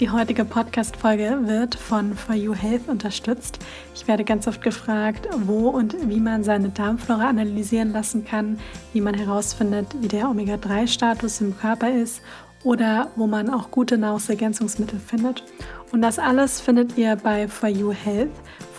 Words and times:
Die 0.00 0.10
heutige 0.10 0.44
Podcast-Folge 0.44 1.38
wird 1.44 1.76
von 1.76 2.14
For 2.16 2.34
You 2.34 2.52
Health 2.52 2.88
unterstützt. 2.88 3.60
Ich 3.94 4.08
werde 4.08 4.24
ganz 4.24 4.48
oft 4.48 4.60
gefragt, 4.60 5.28
wo 5.46 5.68
und 5.68 5.94
wie 6.08 6.18
man 6.18 6.42
seine 6.42 6.70
Darmflora 6.70 7.28
analysieren 7.28 7.92
lassen 7.92 8.24
kann, 8.24 8.58
wie 8.92 9.00
man 9.00 9.14
herausfindet, 9.14 9.86
wie 10.00 10.08
der 10.08 10.28
Omega-3-Status 10.28 11.42
im 11.42 11.56
Körper 11.56 11.92
ist 11.92 12.22
oder 12.64 13.12
wo 13.14 13.28
man 13.28 13.48
auch 13.48 13.70
gute 13.70 13.96
Nahrungsergänzungsmittel 13.96 14.98
findet. 14.98 15.44
Und 15.92 16.02
das 16.02 16.18
alles 16.18 16.60
findet 16.60 16.98
ihr 16.98 17.14
bei 17.14 17.46
For 17.46 17.68
You 17.68 17.92
Health. 17.92 18.32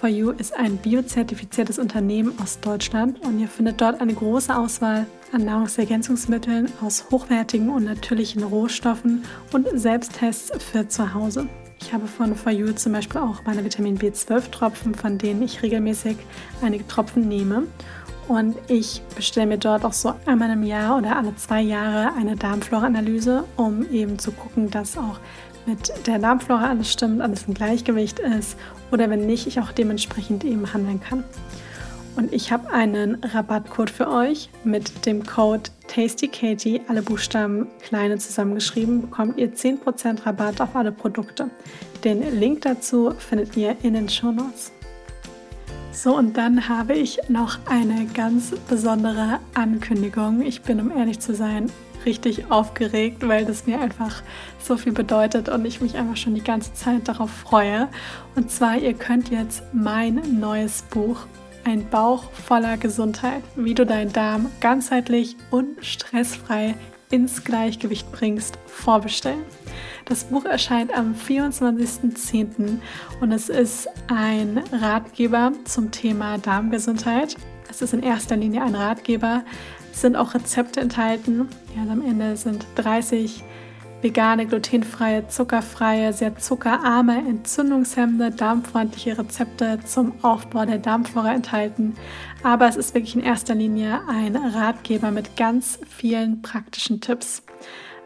For 0.05 0.11
You 0.11 0.29
ist 0.29 0.55
ein 0.55 0.77
biozertifiziertes 0.77 1.79
Unternehmen 1.79 2.37
aus 2.39 2.59
Deutschland 2.59 3.19
und 3.25 3.39
ihr 3.39 3.47
findet 3.47 3.81
dort 3.81 3.99
eine 4.01 4.13
große 4.13 4.55
Auswahl 4.55 5.07
an 5.31 5.45
Nahrungsergänzungsmitteln 5.45 6.71
aus 6.83 7.05
hochwertigen 7.09 7.71
und 7.71 7.85
natürlichen 7.85 8.43
Rohstoffen 8.43 9.23
und 9.51 9.67
Selbsttests 9.73 10.51
für 10.63 10.87
zu 10.87 11.15
Hause. 11.15 11.47
Ich 11.81 11.91
habe 11.91 12.05
von 12.05 12.35
For 12.35 12.51
You 12.51 12.73
zum 12.73 12.91
Beispiel 12.91 13.19
auch 13.19 13.43
meine 13.45 13.65
Vitamin 13.65 13.97
B12-Tropfen, 13.97 14.93
von 14.93 15.17
denen 15.17 15.41
ich 15.41 15.63
regelmäßig 15.63 16.17
einige 16.61 16.85
Tropfen 16.85 17.27
nehme. 17.27 17.63
Und 18.27 18.55
ich 18.67 19.01
bestelle 19.15 19.47
mir 19.47 19.57
dort 19.57 19.85
auch 19.85 19.93
so 19.93 20.13
einmal 20.27 20.51
im 20.51 20.63
Jahr 20.63 20.99
oder 20.99 21.15
alle 21.15 21.35
zwei 21.35 21.61
Jahre 21.61 22.13
eine 22.13 22.35
Darmflora-Analyse, 22.35 23.43
um 23.55 23.89
eben 23.91 24.19
zu 24.19 24.31
gucken, 24.31 24.69
dass 24.69 24.99
auch 24.99 25.19
mit 25.65 25.91
der 26.07 26.19
Darmflora 26.19 26.69
alles 26.69 26.91
stimmt, 26.91 27.21
alles 27.21 27.43
im 27.47 27.53
Gleichgewicht 27.53 28.19
ist 28.19 28.57
oder 28.91 29.09
wenn 29.09 29.25
nicht, 29.25 29.47
ich 29.47 29.59
auch 29.59 29.71
dementsprechend 29.71 30.43
eben 30.43 30.73
handeln 30.73 30.99
kann. 31.01 31.23
Und 32.15 32.31
ich 32.31 32.51
habe 32.51 32.69
einen 32.69 33.15
Rabattcode 33.23 33.89
für 33.89 34.09
euch 34.09 34.49
mit 34.63 35.05
dem 35.05 35.25
Code 35.25 35.63
TastyKatie, 35.87 36.81
alle 36.87 37.01
Buchstaben 37.01 37.67
kleine 37.81 38.17
zusammengeschrieben, 38.17 39.01
bekommt 39.01 39.37
ihr 39.37 39.53
10% 39.53 40.25
Rabatt 40.25 40.61
auf 40.61 40.75
alle 40.75 40.93
Produkte. 40.93 41.49
Den 42.05 42.39
Link 42.39 42.61
dazu 42.61 43.11
findet 43.17 43.57
ihr 43.57 43.75
in 43.83 43.95
den 43.95 44.07
Show 44.07 44.31
Notes. 44.31 44.71
So, 45.91 46.15
und 46.15 46.37
dann 46.37 46.69
habe 46.69 46.93
ich 46.93 47.19
noch 47.29 47.57
eine 47.65 48.05
ganz 48.13 48.51
besondere 48.69 49.39
Ankündigung. 49.53 50.41
Ich 50.41 50.61
bin, 50.61 50.79
um 50.79 50.91
ehrlich 50.91 51.19
zu 51.19 51.33
sein, 51.33 51.71
richtig 52.05 52.51
aufgeregt, 52.51 53.27
weil 53.27 53.45
das 53.45 53.65
mir 53.65 53.79
einfach 53.79 54.21
so 54.59 54.77
viel 54.77 54.93
bedeutet 54.93 55.49
und 55.49 55.65
ich 55.65 55.81
mich 55.81 55.95
einfach 55.95 56.17
schon 56.17 56.35
die 56.35 56.43
ganze 56.43 56.73
Zeit 56.73 57.07
darauf 57.07 57.29
freue. 57.29 57.87
Und 58.35 58.51
zwar, 58.51 58.77
ihr 58.77 58.93
könnt 58.93 59.29
jetzt 59.29 59.63
mein 59.73 60.39
neues 60.39 60.83
Buch 60.83 61.27
ein 61.65 61.89
Bauch 61.89 62.31
voller 62.31 62.77
Gesundheit, 62.77 63.41
wie 63.55 63.73
du 63.73 63.85
deinen 63.85 64.13
Darm 64.13 64.51
ganzheitlich 64.61 65.35
und 65.49 65.83
stressfrei 65.83 66.75
ins 67.09 67.43
Gleichgewicht 67.43 68.11
bringst, 68.11 68.57
vorbestellen. 68.67 69.43
Das 70.05 70.25
Buch 70.25 70.45
erscheint 70.45 70.95
am 70.95 71.15
24.10. 71.15 72.79
und 73.21 73.31
es 73.31 73.49
ist 73.49 73.87
ein 74.07 74.63
Ratgeber 74.71 75.51
zum 75.65 75.91
Thema 75.91 76.37
Darmgesundheit. 76.37 77.35
Es 77.69 77.81
ist 77.81 77.93
in 77.93 78.03
erster 78.03 78.37
Linie 78.37 78.63
ein 78.63 78.75
Ratgeber. 78.75 79.43
Es 79.91 80.01
sind 80.01 80.15
auch 80.15 80.33
Rezepte 80.33 80.79
enthalten. 80.79 81.49
Ja, 81.75 81.91
am 81.91 82.01
Ende 82.01 82.37
sind 82.37 82.65
30 82.75 83.43
vegane, 84.01 84.45
glutenfreie, 84.45 85.27
zuckerfreie, 85.27 86.13
sehr 86.13 86.37
zuckerarme, 86.37 87.17
entzündungshemmende, 87.17 88.31
darmfreundliche 88.31 89.17
Rezepte 89.17 89.79
zum 89.83 90.13
Aufbau 90.21 90.65
der 90.65 90.77
Darmflora 90.77 91.33
enthalten. 91.33 91.95
Aber 92.43 92.67
es 92.67 92.75
ist 92.75 92.93
wirklich 92.93 93.15
in 93.15 93.23
erster 93.23 93.55
Linie 93.55 94.01
ein 94.07 94.35
Ratgeber 94.35 95.11
mit 95.11 95.35
ganz 95.35 95.79
vielen 95.89 96.41
praktischen 96.41 97.01
Tipps. 97.01 97.43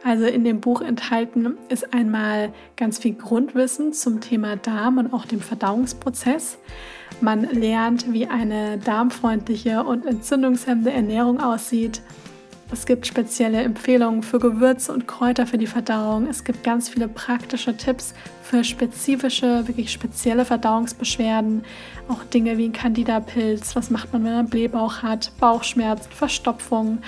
Also 0.03 0.25
in 0.25 0.45
dem 0.45 0.61
Buch 0.61 0.81
enthalten 0.81 1.57
ist 1.67 1.93
einmal 1.93 2.53
ganz 2.77 2.99
viel 2.99 3.13
Grundwissen 3.13 3.91
zum 3.91 4.21
Thema 4.21 4.55
Darm 4.55 4.97
und 4.97 5.13
auch 5.13 5.25
dem 5.25 5.41
Verdauungsprozess. 5.41 6.57
Man 7.19 7.43
lernt, 7.43 8.11
wie 8.13 8.25
eine 8.25 8.77
darmfreundliche 8.77 9.83
und 9.83 10.05
entzündungshemmende 10.05 10.91
Ernährung 10.91 11.41
aussieht. 11.41 12.01
Es 12.71 12.85
gibt 12.85 13.07
spezielle 13.07 13.63
Empfehlungen 13.63 14.21
für 14.21 14.37
Gewürze 14.37 14.93
und 14.93 15.07
Kräuter 15.07 15.47
für 15.47 15.57
die 15.57 15.65
Verdauung. 15.65 16.27
Es 16.27 16.43
gibt 16.43 16.63
ganz 16.63 16.87
viele 16.87 17.07
praktische 17.07 17.75
Tipps 17.75 18.13
für 18.43 18.63
spezifische, 18.63 19.67
wirklich 19.67 19.91
spezielle 19.91 20.45
Verdauungsbeschwerden. 20.45 21.63
Auch 22.09 22.23
Dinge 22.25 22.59
wie 22.59 22.65
ein 22.65 22.73
Candida-Pilz, 22.73 23.75
was 23.75 23.89
macht 23.89 24.13
man, 24.13 24.23
wenn 24.23 24.33
man 24.33 24.49
Blähbauch 24.49 25.01
hat, 25.01 25.31
Bauchschmerzen, 25.39 26.11
Verstopfung 26.11 26.99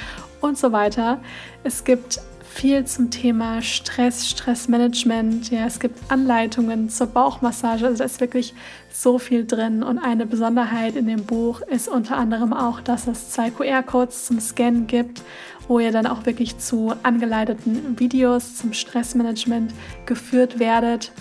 und 0.41 0.57
so 0.57 0.71
weiter. 0.71 1.21
Es 1.63 1.83
gibt 1.83 2.19
viel 2.51 2.85
zum 2.85 3.09
Thema 3.09 3.61
Stress, 3.61 4.29
Stressmanagement. 4.29 5.49
Ja, 5.51 5.65
es 5.65 5.79
gibt 5.79 6.11
Anleitungen 6.11 6.89
zur 6.89 7.07
Bauchmassage. 7.07 7.85
Also 7.85 7.99
da 7.99 8.03
ist 8.03 8.19
wirklich 8.19 8.53
so 8.91 9.17
viel 9.19 9.45
drin. 9.45 9.83
Und 9.83 9.97
eine 9.97 10.25
Besonderheit 10.25 10.95
in 10.95 11.07
dem 11.07 11.23
Buch 11.23 11.61
ist 11.61 11.87
unter 11.87 12.17
anderem 12.17 12.53
auch, 12.53 12.81
dass 12.81 13.07
es 13.07 13.31
zwei 13.31 13.49
QR-Codes 13.49 14.25
zum 14.25 14.39
Scannen 14.39 14.85
gibt, 14.85 15.23
wo 15.67 15.79
ihr 15.79 15.91
dann 15.91 16.05
auch 16.05 16.25
wirklich 16.25 16.57
zu 16.57 16.93
angeleiteten 17.03 17.97
Videos 17.99 18.57
zum 18.57 18.73
Stressmanagement 18.73 19.73
geführt 20.05 20.59
werdet. 20.59 21.11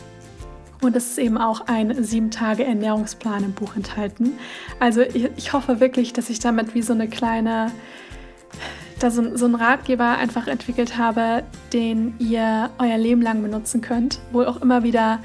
Und 0.82 0.96
es 0.96 1.10
ist 1.10 1.18
eben 1.18 1.38
auch 1.38 1.62
ein 1.68 2.02
sieben 2.02 2.30
Tage 2.30 2.64
Ernährungsplan 2.64 3.44
im 3.44 3.52
Buch 3.52 3.76
enthalten. 3.76 4.32
Also 4.80 5.02
ich 5.02 5.52
hoffe 5.52 5.78
wirklich, 5.78 6.12
dass 6.12 6.28
ich 6.28 6.40
damit 6.40 6.74
wie 6.74 6.82
so 6.82 6.92
eine 6.92 7.08
kleine 7.08 7.70
da 9.02 9.10
so, 9.10 9.36
so 9.36 9.46
einen 9.46 9.54
Ratgeber 9.54 10.18
einfach 10.18 10.46
entwickelt 10.46 10.96
habe, 10.96 11.42
den 11.72 12.14
ihr 12.18 12.70
euer 12.78 12.98
Leben 12.98 13.22
lang 13.22 13.42
benutzen 13.42 13.80
könnt, 13.80 14.20
wo 14.32 14.42
ihr 14.42 14.48
auch 14.48 14.60
immer 14.60 14.82
wieder 14.82 15.20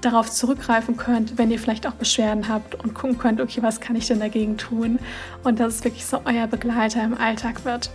darauf 0.00 0.30
zurückgreifen 0.30 0.96
könnt, 0.96 1.38
wenn 1.38 1.50
ihr 1.50 1.58
vielleicht 1.58 1.86
auch 1.86 1.94
Beschwerden 1.94 2.48
habt 2.48 2.74
und 2.74 2.94
gucken 2.94 3.18
könnt, 3.18 3.40
okay, 3.40 3.62
was 3.62 3.80
kann 3.80 3.96
ich 3.96 4.06
denn 4.06 4.20
dagegen 4.20 4.58
tun? 4.58 4.98
Und 5.44 5.60
dass 5.60 5.76
es 5.76 5.84
wirklich 5.84 6.04
so 6.04 6.20
euer 6.24 6.46
Begleiter 6.46 7.02
im 7.02 7.16
Alltag 7.16 7.64
wird. 7.64 7.90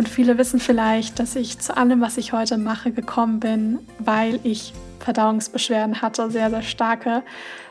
Und 0.00 0.08
viele 0.08 0.38
wissen 0.38 0.60
vielleicht, 0.60 1.18
dass 1.18 1.36
ich 1.36 1.58
zu 1.58 1.76
allem, 1.76 2.00
was 2.00 2.16
ich 2.16 2.32
heute 2.32 2.56
mache, 2.56 2.90
gekommen 2.90 3.38
bin, 3.38 3.80
weil 3.98 4.40
ich 4.44 4.72
Verdauungsbeschwerden 4.98 6.00
hatte, 6.00 6.30
sehr, 6.30 6.48
sehr 6.48 6.62
starke 6.62 7.22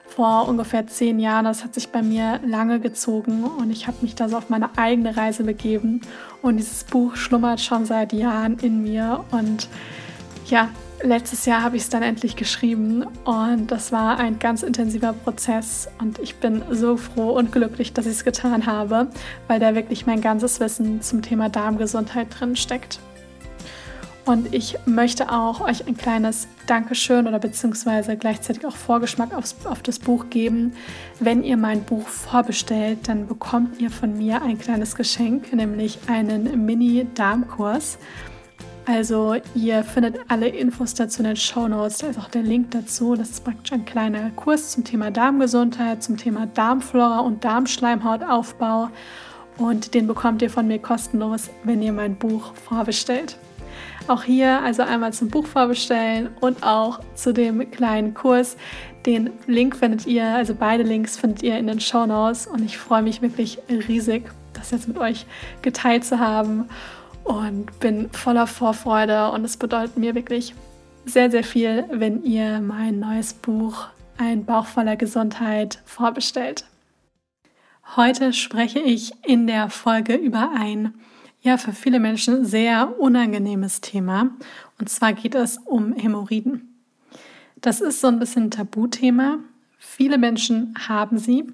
vor 0.06 0.47
ungefähr 0.47 0.85
zehn 0.85 1.17
Jahren. 1.17 1.45
Das 1.45 1.63
hat 1.63 1.73
sich 1.73 1.90
bei 1.90 2.03
mir 2.03 2.40
lange 2.45 2.79
gezogen 2.79 3.45
und 3.45 3.72
ich 3.72 3.88
habe 3.88 3.97
mich 4.01 4.13
da 4.13 4.29
so 4.29 4.38
auf 4.38 4.51
meine 4.51 4.69
eigene 4.78 5.17
Reise 5.17 5.44
begeben. 5.44 6.01
Und 6.44 6.57
dieses 6.57 6.84
Buch 6.84 7.16
schlummert 7.16 7.62
schon 7.62 7.88
seit 7.88 8.13
Jahren 8.13 8.59
in 8.59 8.84
mir. 8.84 9.25
Und 9.31 9.67
ja, 10.46 10.69
letztes 11.04 11.46
Jahr 11.46 11.64
habe 11.64 11.78
ich 11.78 11.84
es 11.84 11.90
dann 11.90 12.04
endlich 12.04 12.36
geschrieben 12.36 13.06
und 13.26 13.68
das 13.72 13.92
war 13.92 14.18
ein 14.20 14.40
ganz 14.40 14.64
intensiver 14.64 15.14
Prozess 15.14 15.90
und 16.00 16.20
ich 16.20 16.36
bin 16.36 16.64
so 16.72 16.98
froh 16.98 17.32
und 17.32 17.52
glücklich, 17.52 17.94
dass 17.94 18.06
ich 18.06 18.14
es 18.14 18.26
getan 18.26 18.66
habe, 18.66 19.08
weil 19.48 19.59
da 19.59 19.76
wirklich 19.76 20.06
mein 20.06 20.22
ganzes 20.22 20.59
Wissen 20.59 21.02
zum 21.02 21.22
Thema 21.22 21.50
Darmgesundheit 21.50 22.28
drin 22.38 22.56
steckt. 22.56 23.00
Und 24.26 24.54
ich 24.54 24.78
möchte 24.86 25.32
auch 25.32 25.59
euch 25.59 25.88
ein 25.88 25.98
kleines 25.98 26.48
Dankeschön 26.68 27.28
oder 27.28 27.40
beziehungsweise 27.40 28.16
gleichzeitig 28.16 28.64
auch 28.64 28.76
Vorgeschmack 28.76 29.34
aufs, 29.34 29.56
auf 29.66 29.82
das 29.82 29.98
Buch 29.98 30.30
geben. 30.30 30.74
Wenn 31.20 31.44
ihr 31.44 31.58
mein 31.58 31.82
Buch 31.82 32.08
vorbestellt, 32.08 33.08
dann 33.08 33.26
bekommt 33.26 33.82
ihr 33.82 33.90
von 33.90 34.16
mir 34.16 34.44
ein 34.44 34.59
kleines 34.59 34.94
Geschenk, 34.94 35.52
nämlich 35.52 35.97
einen 36.06 36.64
Mini-Darmkurs. 36.64 37.97
Also 38.85 39.35
ihr 39.53 39.84
findet 39.84 40.20
alle 40.29 40.47
Infos 40.47 40.93
dazu 40.93 41.20
in 41.20 41.28
den 41.28 41.35
Show 41.35 41.67
Notes. 41.67 41.99
Da 41.99 42.08
ist 42.08 42.20
auch 42.20 42.29
der 42.29 42.41
Link 42.41 42.72
dazu. 42.72 43.16
Das 43.16 43.29
ist 43.29 43.43
praktisch 43.43 43.72
ein 43.72 43.85
kleiner 43.85 44.31
Kurs 44.31 44.72
zum 44.72 44.84
Thema 44.84 45.11
Darmgesundheit, 45.11 46.02
zum 46.02 46.17
Thema 46.17 46.47
Darmflora 46.47 47.20
und 47.20 47.43
Darmschleimhautaufbau. 47.43 48.90
Und 49.58 49.93
den 49.93 50.08
bekommt 50.08 50.41
ihr 50.41 50.49
von 50.49 50.67
mir 50.67 50.79
kostenlos, 50.79 51.49
wenn 51.64 51.81
ihr 51.81 51.93
mein 51.93 52.16
Buch 52.16 52.53
vorbestellt. 52.55 53.37
Auch 54.08 54.23
hier 54.23 54.64
also 54.64 54.82
einmal 54.82 55.14
zum 55.14 55.29
Buch 55.29 55.46
vorbestellen 55.46 56.29
und 56.41 56.64
auch 56.64 56.99
zu 57.14 57.32
dem 57.32 57.70
kleinen 57.70 58.16
Kurs. 58.16 58.58
Den 59.05 59.29
Link 59.46 59.75
findet 59.75 60.08
ihr, 60.08 60.25
also 60.25 60.55
beide 60.55 60.84
Links 60.84 61.17
findet 61.17 61.43
ihr 61.43 61.58
in 61.58 61.67
den 61.67 61.79
Show 61.79 62.05
Notes 62.08 62.47
und 62.47 62.66
ich 62.66 62.78
freue 62.78 63.03
mich 63.03 63.22
wirklich 63.22 63.59
riesig, 63.70 64.32
das 64.53 64.72
jetzt 64.72 64.87
mit 64.87 64.97
euch 64.97 65.28
geteilt 65.61 66.05
zu 66.05 66.20
haben 66.20 66.66
und 67.29 67.79
bin 67.79 68.09
voller 68.09 68.47
Vorfreude 68.47 69.29
und 69.31 69.46
es 69.46 69.55
bedeutet 69.55 69.97
mir 69.97 70.16
wirklich 70.16 70.55
sehr, 71.05 71.29
sehr 71.29 71.43
viel, 71.43 71.85
wenn 71.91 72.23
ihr 72.23 72.59
mein 72.59 72.99
neues 72.99 73.34
Buch 73.34 73.85
Ein 74.17 74.46
Bauch 74.46 74.66
voller 74.66 74.96
Gesundheit 74.96 75.79
vorbestellt. 75.85 76.66
Heute 77.96 78.34
spreche 78.34 78.79
ich 78.79 79.14
in 79.23 79.46
der 79.46 79.70
Folge 79.70 80.16
über 80.16 80.53
ein, 80.58 80.96
ja, 81.41 81.58
für 81.58 81.72
viele 81.72 81.99
Menschen 81.99 82.46
sehr 82.46 82.99
unangenehmes 82.99 83.79
Thema. 83.79 84.32
Und 84.79 84.90
zwar 84.90 85.14
geht 85.14 85.35
es 85.35 85.59
um 85.59 85.93
Hämorrhoiden. 85.93 86.82
Das 87.61 87.79
ist 87.79 88.02
so 88.02 88.08
ein 88.08 88.17
bisschen 88.17 88.46
ein 88.46 88.52
Tabuthema. 88.52 89.37
Viele 89.78 90.17
Menschen 90.17 90.73
haben 90.87 91.20
sie. 91.20 91.46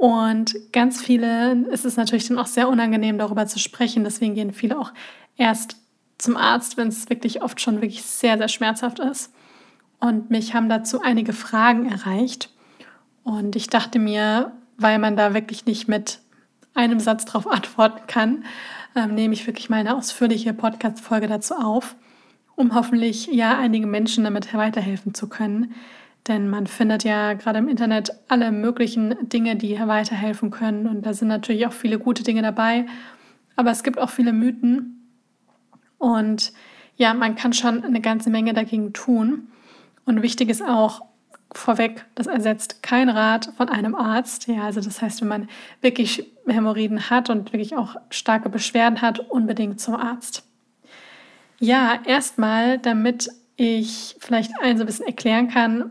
Und 0.00 0.54
ganz 0.72 1.02
viele 1.02 1.52
ist 1.66 1.84
es 1.84 1.98
natürlich 1.98 2.26
dann 2.26 2.38
auch 2.38 2.46
sehr 2.46 2.70
unangenehm, 2.70 3.18
darüber 3.18 3.44
zu 3.46 3.58
sprechen. 3.58 4.02
Deswegen 4.02 4.34
gehen 4.34 4.54
viele 4.54 4.78
auch 4.78 4.94
erst 5.36 5.76
zum 6.16 6.38
Arzt, 6.38 6.78
wenn 6.78 6.88
es 6.88 7.10
wirklich 7.10 7.42
oft 7.42 7.60
schon 7.60 7.82
wirklich 7.82 8.02
sehr, 8.02 8.38
sehr 8.38 8.48
schmerzhaft 8.48 8.98
ist. 8.98 9.30
Und 9.98 10.30
mich 10.30 10.54
haben 10.54 10.70
dazu 10.70 11.02
einige 11.02 11.34
Fragen 11.34 11.84
erreicht. 11.84 12.48
Und 13.24 13.56
ich 13.56 13.66
dachte 13.66 13.98
mir, 13.98 14.52
weil 14.78 14.98
man 14.98 15.18
da 15.18 15.34
wirklich 15.34 15.66
nicht 15.66 15.86
mit 15.86 16.20
einem 16.72 16.98
Satz 16.98 17.26
darauf 17.26 17.46
antworten 17.46 18.06
kann, 18.06 18.46
ähm, 18.96 19.14
nehme 19.14 19.34
ich 19.34 19.46
wirklich 19.46 19.68
mal 19.68 19.80
eine 19.80 19.94
ausführliche 19.94 20.54
Podcast-Folge 20.54 21.26
dazu 21.26 21.56
auf, 21.56 21.94
um 22.56 22.74
hoffentlich 22.74 23.26
ja 23.26 23.58
einige 23.58 23.86
Menschen 23.86 24.24
damit 24.24 24.54
weiterhelfen 24.54 25.12
zu 25.12 25.28
können. 25.28 25.74
Denn 26.28 26.48
man 26.48 26.66
findet 26.66 27.04
ja 27.04 27.32
gerade 27.32 27.58
im 27.58 27.68
Internet 27.68 28.12
alle 28.28 28.52
möglichen 28.52 29.28
Dinge, 29.28 29.56
die 29.56 29.78
weiterhelfen 29.78 30.50
können. 30.50 30.86
Und 30.86 31.06
da 31.06 31.14
sind 31.14 31.28
natürlich 31.28 31.66
auch 31.66 31.72
viele 31.72 31.98
gute 31.98 32.22
Dinge 32.22 32.42
dabei. 32.42 32.86
Aber 33.56 33.70
es 33.70 33.82
gibt 33.82 33.98
auch 33.98 34.10
viele 34.10 34.32
Mythen. 34.32 35.08
Und 35.98 36.52
ja, 36.96 37.14
man 37.14 37.34
kann 37.36 37.52
schon 37.52 37.82
eine 37.84 38.00
ganze 38.00 38.30
Menge 38.30 38.52
dagegen 38.52 38.92
tun. 38.92 39.48
Und 40.04 40.22
wichtig 40.22 40.50
ist 40.50 40.62
auch, 40.62 41.02
vorweg, 41.52 42.04
das 42.14 42.26
ersetzt 42.26 42.82
kein 42.82 43.08
Rat 43.08 43.52
von 43.56 43.68
einem 43.68 43.94
Arzt. 43.94 44.46
Ja, 44.46 44.64
also 44.64 44.80
das 44.80 45.02
heißt, 45.02 45.20
wenn 45.20 45.28
man 45.28 45.48
wirklich 45.80 46.30
Hämorrhoiden 46.46 47.10
hat 47.10 47.30
und 47.30 47.52
wirklich 47.52 47.76
auch 47.76 47.96
starke 48.10 48.48
Beschwerden 48.48 49.02
hat, 49.02 49.18
unbedingt 49.18 49.80
zum 49.80 49.96
Arzt. 49.96 50.44
Ja, 51.58 51.98
erstmal, 52.06 52.78
damit 52.78 53.30
ich 53.56 54.16
vielleicht 54.18 54.52
ein 54.62 54.78
so 54.78 54.84
ein 54.84 54.86
bisschen 54.86 55.06
erklären 55.06 55.48
kann, 55.48 55.90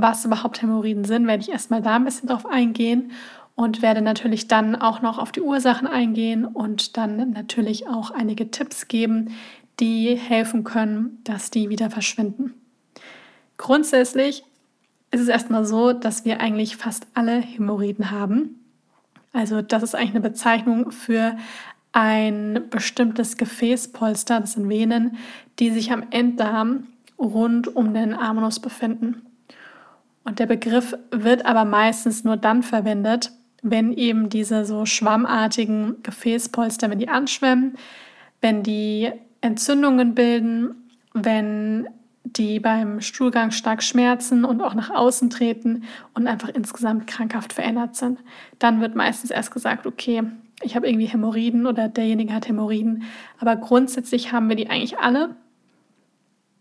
was 0.00 0.24
überhaupt 0.24 0.62
Hämorrhoiden 0.62 1.04
sind, 1.04 1.26
werde 1.26 1.42
ich 1.42 1.50
erstmal 1.50 1.82
da 1.82 1.96
ein 1.96 2.04
bisschen 2.04 2.28
drauf 2.28 2.46
eingehen 2.46 3.12
und 3.54 3.82
werde 3.82 4.02
natürlich 4.02 4.48
dann 4.48 4.76
auch 4.76 5.02
noch 5.02 5.18
auf 5.18 5.32
die 5.32 5.40
Ursachen 5.40 5.88
eingehen 5.88 6.44
und 6.44 6.96
dann 6.96 7.30
natürlich 7.30 7.88
auch 7.88 8.10
einige 8.10 8.50
Tipps 8.50 8.88
geben, 8.88 9.34
die 9.80 10.16
helfen 10.16 10.64
können, 10.64 11.18
dass 11.24 11.50
die 11.50 11.68
wieder 11.68 11.90
verschwinden. 11.90 12.54
Grundsätzlich 13.56 14.44
ist 15.10 15.20
es 15.20 15.28
erstmal 15.28 15.64
so, 15.64 15.92
dass 15.92 16.24
wir 16.24 16.40
eigentlich 16.40 16.76
fast 16.76 17.06
alle 17.14 17.40
Hämorrhoiden 17.40 18.10
haben. 18.10 18.60
Also 19.32 19.62
das 19.62 19.82
ist 19.82 19.94
eigentlich 19.94 20.10
eine 20.10 20.20
Bezeichnung 20.20 20.90
für 20.90 21.36
ein 21.92 22.64
bestimmtes 22.70 23.36
Gefäßpolster, 23.36 24.40
das 24.40 24.52
sind 24.52 24.68
Venen, 24.68 25.16
die 25.58 25.70
sich 25.70 25.90
am 25.90 26.04
Enddarm 26.10 26.86
rund 27.18 27.74
um 27.74 27.94
den 27.94 28.14
Amenus 28.14 28.60
befinden. 28.60 29.22
Und 30.28 30.40
der 30.40 30.46
Begriff 30.46 30.94
wird 31.10 31.46
aber 31.46 31.64
meistens 31.64 32.22
nur 32.22 32.36
dann 32.36 32.62
verwendet, 32.62 33.32
wenn 33.62 33.94
eben 33.94 34.28
diese 34.28 34.66
so 34.66 34.84
schwammartigen 34.84 36.02
Gefäßpolster, 36.02 36.90
wenn 36.90 36.98
die 36.98 37.08
anschwemmen, 37.08 37.78
wenn 38.42 38.62
die 38.62 39.10
Entzündungen 39.40 40.14
bilden, 40.14 40.90
wenn 41.14 41.88
die 42.24 42.60
beim 42.60 43.00
Stuhlgang 43.00 43.52
stark 43.52 43.82
schmerzen 43.82 44.44
und 44.44 44.60
auch 44.60 44.74
nach 44.74 44.90
außen 44.90 45.30
treten 45.30 45.84
und 46.12 46.26
einfach 46.26 46.50
insgesamt 46.50 47.06
krankhaft 47.06 47.54
verändert 47.54 47.96
sind. 47.96 48.18
Dann 48.58 48.82
wird 48.82 48.94
meistens 48.94 49.30
erst 49.30 49.50
gesagt, 49.50 49.86
okay, 49.86 50.24
ich 50.60 50.76
habe 50.76 50.86
irgendwie 50.86 51.06
Hämorrhoiden 51.06 51.66
oder 51.66 51.88
derjenige 51.88 52.34
hat 52.34 52.48
Hämorrhoiden. 52.48 53.04
Aber 53.38 53.56
grundsätzlich 53.56 54.30
haben 54.30 54.50
wir 54.50 54.56
die 54.56 54.68
eigentlich 54.68 54.98
alle. 54.98 55.36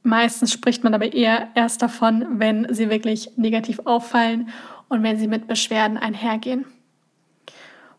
Meistens 0.08 0.54
spricht 0.54 0.86
man 0.86 0.94
aber 0.94 1.12
eher 1.12 1.50
erst 1.54 1.82
davon, 1.82 2.40
wenn 2.40 2.74
sie 2.74 2.90
wirklich 2.90 3.32
negativ 3.36 3.82
auffallen 3.84 4.48
und 4.88 5.04
wenn 5.04 5.20
sie 5.20 5.28
mit 5.28 5.50
Beschwerden 5.50 5.98
einhergehen. 5.98 6.64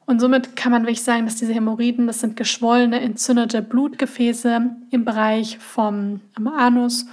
Und 0.07 0.19
somit 0.19 0.57
kann 0.57 0.73
man 0.73 0.85
wirklich 0.85 1.03
sagen, 1.03 1.27
dass 1.27 1.37
diese 1.37 1.53
Hämorrhoiden, 1.53 2.07
das 2.07 2.21
sind 2.21 2.35
geschwollene, 2.35 2.99
entzündete 2.99 3.61
Blutgefäße 3.61 4.71
im 4.89 5.05
Bereich 5.05 5.59
vom 5.59 6.23
Anus 6.57 7.05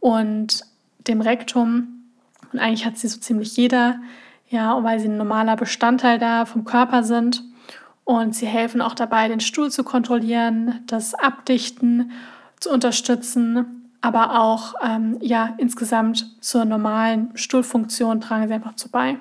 und 0.00 0.66
dem 1.08 1.22
Rektum. 1.22 2.04
Und 2.52 2.58
eigentlich 2.58 2.84
hat 2.84 2.98
sie 2.98 3.08
so 3.08 3.20
ziemlich 3.20 3.56
jeder, 3.56 4.00
ja, 4.50 4.84
weil 4.84 5.00
sie 5.00 5.08
ein 5.08 5.16
normaler 5.16 5.56
Bestandteil 5.56 6.18
da 6.18 6.44
vom 6.44 6.66
Körper 6.66 7.04
sind. 7.04 7.42
Und 8.04 8.34
sie 8.34 8.48
helfen 8.48 8.82
auch 8.82 8.94
dabei, 8.94 9.28
den 9.28 9.40
Stuhl 9.40 9.70
zu 9.70 9.82
kontrollieren, 9.82 10.80
das 10.86 11.14
Abdichten 11.14 12.10
zu 12.60 12.70
unterstützen, 12.70 13.78
aber 14.02 14.38
auch 14.40 14.74
ähm, 14.82 15.16
ja, 15.20 15.54
insgesamt 15.58 16.42
zur 16.42 16.64
normalen 16.64 17.30
Stuhlfunktion 17.34 18.20
tragen 18.20 18.48
sie 18.48 18.54
einfach 18.54 18.76
zu 18.76 18.90
bei. 18.90 19.16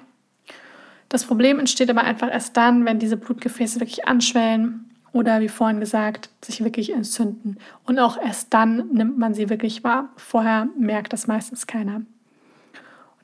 Das 1.08 1.26
Problem 1.26 1.60
entsteht 1.60 1.90
aber 1.90 2.04
einfach 2.04 2.30
erst 2.32 2.58
dann, 2.58 2.86
wenn 2.86 3.00
diese 3.00 3.18
Blutgefäße 3.18 3.80
wirklich 3.80 4.08
anschwellen 4.08 4.90
oder 5.14 5.42
wie 5.42 5.50
vorhin 5.50 5.80
gesagt, 5.80 6.30
sich 6.42 6.64
wirklich 6.64 6.94
entzünden. 6.94 7.58
Und 7.86 8.00
auch 8.00 8.18
erst 8.18 8.54
dann 8.54 8.88
nimmt 8.92 9.18
man 9.18 9.34
sie 9.34 9.50
wirklich 9.50 9.84
wahr. 9.84 10.10
Vorher 10.16 10.68
merkt 10.78 11.14
das 11.14 11.28
meistens 11.28 11.68
keiner. 11.68 11.96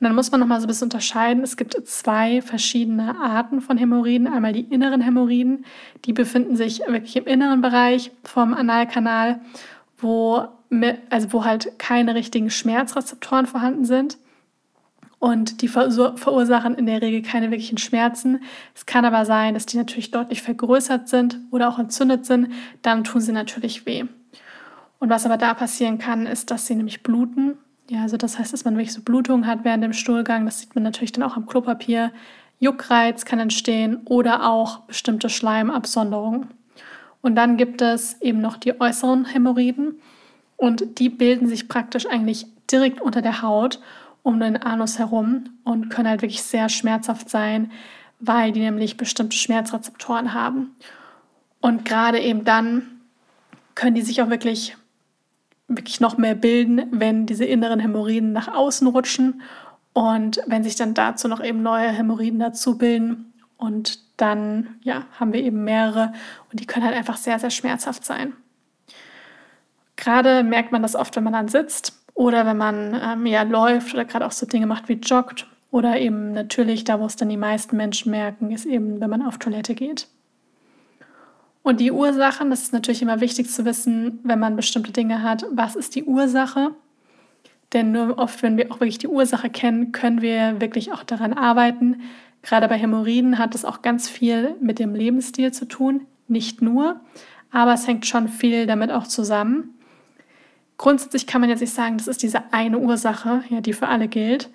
Und 0.00 0.04
dann 0.04 0.14
muss 0.14 0.30
man 0.30 0.38
nochmal 0.38 0.60
so 0.60 0.66
ein 0.66 0.68
bisschen 0.68 0.86
unterscheiden. 0.86 1.42
Es 1.42 1.56
gibt 1.56 1.74
zwei 1.88 2.40
verschiedene 2.40 3.18
Arten 3.20 3.60
von 3.60 3.78
Hämorrhoiden. 3.78 4.28
Einmal 4.28 4.52
die 4.52 4.60
inneren 4.60 5.00
Hämorrhoiden, 5.00 5.64
die 6.04 6.12
befinden 6.12 6.54
sich 6.54 6.80
wirklich 6.86 7.16
im 7.16 7.24
inneren 7.24 7.62
Bereich 7.62 8.12
vom 8.22 8.54
Analkanal, 8.54 9.40
wo, 9.96 10.46
also 11.10 11.32
wo 11.32 11.44
halt 11.44 11.78
keine 11.78 12.14
richtigen 12.14 12.50
Schmerzrezeptoren 12.50 13.46
vorhanden 13.46 13.84
sind 13.84 14.18
und 15.18 15.62
die 15.62 15.68
verursachen 15.68 16.74
in 16.74 16.86
der 16.86 17.02
Regel 17.02 17.22
keine 17.22 17.50
wirklichen 17.50 17.78
Schmerzen. 17.78 18.40
Es 18.74 18.86
kann 18.86 19.04
aber 19.04 19.24
sein, 19.24 19.54
dass 19.54 19.66
die 19.66 19.76
natürlich 19.76 20.10
deutlich 20.10 20.42
vergrößert 20.42 21.08
sind 21.08 21.40
oder 21.50 21.68
auch 21.68 21.78
entzündet 21.78 22.24
sind. 22.24 22.52
Dann 22.82 23.02
tun 23.02 23.20
sie 23.20 23.32
natürlich 23.32 23.84
weh. 23.84 24.04
Und 25.00 25.10
was 25.10 25.26
aber 25.26 25.36
da 25.36 25.54
passieren 25.54 25.98
kann, 25.98 26.26
ist, 26.26 26.50
dass 26.50 26.66
sie 26.66 26.74
nämlich 26.74 27.02
bluten. 27.02 27.56
Ja, 27.88 28.02
also 28.02 28.16
das 28.16 28.38
heißt, 28.38 28.52
dass 28.52 28.64
man 28.64 28.76
wirklich 28.76 28.92
so 28.92 29.02
Blutungen 29.02 29.46
hat 29.46 29.64
während 29.64 29.82
dem 29.82 29.92
Stuhlgang. 29.92 30.44
Das 30.44 30.60
sieht 30.60 30.74
man 30.74 30.84
natürlich 30.84 31.12
dann 31.12 31.24
auch 31.24 31.36
am 31.36 31.46
Klopapier. 31.46 32.12
Juckreiz 32.60 33.24
kann 33.24 33.38
entstehen 33.38 34.02
oder 34.04 34.48
auch 34.48 34.80
bestimmte 34.80 35.30
Schleimabsonderungen. 35.30 36.48
Und 37.22 37.34
dann 37.34 37.56
gibt 37.56 37.82
es 37.82 38.20
eben 38.20 38.40
noch 38.40 38.56
die 38.56 38.80
äußeren 38.80 39.24
Hämorrhoiden 39.24 40.00
und 40.58 40.98
die 40.98 41.08
bilden 41.08 41.48
sich 41.48 41.68
praktisch 41.68 42.06
eigentlich 42.06 42.46
direkt 42.70 43.00
unter 43.00 43.22
der 43.22 43.40
Haut 43.40 43.80
um 44.22 44.40
den 44.40 44.58
Anus 44.58 44.98
herum 44.98 45.44
und 45.64 45.88
können 45.88 46.08
halt 46.08 46.20
wirklich 46.20 46.42
sehr 46.42 46.68
schmerzhaft 46.68 47.30
sein, 47.30 47.70
weil 48.20 48.52
die 48.52 48.60
nämlich 48.60 48.98
bestimmte 48.98 49.36
Schmerzrezeptoren 49.36 50.34
haben. 50.34 50.76
Und 51.60 51.86
gerade 51.86 52.20
eben 52.20 52.44
dann 52.44 53.00
können 53.74 53.94
die 53.94 54.02
sich 54.02 54.20
auch 54.20 54.28
wirklich, 54.28 54.76
wirklich 55.68 56.00
noch 56.00 56.18
mehr 56.18 56.34
bilden, 56.34 56.82
wenn 56.90 57.24
diese 57.24 57.44
inneren 57.44 57.80
Hämorrhoiden 57.80 58.32
nach 58.32 58.52
außen 58.52 58.86
rutschen 58.88 59.40
und 59.92 60.40
wenn 60.46 60.64
sich 60.64 60.74
dann 60.74 60.92
dazu 60.92 61.28
noch 61.28 61.42
eben 61.42 61.62
neue 61.62 61.88
Hämorrhoiden 61.88 62.40
dazu 62.40 62.76
bilden. 62.76 63.32
Und 63.56 64.00
dann 64.20 64.76
ja, 64.82 65.06
haben 65.18 65.32
wir 65.32 65.42
eben 65.42 65.62
mehrere 65.64 66.12
und 66.50 66.60
die 66.60 66.66
können 66.66 66.84
halt 66.84 66.96
einfach 66.96 67.16
sehr, 67.16 67.38
sehr 67.38 67.50
schmerzhaft 67.50 68.04
sein. 68.04 68.32
Gerade 69.98 70.44
merkt 70.44 70.70
man 70.70 70.82
das 70.82 70.94
oft, 70.94 71.16
wenn 71.16 71.24
man 71.24 71.32
dann 71.32 71.48
sitzt 71.48 72.00
oder 72.14 72.46
wenn 72.46 72.56
man 72.56 72.98
ähm, 73.02 73.26
ja 73.26 73.42
läuft 73.42 73.92
oder 73.92 74.04
gerade 74.04 74.24
auch 74.24 74.32
so 74.32 74.46
Dinge 74.46 74.66
macht 74.66 74.88
wie 74.88 74.94
joggt. 74.94 75.48
Oder 75.72 75.98
eben 75.98 76.32
natürlich, 76.32 76.84
da 76.84 77.00
wo 77.00 77.04
es 77.04 77.16
dann 77.16 77.28
die 77.28 77.36
meisten 77.36 77.76
Menschen 77.76 78.12
merken, 78.12 78.52
ist 78.52 78.64
eben, 78.64 79.00
wenn 79.00 79.10
man 79.10 79.22
auf 79.22 79.38
Toilette 79.38 79.74
geht. 79.74 80.06
Und 81.62 81.80
die 81.80 81.90
Ursachen, 81.90 82.48
das 82.48 82.62
ist 82.62 82.72
natürlich 82.72 83.02
immer 83.02 83.20
wichtig 83.20 83.50
zu 83.50 83.64
wissen, 83.64 84.20
wenn 84.22 84.38
man 84.38 84.54
bestimmte 84.54 84.92
Dinge 84.92 85.22
hat, 85.22 85.44
was 85.50 85.74
ist 85.74 85.96
die 85.96 86.04
Ursache? 86.04 86.70
Denn 87.72 87.90
nur 87.90 88.18
oft, 88.18 88.42
wenn 88.42 88.56
wir 88.56 88.70
auch 88.70 88.80
wirklich 88.80 88.98
die 88.98 89.08
Ursache 89.08 89.50
kennen, 89.50 89.90
können 89.90 90.22
wir 90.22 90.60
wirklich 90.60 90.92
auch 90.92 91.02
daran 91.02 91.32
arbeiten. 91.32 92.02
Gerade 92.42 92.68
bei 92.68 92.78
Hämorrhoiden 92.78 93.36
hat 93.36 93.56
es 93.56 93.64
auch 93.64 93.82
ganz 93.82 94.08
viel 94.08 94.54
mit 94.60 94.78
dem 94.78 94.94
Lebensstil 94.94 95.52
zu 95.52 95.66
tun. 95.66 96.06
Nicht 96.28 96.62
nur, 96.62 97.00
aber 97.50 97.74
es 97.74 97.86
hängt 97.86 98.06
schon 98.06 98.28
viel 98.28 98.66
damit 98.66 98.92
auch 98.92 99.08
zusammen. 99.08 99.74
Grundsätzlich 100.78 101.26
kann 101.26 101.40
man 101.40 101.50
jetzt 101.50 101.60
nicht 101.60 101.74
sagen, 101.74 101.98
das 101.98 102.06
ist 102.06 102.22
diese 102.22 102.52
eine 102.52 102.78
Ursache, 102.78 103.42
ja, 103.50 103.60
die 103.60 103.72
für 103.72 103.88
alle 103.88 104.08
gilt. 104.08 104.48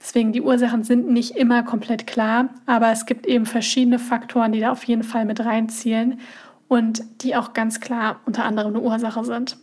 Deswegen 0.00 0.32
die 0.32 0.42
Ursachen 0.42 0.84
sind 0.84 1.08
nicht 1.08 1.36
immer 1.36 1.62
komplett 1.62 2.06
klar, 2.06 2.48
aber 2.66 2.90
es 2.90 3.06
gibt 3.06 3.26
eben 3.26 3.46
verschiedene 3.46 3.98
Faktoren, 3.98 4.52
die 4.52 4.60
da 4.60 4.72
auf 4.72 4.84
jeden 4.84 5.02
Fall 5.02 5.24
mit 5.24 5.40
reinzielen 5.40 6.20
und 6.68 7.02
die 7.22 7.36
auch 7.36 7.52
ganz 7.52 7.80
klar 7.80 8.20
unter 8.26 8.44
anderem 8.44 8.74
eine 8.74 8.82
Ursache 8.82 9.24
sind. 9.24 9.58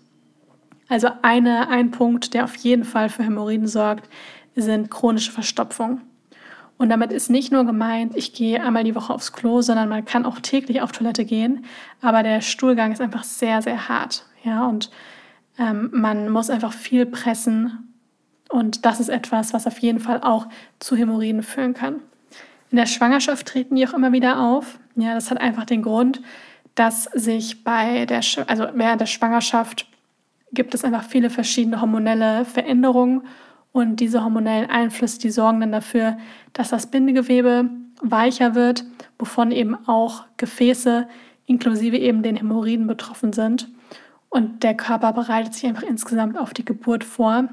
Also 0.88 1.10
eine, 1.22 1.70
ein 1.70 1.92
Punkt, 1.92 2.34
der 2.34 2.44
auf 2.44 2.56
jeden 2.58 2.84
Fall 2.84 3.10
für 3.10 3.24
Hämorrhoiden 3.24 3.68
sorgt, 3.68 4.10
sind 4.56 4.92
chronische 4.92 5.32
Verstopfungen. 5.32 6.02
Und 6.78 6.90
damit 6.90 7.12
ist 7.12 7.30
nicht 7.30 7.52
nur 7.52 7.66
gemeint, 7.66 8.16
ich 8.16 8.34
gehe 8.34 8.62
einmal 8.62 8.84
die 8.84 8.96
Woche 8.96 9.14
aufs 9.14 9.32
Klo, 9.32 9.62
sondern 9.62 9.90
man 9.90 10.06
kann 10.06 10.26
auch 10.26 10.40
täglich 10.40 10.82
auf 10.82 10.92
Toilette 10.92 11.26
gehen. 11.26 11.66
Aber 12.02 12.24
der 12.24 12.42
Stuhlgang 12.42 12.92
ist 12.92 13.02
einfach 13.02 13.24
sehr, 13.24 13.62
sehr 13.62 13.88
hart. 13.88 14.26
Ja, 14.44 14.66
und 14.66 14.92
ähm, 15.58 15.90
man 15.94 16.30
muss 16.30 16.50
einfach 16.50 16.74
viel 16.74 17.06
pressen. 17.06 17.94
Und 18.50 18.86
das 18.86 19.00
ist 19.00 19.10
etwas, 19.10 19.54
was 19.54 19.68
auf 19.68 19.80
jeden 19.80 20.00
Fall 20.00 20.22
auch 20.22 20.48
zu 20.80 20.96
Hämorrhoiden 20.96 21.44
führen 21.44 21.74
kann. 21.74 22.02
In 22.70 22.78
der 22.78 22.86
Schwangerschaft 22.86 23.48
treten 23.48 23.76
die 23.76 23.88
auch 23.88 23.94
immer 23.94 24.12
wieder 24.12 24.40
auf. 24.40 24.80
Ja, 24.96 25.14
das 25.14 25.32
hat 25.32 25.40
einfach 25.40 25.66
den 25.66 25.82
Grund, 25.82 26.22
dass 26.76 27.04
sich 27.04 27.64
bei 27.64 28.06
der, 28.06 28.22
also 28.48 28.68
während 28.74 29.02
der 29.02 29.06
Schwangerschaft 29.06 29.88
gibt 30.52 30.74
es 30.74 30.84
einfach 30.84 31.04
viele 31.04 31.30
verschiedene 31.30 31.82
hormonelle 31.82 32.46
Veränderungen 32.46 33.24
und 33.72 33.98
diese 33.98 34.24
hormonellen 34.24 34.70
Einflüsse, 34.70 35.20
die 35.20 35.32
sorgen 35.32 35.60
dann 35.60 35.72
dafür, 35.72 36.18
dass 36.54 36.70
das 36.70 36.88
Bindegewebe 36.88 37.70
weicher 38.02 38.54
wird, 38.56 38.86
wovon 39.18 39.52
eben 39.52 39.76
auch 39.88 40.26
Gefäße 40.38 41.08
inklusive 41.46 41.98
eben 41.98 42.24
den 42.24 42.38
Hämorrhoiden 42.38 42.88
betroffen 42.88 43.34
sind. 43.34 43.68
Und 44.34 44.64
der 44.64 44.74
Körper 44.74 45.14
bereitet 45.14 45.54
sich 45.54 45.68
einfach 45.68 45.84
insgesamt 45.84 46.40
auf 46.40 46.56
die 46.56 46.66
Geburt 46.66 47.04
vor. 47.04 47.50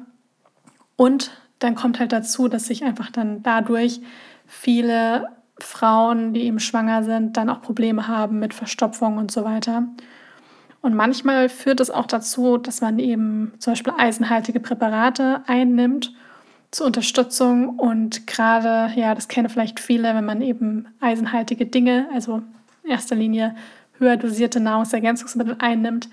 Und 0.96 1.30
dann 1.58 1.74
kommt 1.74 2.00
halt 2.00 2.10
dazu, 2.10 2.48
dass 2.48 2.64
sich 2.64 2.84
einfach 2.84 3.10
dann 3.10 3.42
dadurch 3.42 4.00
viele 4.46 5.28
Frauen, 5.58 6.32
die 6.32 6.44
eben 6.44 6.58
schwanger 6.58 7.02
sind, 7.04 7.36
dann 7.36 7.50
auch 7.50 7.60
Probleme 7.60 8.08
haben 8.08 8.38
mit 8.38 8.54
Verstopfung 8.54 9.18
und 9.18 9.30
so 9.30 9.44
weiter. 9.44 9.88
Und 10.80 10.94
manchmal 10.94 11.50
führt 11.50 11.80
es 11.80 11.90
auch 11.90 12.06
dazu, 12.06 12.56
dass 12.56 12.80
man 12.80 12.98
eben 12.98 13.52
zum 13.58 13.72
Beispiel 13.72 13.92
eisenhaltige 13.98 14.58
Präparate 14.58 15.42
einnimmt 15.46 16.14
zur 16.70 16.86
Unterstützung. 16.86 17.78
Und 17.78 18.26
gerade, 18.26 18.90
ja, 18.98 19.14
das 19.14 19.28
kennen 19.28 19.50
vielleicht 19.50 19.80
viele, 19.80 20.14
wenn 20.14 20.24
man 20.24 20.40
eben 20.40 20.88
eisenhaltige 20.98 21.66
Dinge, 21.66 22.08
also 22.14 22.40
in 22.84 22.90
erster 22.90 23.16
Linie 23.16 23.54
höher 23.98 24.16
dosierte 24.16 24.60
Nahrungsergänzungsmittel 24.60 25.56
einnimmt, 25.58 26.08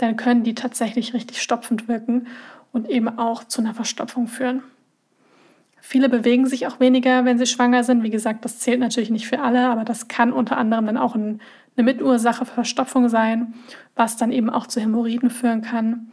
dann 0.00 0.16
können 0.16 0.44
die 0.44 0.54
tatsächlich 0.54 1.12
richtig 1.14 1.42
stopfend 1.42 1.88
wirken 1.88 2.26
und 2.72 2.88
eben 2.88 3.08
auch 3.18 3.44
zu 3.44 3.60
einer 3.60 3.74
Verstopfung 3.74 4.28
führen. 4.28 4.62
Viele 5.82 6.08
bewegen 6.08 6.46
sich 6.46 6.66
auch 6.66 6.80
weniger, 6.80 7.24
wenn 7.24 7.38
sie 7.38 7.46
schwanger 7.46 7.84
sind. 7.84 8.02
Wie 8.02 8.10
gesagt, 8.10 8.44
das 8.44 8.58
zählt 8.58 8.80
natürlich 8.80 9.10
nicht 9.10 9.26
für 9.26 9.40
alle, 9.40 9.68
aber 9.68 9.84
das 9.84 10.08
kann 10.08 10.32
unter 10.32 10.56
anderem 10.56 10.86
dann 10.86 10.96
auch 10.96 11.14
eine 11.14 11.38
Mitursache 11.76 12.44
für 12.44 12.54
Verstopfung 12.54 13.08
sein, 13.08 13.54
was 13.94 14.16
dann 14.16 14.32
eben 14.32 14.50
auch 14.50 14.66
zu 14.66 14.80
Hämorrhoiden 14.80 15.30
führen 15.30 15.62
kann. 15.62 16.12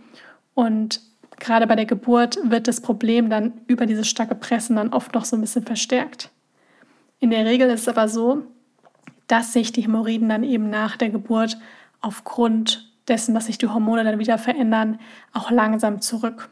Und 0.53 1.01
gerade 1.39 1.67
bei 1.67 1.75
der 1.75 1.85
Geburt 1.85 2.39
wird 2.43 2.67
das 2.67 2.81
Problem 2.81 3.29
dann 3.29 3.53
über 3.67 3.85
dieses 3.85 4.07
starke 4.07 4.35
Pressen 4.35 4.77
dann 4.77 4.93
oft 4.93 5.13
noch 5.13 5.25
so 5.25 5.35
ein 5.35 5.41
bisschen 5.41 5.63
verstärkt. 5.63 6.31
In 7.19 7.29
der 7.29 7.45
Regel 7.45 7.69
ist 7.69 7.81
es 7.81 7.87
aber 7.89 8.07
so, 8.07 8.43
dass 9.27 9.53
sich 9.53 9.71
die 9.71 9.81
Hämorrhoiden 9.81 10.29
dann 10.29 10.43
eben 10.43 10.69
nach 10.69 10.97
der 10.97 11.09
Geburt 11.09 11.57
aufgrund 11.99 12.86
dessen, 13.07 13.33
dass 13.33 13.45
sich 13.45 13.57
die 13.57 13.67
Hormone 13.67 14.03
dann 14.03 14.19
wieder 14.19 14.37
verändern, 14.37 14.99
auch 15.33 15.51
langsam 15.51 16.01
zurück. 16.01 16.49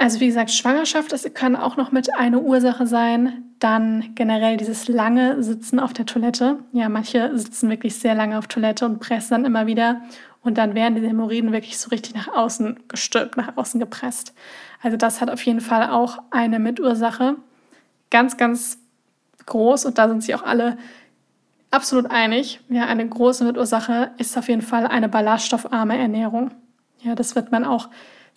Also 0.00 0.20
wie 0.20 0.28
gesagt, 0.28 0.52
Schwangerschaft 0.52 1.12
das 1.12 1.28
kann 1.34 1.56
auch 1.56 1.76
noch 1.76 1.90
mit 1.90 2.14
eine 2.16 2.38
Ursache 2.38 2.86
sein. 2.86 3.42
Dann 3.58 4.14
generell 4.14 4.56
dieses 4.56 4.86
lange 4.86 5.42
Sitzen 5.42 5.80
auf 5.80 5.92
der 5.92 6.06
Toilette. 6.06 6.60
Ja, 6.72 6.88
manche 6.88 7.36
sitzen 7.36 7.68
wirklich 7.68 7.96
sehr 7.96 8.14
lange 8.14 8.38
auf 8.38 8.46
Toilette 8.46 8.86
und 8.86 9.00
pressen 9.00 9.30
dann 9.30 9.44
immer 9.44 9.66
wieder. 9.66 10.02
Und 10.40 10.56
dann 10.56 10.76
werden 10.76 10.94
diese 10.94 11.08
Hämorrhoiden 11.08 11.50
wirklich 11.50 11.78
so 11.78 11.90
richtig 11.90 12.14
nach 12.14 12.28
außen 12.28 12.78
gestülpt, 12.86 13.36
nach 13.36 13.56
außen 13.56 13.80
gepresst. 13.80 14.34
Also 14.80 14.96
das 14.96 15.20
hat 15.20 15.30
auf 15.30 15.42
jeden 15.42 15.60
Fall 15.60 15.90
auch 15.90 16.18
eine 16.30 16.60
Mitursache. 16.60 17.34
Ganz, 18.10 18.36
ganz 18.36 18.78
groß. 19.46 19.84
Und 19.84 19.98
da 19.98 20.08
sind 20.08 20.22
sich 20.22 20.36
auch 20.36 20.44
alle 20.44 20.78
absolut 21.70 22.10
einig. 22.10 22.60
Ja, 22.68 22.86
eine 22.86 23.08
große 23.08 23.44
Mitursache 23.44 24.10
ist 24.18 24.36
auf 24.36 24.48
jeden 24.48 24.62
Fall 24.62 24.86
eine 24.86 25.08
ballaststoffarme 25.08 25.96
Ernährung. 25.96 26.50
Ja, 27.00 27.14
das 27.14 27.34
wird 27.36 27.52
man 27.52 27.64
auch 27.64 27.88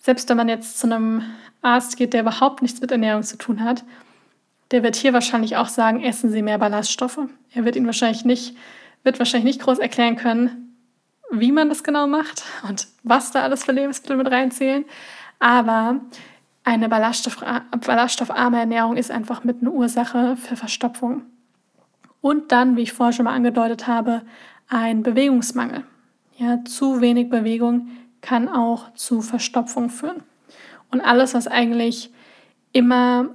selbst 0.02 0.28
wenn 0.28 0.36
man 0.36 0.48
jetzt 0.48 0.78
zu 0.78 0.86
einem 0.88 1.22
Arzt 1.62 1.96
geht, 1.96 2.12
der 2.12 2.22
überhaupt 2.22 2.60
nichts 2.60 2.80
mit 2.80 2.90
Ernährung 2.90 3.22
zu 3.22 3.38
tun 3.38 3.62
hat, 3.62 3.84
der 4.72 4.82
wird 4.82 4.96
hier 4.96 5.12
wahrscheinlich 5.12 5.56
auch 5.56 5.68
sagen, 5.68 6.02
essen 6.02 6.30
Sie 6.30 6.42
mehr 6.42 6.58
Ballaststoffe. 6.58 7.20
Er 7.54 7.64
wird 7.64 7.76
Ihnen 7.76 7.86
wahrscheinlich 7.86 8.24
nicht, 8.24 8.56
wird 9.04 9.20
wahrscheinlich 9.20 9.44
nicht 9.56 9.62
groß 9.62 9.78
erklären 9.78 10.16
können, 10.16 10.76
wie 11.30 11.52
man 11.52 11.68
das 11.68 11.84
genau 11.84 12.08
macht 12.08 12.42
und 12.68 12.88
was 13.04 13.30
da 13.30 13.42
alles 13.42 13.64
für 13.64 13.72
Lebensmittel 13.72 14.16
mit 14.16 14.30
reinzählen. 14.30 14.84
Aber 15.38 16.00
eine 16.64 16.88
Ballaststoff, 16.88 17.44
ballaststoffarme 17.86 18.58
Ernährung 18.58 18.96
ist 18.96 19.10
einfach 19.12 19.44
mit 19.44 19.60
einer 19.60 19.72
Ursache 19.72 20.36
für 20.36 20.56
Verstopfung. 20.56 21.22
Und 22.22 22.52
dann, 22.52 22.76
wie 22.76 22.82
ich 22.82 22.92
vorher 22.94 23.12
schon 23.12 23.24
mal 23.26 23.34
angedeutet 23.34 23.86
habe, 23.86 24.22
ein 24.68 25.02
Bewegungsmangel. 25.02 25.84
Ja, 26.38 26.64
zu 26.64 27.02
wenig 27.02 27.28
Bewegung 27.28 27.90
kann 28.22 28.48
auch 28.48 28.94
zu 28.94 29.20
Verstopfung 29.20 29.90
führen. 29.90 30.22
Und 30.90 31.02
alles, 31.02 31.34
was 31.34 31.46
eigentlich 31.46 32.10
immer 32.72 33.28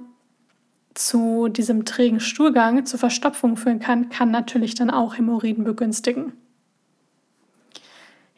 zu 0.94 1.48
diesem 1.48 1.84
trägen 1.84 2.18
Stuhlgang, 2.18 2.84
zu 2.84 2.98
Verstopfung 2.98 3.56
führen 3.56 3.78
kann, 3.78 4.08
kann 4.08 4.32
natürlich 4.32 4.74
dann 4.74 4.90
auch 4.90 5.16
Hämorrhoiden 5.16 5.62
begünstigen. 5.62 6.32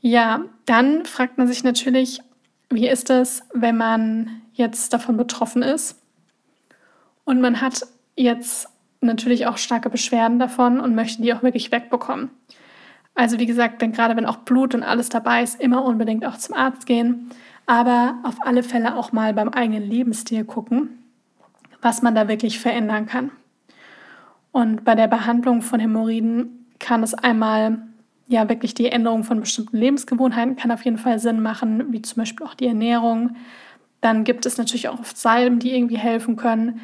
Ja, 0.03 0.45
dann 0.67 1.07
fragt 1.07 1.39
man 1.39 1.49
sich 1.49 1.65
natürlich, 1.65 2.21
wie 2.69 2.89
ist 2.89 3.11
es, 3.11 3.43
wenn 3.55 3.77
man 3.77 4.43
jetzt 4.53 4.93
davon 4.93 5.17
betroffen 5.17 5.63
ist 5.63 5.99
und 7.25 7.41
man 7.41 7.61
hat 7.61 7.87
jetzt 8.17 8.69
natürlich 9.01 9.47
auch 9.47 9.57
starke 9.57 9.91
Beschwerden 9.91 10.39
davon 10.39 10.81
und 10.81 10.95
möchte 10.95 11.23
die 11.23 11.33
auch 11.33 11.43
wirklich 11.43 11.73
wegbekommen. 11.73 12.31
Also 13.15 13.39
wie 13.39 13.47
gesagt, 13.47 13.81
wenn 13.81 13.93
gerade 13.93 14.17
wenn 14.17 14.27
auch 14.27 14.39
Blut 14.39 14.75
und 14.75 14.83
alles 14.83 15.09
dabei 15.09 15.43
ist, 15.43 15.61
immer 15.61 15.85
unbedingt 15.85 16.25
auch 16.25 16.37
zum 16.37 16.55
Arzt 16.55 16.87
gehen, 16.87 17.31
aber 17.67 18.17
auf 18.23 18.37
alle 18.41 18.63
Fälle 18.63 18.97
auch 18.97 19.13
mal 19.13 19.35
beim 19.35 19.49
eigenen 19.49 19.83
Lebensstil 19.83 20.45
gucken, 20.45 21.05
was 21.83 22.03
man 22.03 22.15
da 22.15 22.29
wirklich 22.29 22.59
verändern 22.59 23.07
kann. 23.07 23.31
Und 24.53 24.85
bei 24.85 24.95
der 24.95 25.07
Behandlung 25.07 25.63
von 25.63 25.81
Hämorrhoiden 25.81 26.67
kann 26.79 27.03
es 27.03 27.15
einmal 27.15 27.79
ja 28.27 28.49
wirklich 28.49 28.75
die 28.75 28.87
Änderung 28.87 29.25
von 29.25 29.41
bestimmten 29.41 29.77
Lebensgewohnheiten 29.77 30.57
kann 30.57 30.71
auf 30.71 30.85
jeden 30.85 30.99
Fall 30.99 31.19
Sinn 31.19 31.43
machen, 31.43 31.93
wie 31.93 32.03
zum 32.03 32.23
Beispiel 32.23 32.47
auch 32.47 32.55
die 32.55 32.67
Ernährung. 32.67 33.37
Dann 34.01 34.25
gibt 34.25 34.47
es 34.47 34.57
natürlich 34.57 34.89
auch 34.89 35.01
oft 35.01 35.17
Salben, 35.17 35.59
die 35.59 35.75
irgendwie 35.75 35.99
helfen 35.99 36.37
können. 36.37 36.81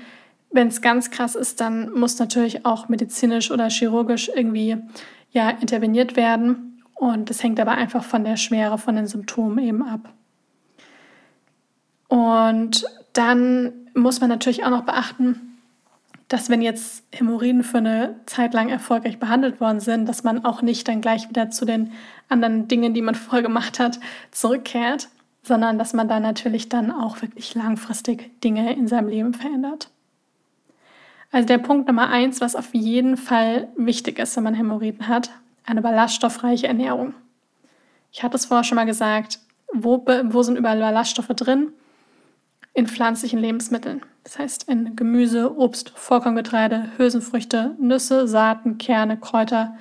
Wenn 0.50 0.68
es 0.68 0.80
ganz 0.80 1.10
krass 1.10 1.34
ist, 1.34 1.60
dann 1.60 1.92
muss 1.92 2.18
natürlich 2.18 2.64
auch 2.64 2.88
medizinisch 2.88 3.50
oder 3.50 3.68
chirurgisch 3.68 4.30
irgendwie 4.34 4.76
ja, 5.30 5.50
interveniert 5.50 6.16
werden. 6.16 6.82
Und 6.94 7.28
das 7.28 7.42
hängt 7.42 7.60
aber 7.60 7.72
einfach 7.72 8.04
von 8.04 8.24
der 8.24 8.36
Schwere 8.36 8.78
von 8.78 8.96
den 8.96 9.06
Symptomen 9.06 9.58
eben 9.58 9.82
ab. 9.82 10.12
Und 12.08 12.86
dann 13.12 13.72
muss 13.94 14.20
man 14.20 14.30
natürlich 14.30 14.64
auch 14.64 14.70
noch 14.70 14.84
beachten, 14.84 15.58
dass 16.28 16.50
wenn 16.50 16.60
jetzt 16.60 17.04
Hämorrhoiden 17.12 17.62
für 17.62 17.78
eine 17.78 18.16
Zeit 18.26 18.52
lang 18.52 18.68
erfolgreich 18.68 19.18
behandelt 19.18 19.60
worden 19.60 19.80
sind, 19.80 20.08
dass 20.08 20.24
man 20.24 20.44
auch 20.44 20.62
nicht 20.62 20.88
dann 20.88 21.00
gleich 21.00 21.28
wieder 21.28 21.50
zu 21.50 21.64
den 21.64 21.92
anderen 22.28 22.66
Dingen, 22.68 22.94
die 22.94 23.02
man 23.02 23.14
vorher 23.14 23.42
gemacht 23.42 23.78
hat, 23.78 24.00
zurückkehrt, 24.30 25.08
sondern 25.42 25.78
dass 25.78 25.92
man 25.92 26.08
dann 26.08 26.22
natürlich 26.22 26.68
dann 26.68 26.90
auch 26.90 27.22
wirklich 27.22 27.54
langfristig 27.54 28.40
Dinge 28.40 28.74
in 28.74 28.88
seinem 28.88 29.08
Leben 29.08 29.34
verändert. 29.34 29.90
Also 31.30 31.46
der 31.46 31.58
Punkt 31.58 31.88
Nummer 31.88 32.08
eins, 32.08 32.40
was 32.40 32.56
auf 32.56 32.74
jeden 32.74 33.16
Fall 33.16 33.68
wichtig 33.76 34.18
ist, 34.18 34.36
wenn 34.36 34.44
man 34.44 34.54
Hämorrhoiden 34.54 35.08
hat, 35.08 35.30
eine 35.64 35.82
ballaststoffreiche 35.82 36.66
Ernährung. 36.66 37.14
Ich 38.12 38.22
hatte 38.22 38.36
es 38.36 38.46
vorher 38.46 38.64
schon 38.64 38.76
mal 38.76 38.86
gesagt, 38.86 39.40
wo, 39.72 40.04
wo 40.24 40.42
sind 40.42 40.56
überall 40.56 40.78
Ballaststoffe 40.78 41.28
drin? 41.28 41.72
In 42.72 42.86
pflanzlichen 42.86 43.38
Lebensmitteln. 43.38 44.02
Das 44.24 44.38
heißt 44.38 44.68
in 44.68 44.96
Gemüse, 44.96 45.56
Obst, 45.56 45.90
Vollkorngetreide, 45.94 46.90
Hülsenfrüchte, 46.96 47.74
Nüsse, 47.78 48.26
Saaten, 48.28 48.78
Kerne, 48.78 49.18
Kräuter. 49.18 49.76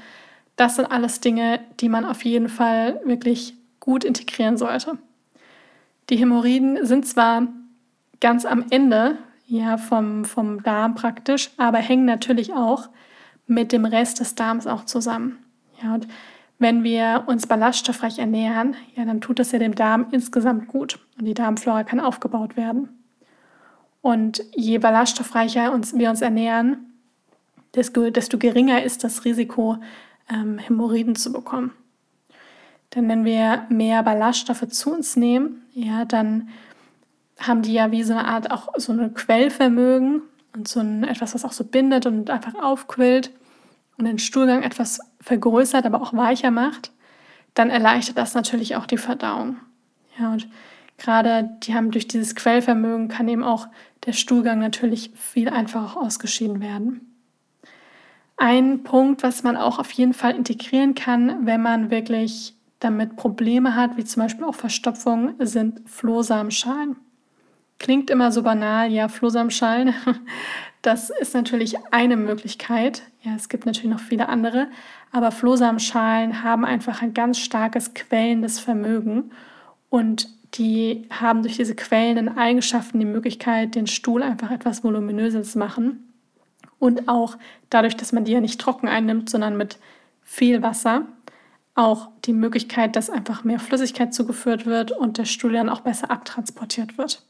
Das 0.56 0.76
sind 0.76 0.86
alles 0.86 1.20
Dinge, 1.20 1.60
die 1.80 1.90
man 1.90 2.06
auf 2.06 2.24
jeden 2.24 2.50
Fall 2.50 3.00
wirklich 3.06 3.56
gut 3.80 4.04
integrieren 4.04 4.58
sollte. 4.58 4.98
Die 6.10 6.18
Hämorrhoiden 6.18 6.86
sind 6.86 7.08
zwar 7.08 7.48
ganz 8.22 8.46
am 8.46 8.66
Ende 8.70 9.18
ja, 9.48 9.78
vom, 9.78 10.26
vom 10.26 10.64
Darm 10.64 10.96
praktisch, 10.96 11.52
aber 11.58 11.78
hängen 11.78 12.06
natürlich 12.06 12.54
auch 12.54 12.90
mit 13.48 13.72
dem 13.72 13.86
Rest 13.86 14.20
des 14.20 14.36
Darms 14.36 14.68
auch 14.68 14.86
zusammen. 14.86 15.40
Ja, 15.82 15.94
und 15.94 16.08
wenn 16.58 16.84
wir 16.84 17.26
uns 17.28 17.48
ballaststoffreich 17.48 18.20
ernähren, 18.20 18.76
ja, 18.96 19.06
dann 19.06 19.22
tut 19.22 19.40
das 19.40 19.52
ja 19.52 19.60
dem 19.60 19.76
Darm 19.76 20.08
insgesamt 20.12 20.68
gut 20.68 21.00
und 21.20 21.26
die 21.26 21.34
Darmflora 21.34 21.84
kann 21.84 22.00
aufgebaut 22.00 22.56
werden. 22.56 22.90
Und 24.02 24.44
je 24.56 24.78
ballaststoffreicher 24.78 25.74
uns, 25.74 25.98
wir 25.98 26.10
uns 26.10 26.22
ernähren, 26.22 26.94
desto, 27.74 28.10
desto 28.10 28.38
geringer 28.38 28.84
ist 28.84 29.04
das 29.04 29.26
Risiko, 29.26 29.78
ähm, 30.30 30.60
Hämorrhoiden 30.60 31.16
zu 31.16 31.34
bekommen. 31.34 31.72
Denn 32.94 33.10
wenn 33.10 33.26
wir 33.26 33.66
mehr 33.70 34.04
Ballaststoffe 34.04 34.68
zu 34.70 34.94
uns 34.94 35.16
nehmen, 35.16 35.64
ja, 35.74 36.06
dann 36.06 36.50
haben 37.40 37.62
die 37.62 37.74
ja 37.74 37.92
wie 37.92 38.04
so 38.04 38.14
eine 38.14 38.26
Art 38.28 38.52
auch 38.52 38.70
so 38.78 38.94
ein 38.94 39.14
Quellvermögen 39.14 40.22
und 40.56 40.68
so 40.68 40.80
ein, 40.80 41.04
etwas, 41.04 41.34
was 41.34 41.46
auch 41.46 41.52
so 41.52 41.64
bindet 41.64 42.06
und 42.06 42.30
einfach 42.30 42.56
aufquillt 42.56 43.32
und 43.98 44.06
den 44.06 44.20
Stuhlgang 44.20 44.64
etwas 44.64 45.00
vergrößert, 45.22 45.86
aber 45.86 46.02
auch 46.02 46.14
weicher 46.14 46.52
macht, 46.52 46.92
dann 47.54 47.70
erleichtert 47.70 48.18
das 48.18 48.34
natürlich 48.34 48.76
auch 48.76 48.86
die 48.86 48.98
Verdauung. 48.98 49.58
Ja, 50.20 50.32
und 50.32 50.48
gerade 50.98 51.50
die 51.64 51.74
haben 51.74 51.92
durch 51.92 52.08
dieses 52.08 52.36
Quellvermögen 52.36 53.08
kann 53.08 53.28
eben 53.28 53.44
auch 53.44 53.68
der 54.06 54.14
Stuhlgang 54.14 54.60
natürlich 54.60 55.12
viel 55.16 55.50
einfacher 55.50 56.00
ausgeschieden 56.00 56.62
werden. 56.62 57.12
Ein 58.38 58.84
Punkt, 58.84 59.24
was 59.24 59.44
man 59.44 59.56
auch 59.56 59.80
auf 59.80 59.92
jeden 59.92 60.14
Fall 60.14 60.36
integrieren 60.36 60.94
kann, 60.94 61.46
wenn 61.46 61.62
man 61.62 61.90
wirklich 61.90 62.54
damit 62.80 63.16
Probleme 63.16 63.76
hat, 63.76 63.96
wie 63.96 64.04
zum 64.04 64.24
Beispiel 64.24 64.46
auch 64.46 64.56
Verstopfung, 64.56 65.36
sind 65.40 65.90
Flohsamenschalen. 65.90 66.98
Klingt 67.80 68.10
immer 68.10 68.32
so 68.32 68.44
banal, 68.44 68.92
ja, 68.92 69.08
Flohsamenschalen. 69.08 69.94
Das 70.82 71.10
ist 71.10 71.34
natürlich 71.34 71.78
eine 71.90 72.16
Möglichkeit. 72.16 73.02
Ja, 73.24 73.34
es 73.36 73.50
gibt 73.50 73.66
natürlich 73.66 73.90
noch 73.90 74.00
viele 74.00 74.30
andere, 74.30 74.68
aber 75.12 75.32
Flohsamenschalen 75.32 76.44
haben 76.44 76.64
einfach 76.64 77.02
ein 77.02 77.16
ganz 77.16 77.40
starkes 77.40 77.96
quellendes 77.96 78.60
Vermögen 78.60 79.32
und 79.90 80.30
die 80.54 81.08
haben 81.10 81.42
durch 81.42 81.56
diese 81.56 81.74
quellenden 81.74 82.38
Eigenschaften 82.38 83.00
die 83.00 83.06
Möglichkeit, 83.08 83.74
den 83.74 83.88
Stuhl 83.88 84.22
einfach 84.22 84.52
etwas 84.52 84.84
voluminöser 84.84 85.42
zu 85.42 85.58
machen. 85.58 86.14
Und 86.78 87.08
auch 87.08 87.38
dadurch, 87.72 87.98
dass 87.98 88.12
man 88.12 88.26
die 88.26 88.34
ja 88.34 88.40
nicht 88.40 88.62
trocken 88.62 88.88
einnimmt, 88.88 89.30
sondern 89.30 89.58
mit 89.58 89.80
viel 90.22 90.62
Wasser, 90.62 91.08
auch 91.74 92.10
die 92.26 92.34
Möglichkeit, 92.34 92.96
dass 92.96 93.10
einfach 93.10 93.44
mehr 93.44 93.60
Flüssigkeit 93.60 94.14
zugeführt 94.14 94.66
wird 94.66 94.92
und 94.92 95.18
der 95.18 95.26
Stuhl 95.26 95.54
dann 95.54 95.70
auch 95.70 95.82
besser 95.82 96.12
abtransportiert 96.12 96.98
wird. 96.98 97.24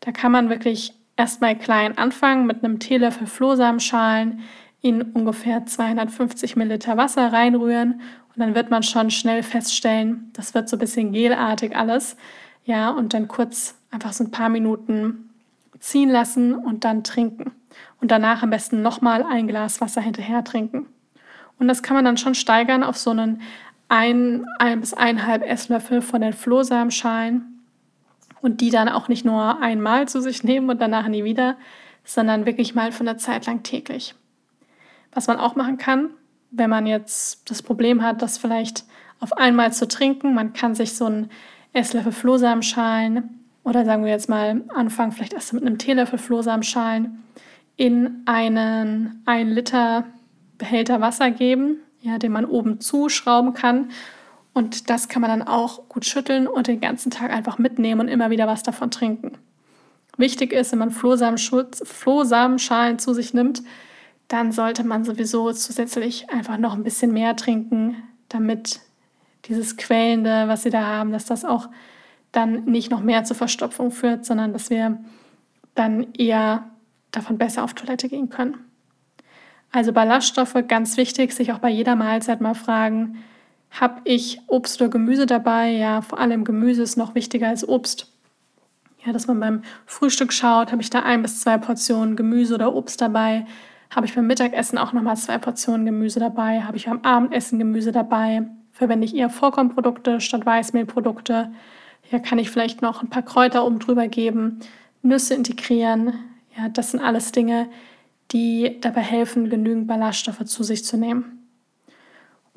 Da 0.00 0.12
kann 0.12 0.32
man 0.32 0.50
wirklich 0.50 0.94
erstmal 1.16 1.56
klein 1.56 1.96
anfangen 1.98 2.46
mit 2.46 2.62
einem 2.62 2.78
Teelöffel 2.78 3.26
Flohsamenschalen 3.26 4.40
in 4.82 5.02
ungefähr 5.02 5.66
250 5.66 6.56
Milliliter 6.56 6.96
Wasser 6.96 7.32
reinrühren 7.32 8.00
und 8.34 8.40
dann 8.40 8.54
wird 8.54 8.70
man 8.70 8.82
schon 8.82 9.10
schnell 9.10 9.42
feststellen, 9.42 10.30
das 10.34 10.54
wird 10.54 10.68
so 10.68 10.76
ein 10.76 10.80
bisschen 10.80 11.12
gelartig 11.12 11.74
alles. 11.74 12.16
Ja, 12.64 12.90
und 12.90 13.14
dann 13.14 13.28
kurz 13.28 13.78
einfach 13.90 14.12
so 14.12 14.24
ein 14.24 14.30
paar 14.30 14.50
Minuten 14.50 15.30
ziehen 15.78 16.10
lassen 16.10 16.54
und 16.54 16.84
dann 16.84 17.02
trinken. 17.02 17.52
Und 18.00 18.10
danach 18.10 18.42
am 18.42 18.50
besten 18.50 18.82
nochmal 18.82 19.22
ein 19.22 19.48
Glas 19.48 19.80
Wasser 19.80 20.02
hinterher 20.02 20.44
trinken. 20.44 20.86
Und 21.58 21.68
das 21.68 21.82
kann 21.82 21.94
man 21.94 22.04
dann 22.04 22.18
schon 22.18 22.34
steigern 22.34 22.82
auf 22.82 22.98
so 22.98 23.10
einen 23.10 23.40
ein, 23.88 24.44
ein 24.58 24.80
bis 24.80 24.92
eineinhalb 24.92 25.42
Esslöffel 25.42 26.02
von 26.02 26.20
den 26.20 26.32
Flohsamenschalen 26.32 27.55
und 28.46 28.60
die 28.60 28.70
dann 28.70 28.88
auch 28.88 29.08
nicht 29.08 29.24
nur 29.24 29.60
einmal 29.60 30.06
zu 30.06 30.22
sich 30.22 30.44
nehmen 30.44 30.70
und 30.70 30.80
danach 30.80 31.08
nie 31.08 31.24
wieder, 31.24 31.56
sondern 32.04 32.46
wirklich 32.46 32.76
mal 32.76 32.92
für 32.92 33.00
eine 33.00 33.16
Zeit 33.16 33.44
lang 33.46 33.64
täglich. 33.64 34.14
Was 35.12 35.26
man 35.26 35.38
auch 35.38 35.56
machen 35.56 35.78
kann, 35.78 36.10
wenn 36.52 36.70
man 36.70 36.86
jetzt 36.86 37.50
das 37.50 37.60
Problem 37.60 38.04
hat, 38.04 38.22
das 38.22 38.38
vielleicht 38.38 38.84
auf 39.18 39.32
einmal 39.32 39.72
zu 39.72 39.88
trinken, 39.88 40.32
man 40.32 40.52
kann 40.52 40.76
sich 40.76 40.94
so 40.94 41.06
einen 41.06 41.28
Esslöffel 41.72 42.12
Flohsamenschalen 42.12 43.40
oder 43.64 43.84
sagen 43.84 44.04
wir 44.04 44.12
jetzt 44.12 44.28
mal 44.28 44.62
anfangen, 44.72 45.10
vielleicht 45.10 45.32
erst 45.32 45.52
mit 45.52 45.66
einem 45.66 45.78
Teelöffel 45.78 46.20
Flohsamenschalen 46.20 47.24
in 47.74 48.22
einen 48.26 49.22
1 49.26 49.52
Liter 49.52 50.04
Behälter 50.56 51.00
Wasser 51.00 51.32
geben, 51.32 51.80
ja, 52.00 52.18
den 52.18 52.30
man 52.30 52.44
oben 52.44 52.80
zuschrauben 52.80 53.54
kann. 53.54 53.90
Und 54.56 54.88
das 54.88 55.10
kann 55.10 55.20
man 55.20 55.28
dann 55.28 55.46
auch 55.46 55.86
gut 55.90 56.06
schütteln 56.06 56.46
und 56.46 56.66
den 56.66 56.80
ganzen 56.80 57.10
Tag 57.10 57.30
einfach 57.30 57.58
mitnehmen 57.58 58.00
und 58.00 58.08
immer 58.08 58.30
wieder 58.30 58.46
was 58.46 58.62
davon 58.62 58.90
trinken. 58.90 59.32
Wichtig 60.16 60.54
ist, 60.54 60.72
wenn 60.72 60.78
man 60.78 60.90
Flohsamenschalen 60.90 62.98
zu 62.98 63.12
sich 63.12 63.34
nimmt, 63.34 63.62
dann 64.28 64.52
sollte 64.52 64.82
man 64.82 65.04
sowieso 65.04 65.52
zusätzlich 65.52 66.30
einfach 66.30 66.56
noch 66.56 66.72
ein 66.72 66.84
bisschen 66.84 67.12
mehr 67.12 67.36
trinken, 67.36 68.02
damit 68.30 68.80
dieses 69.44 69.76
Quälende, 69.76 70.48
was 70.48 70.62
sie 70.62 70.70
da 70.70 70.86
haben, 70.86 71.12
dass 71.12 71.26
das 71.26 71.44
auch 71.44 71.68
dann 72.32 72.64
nicht 72.64 72.90
noch 72.90 73.02
mehr 73.02 73.24
zur 73.24 73.36
Verstopfung 73.36 73.90
führt, 73.90 74.24
sondern 74.24 74.54
dass 74.54 74.70
wir 74.70 75.04
dann 75.74 76.14
eher 76.14 76.64
davon 77.10 77.36
besser 77.36 77.62
auf 77.62 77.74
Toilette 77.74 78.08
gehen 78.08 78.30
können. 78.30 78.56
Also 79.70 79.92
Ballaststoffe, 79.92 80.56
ganz 80.66 80.96
wichtig, 80.96 81.34
sich 81.34 81.52
auch 81.52 81.58
bei 81.58 81.68
jeder 81.68 81.94
Mahlzeit 81.94 82.40
mal 82.40 82.54
fragen, 82.54 83.22
habe 83.80 84.00
ich 84.04 84.40
Obst 84.46 84.80
oder 84.80 84.90
Gemüse 84.90 85.26
dabei? 85.26 85.70
Ja, 85.70 86.00
vor 86.02 86.18
allem 86.18 86.44
Gemüse 86.44 86.82
ist 86.82 86.96
noch 86.96 87.14
wichtiger 87.14 87.48
als 87.48 87.68
Obst. 87.68 88.12
Ja, 89.04 89.12
dass 89.12 89.26
man 89.26 89.38
beim 89.38 89.62
Frühstück 89.84 90.32
schaut, 90.32 90.72
habe 90.72 90.82
ich 90.82 90.90
da 90.90 91.00
ein 91.00 91.22
bis 91.22 91.40
zwei 91.40 91.58
Portionen 91.58 92.16
Gemüse 92.16 92.54
oder 92.54 92.74
Obst 92.74 93.00
dabei? 93.00 93.46
Habe 93.90 94.06
ich 94.06 94.14
beim 94.14 94.26
Mittagessen 94.26 94.78
auch 94.78 94.92
nochmal 94.92 95.16
zwei 95.16 95.38
Portionen 95.38 95.86
Gemüse 95.86 96.18
dabei? 96.18 96.62
Habe 96.62 96.76
ich 96.76 96.86
beim 96.86 97.00
Abendessen 97.02 97.58
Gemüse 97.58 97.92
dabei? 97.92 98.42
Verwende 98.72 99.04
ich 99.04 99.14
eher 99.14 99.30
Vollkornprodukte 99.30 100.20
statt 100.20 100.44
Weißmehlprodukte? 100.44 101.52
Ja, 102.10 102.18
kann 102.18 102.38
ich 102.38 102.50
vielleicht 102.50 102.82
noch 102.82 103.02
ein 103.02 103.10
paar 103.10 103.22
Kräuter 103.22 103.64
oben 103.64 103.78
drüber 103.78 104.08
geben? 104.08 104.60
Nüsse 105.02 105.34
integrieren? 105.34 106.14
Ja, 106.56 106.68
das 106.68 106.90
sind 106.90 107.00
alles 107.00 107.30
Dinge, 107.30 107.68
die 108.32 108.78
dabei 108.80 109.02
helfen, 109.02 109.50
genügend 109.50 109.86
Ballaststoffe 109.86 110.44
zu 110.46 110.64
sich 110.64 110.84
zu 110.84 110.96
nehmen. 110.96 111.35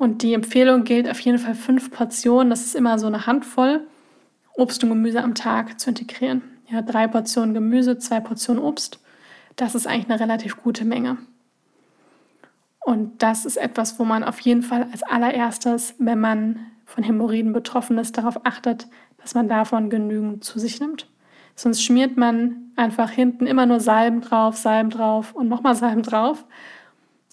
Und 0.00 0.22
die 0.22 0.32
Empfehlung 0.32 0.84
gilt 0.84 1.10
auf 1.10 1.20
jeden 1.20 1.38
Fall 1.38 1.54
fünf 1.54 1.90
Portionen, 1.90 2.48
das 2.48 2.64
ist 2.64 2.74
immer 2.74 2.98
so 2.98 3.06
eine 3.06 3.26
Handvoll 3.26 3.86
Obst 4.54 4.82
und 4.82 4.88
Gemüse 4.88 5.22
am 5.22 5.34
Tag 5.34 5.78
zu 5.78 5.90
integrieren. 5.90 6.40
Ja, 6.70 6.80
drei 6.80 7.06
Portionen 7.06 7.52
Gemüse, 7.52 7.98
zwei 7.98 8.18
Portionen 8.18 8.62
Obst. 8.62 8.98
Das 9.56 9.74
ist 9.74 9.86
eigentlich 9.86 10.08
eine 10.08 10.18
relativ 10.18 10.56
gute 10.56 10.86
Menge. 10.86 11.18
Und 12.80 13.22
das 13.22 13.44
ist 13.44 13.58
etwas, 13.58 13.98
wo 13.98 14.06
man 14.06 14.24
auf 14.24 14.40
jeden 14.40 14.62
Fall 14.62 14.88
als 14.90 15.02
allererstes, 15.02 15.96
wenn 15.98 16.18
man 16.18 16.60
von 16.86 17.04
Hämorrhoiden 17.04 17.52
betroffen 17.52 17.98
ist, 17.98 18.16
darauf 18.16 18.46
achtet, 18.46 18.88
dass 19.18 19.34
man 19.34 19.50
davon 19.50 19.90
genügend 19.90 20.44
zu 20.44 20.58
sich 20.58 20.80
nimmt. 20.80 21.08
Sonst 21.56 21.82
schmiert 21.82 22.16
man 22.16 22.72
einfach 22.74 23.10
hinten 23.10 23.46
immer 23.46 23.66
nur 23.66 23.80
Salben 23.80 24.22
drauf, 24.22 24.56
Salben 24.56 24.88
drauf 24.88 25.34
und 25.34 25.50
nochmal 25.50 25.74
Salben 25.74 26.02
drauf. 26.02 26.46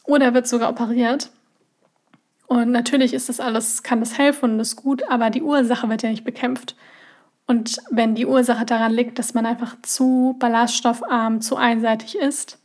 Oder 0.04 0.34
wird 0.34 0.50
sogar 0.50 0.70
operiert. 0.70 1.32
Und 2.48 2.72
natürlich 2.72 3.14
ist 3.14 3.30
das 3.30 3.40
alles, 3.40 3.84
kann 3.84 4.00
das 4.00 4.18
helfen 4.18 4.54
und 4.54 4.60
ist 4.60 4.78
gut, 4.78 5.04
aber 5.10 5.30
die 5.30 5.44
Ursache 5.44 5.90
wird 5.90 6.02
ja 6.02 6.10
nicht 6.10 6.24
bekämpft. 6.24 6.76
Und 7.46 7.78
wenn 7.92 8.16
die 8.16 8.26
Ursache 8.26 8.66
daran 8.66 8.94
liegt, 8.94 9.20
dass 9.20 9.34
man 9.34 9.46
einfach 9.46 9.76
zu 9.82 10.36
ballaststoffarm, 10.40 11.42
zu 11.42 11.58
einseitig 11.58 12.18
ist, 12.18 12.60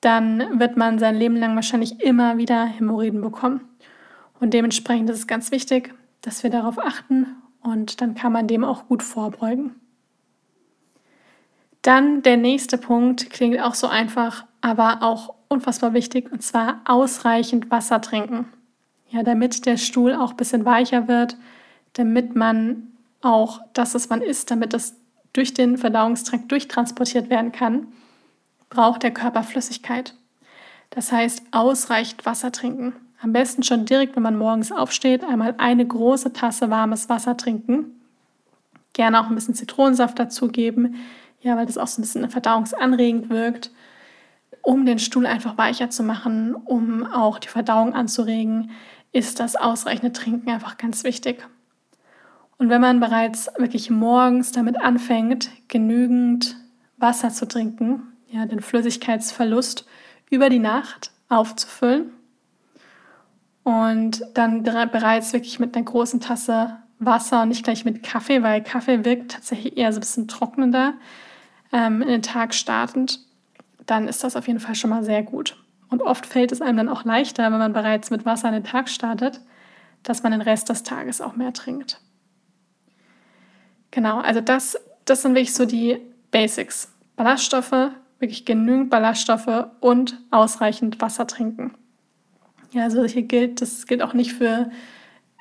dann 0.00 0.60
wird 0.60 0.76
man 0.76 0.98
sein 0.98 1.16
Leben 1.16 1.36
lang 1.36 1.54
wahrscheinlich 1.54 2.00
immer 2.00 2.36
wieder 2.38 2.64
Hämorrhoiden 2.66 3.20
bekommen. 3.20 3.68
Und 4.38 4.54
dementsprechend 4.54 5.10
ist 5.10 5.18
es 5.18 5.26
ganz 5.26 5.50
wichtig, 5.50 5.94
dass 6.22 6.42
wir 6.42 6.50
darauf 6.50 6.78
achten 6.78 7.36
und 7.62 8.00
dann 8.00 8.14
kann 8.14 8.32
man 8.32 8.46
dem 8.46 8.64
auch 8.64 8.86
gut 8.86 9.02
vorbeugen. 9.02 9.74
Dann 11.82 12.22
der 12.22 12.36
nächste 12.36 12.78
Punkt 12.78 13.30
klingt 13.30 13.60
auch 13.60 13.74
so 13.74 13.88
einfach, 13.88 14.44
aber 14.60 15.02
auch 15.02 15.34
unfassbar 15.48 15.94
wichtig, 15.94 16.32
und 16.32 16.42
zwar 16.42 16.80
ausreichend 16.84 17.70
Wasser 17.70 18.00
trinken. 18.00 18.46
Ja, 19.14 19.22
damit 19.22 19.64
der 19.64 19.76
Stuhl 19.76 20.12
auch 20.12 20.32
ein 20.32 20.36
bisschen 20.36 20.64
weicher 20.64 21.06
wird, 21.06 21.36
damit 21.92 22.34
man 22.34 22.88
auch 23.22 23.60
das, 23.72 23.94
was 23.94 24.08
man 24.08 24.20
isst, 24.20 24.50
damit 24.50 24.72
das 24.72 24.96
durch 25.32 25.54
den 25.54 25.78
Verdauungstrakt 25.78 26.50
durchtransportiert 26.50 27.30
werden 27.30 27.52
kann, 27.52 27.86
braucht 28.68 29.02
der 29.02 29.12
Körper 29.12 29.42
Flüssigkeit. 29.42 30.14
Das 30.90 31.12
heißt, 31.12 31.42
ausreichend 31.52 32.26
Wasser 32.26 32.52
trinken. 32.52 32.92
Am 33.20 33.32
besten 33.32 33.62
schon 33.62 33.84
direkt, 33.84 34.16
wenn 34.16 34.22
man 34.22 34.36
morgens 34.36 34.72
aufsteht, 34.72 35.24
einmal 35.24 35.54
eine 35.58 35.86
große 35.86 36.32
Tasse 36.32 36.70
warmes 36.70 37.08
Wasser 37.08 37.36
trinken. 37.36 38.00
Gerne 38.92 39.20
auch 39.20 39.28
ein 39.28 39.34
bisschen 39.34 39.54
Zitronensaft 39.54 40.18
dazugeben 40.18 40.96
ja, 41.44 41.56
weil 41.56 41.66
das 41.66 41.78
auch 41.78 41.86
so 41.86 42.00
ein 42.00 42.02
bisschen 42.02 42.28
verdauungsanregend 42.28 43.28
wirkt, 43.28 43.70
um 44.62 44.86
den 44.86 44.98
Stuhl 44.98 45.26
einfach 45.26 45.58
weicher 45.58 45.90
zu 45.90 46.02
machen, 46.02 46.54
um 46.54 47.06
auch 47.06 47.38
die 47.38 47.48
Verdauung 47.48 47.92
anzuregen, 47.92 48.70
ist 49.14 49.38
das 49.38 49.54
ausreichende 49.54 50.12
Trinken 50.12 50.50
einfach 50.50 50.76
ganz 50.76 51.04
wichtig. 51.04 51.46
Und 52.58 52.68
wenn 52.68 52.80
man 52.80 53.00
bereits 53.00 53.48
wirklich 53.56 53.88
morgens 53.88 54.52
damit 54.52 54.80
anfängt, 54.80 55.50
genügend 55.68 56.56
Wasser 56.96 57.30
zu 57.30 57.46
trinken, 57.46 58.02
ja, 58.28 58.44
den 58.44 58.60
Flüssigkeitsverlust 58.60 59.86
über 60.30 60.50
die 60.50 60.58
Nacht 60.58 61.12
aufzufüllen 61.28 62.10
und 63.62 64.22
dann 64.34 64.64
bereits 64.64 65.32
wirklich 65.32 65.58
mit 65.60 65.76
einer 65.76 65.84
großen 65.84 66.20
Tasse 66.20 66.78
Wasser 66.98 67.42
und 67.42 67.48
nicht 67.48 67.64
gleich 67.64 67.84
mit 67.84 68.02
Kaffee, 68.02 68.42
weil 68.42 68.62
Kaffee 68.62 69.04
wirkt 69.04 69.32
tatsächlich 69.32 69.76
eher 69.76 69.92
so 69.92 69.98
ein 69.98 70.00
bisschen 70.00 70.28
trocknender, 70.28 70.94
ähm, 71.72 72.02
in 72.02 72.08
den 72.08 72.22
Tag 72.22 72.54
startend, 72.54 73.20
dann 73.86 74.08
ist 74.08 74.24
das 74.24 74.36
auf 74.36 74.46
jeden 74.46 74.60
Fall 74.60 74.74
schon 74.74 74.90
mal 74.90 75.04
sehr 75.04 75.22
gut. 75.22 75.56
Und 75.94 76.02
oft 76.02 76.26
fällt 76.26 76.50
es 76.50 76.60
einem 76.60 76.76
dann 76.76 76.88
auch 76.88 77.04
leichter, 77.04 77.44
wenn 77.44 77.58
man 77.60 77.72
bereits 77.72 78.10
mit 78.10 78.26
Wasser 78.26 78.48
in 78.48 78.54
den 78.54 78.64
Tag 78.64 78.88
startet, 78.88 79.40
dass 80.02 80.24
man 80.24 80.32
den 80.32 80.40
Rest 80.40 80.68
des 80.68 80.82
Tages 80.82 81.20
auch 81.20 81.36
mehr 81.36 81.52
trinkt. 81.52 82.00
Genau, 83.92 84.18
also 84.18 84.40
das, 84.40 84.76
das 85.04 85.22
sind 85.22 85.36
wirklich 85.36 85.54
so 85.54 85.66
die 85.66 86.00
Basics. 86.32 86.92
Ballaststoffe, 87.14 87.92
wirklich 88.18 88.44
genügend 88.44 88.90
Ballaststoffe 88.90 89.68
und 89.78 90.18
ausreichend 90.32 91.00
Wasser 91.00 91.28
trinken. 91.28 91.74
Ja, 92.72 92.82
also 92.82 93.04
hier 93.04 93.22
gilt, 93.22 93.60
das 93.60 93.86
gilt 93.86 94.02
auch 94.02 94.14
nicht 94.14 94.32
für 94.32 94.72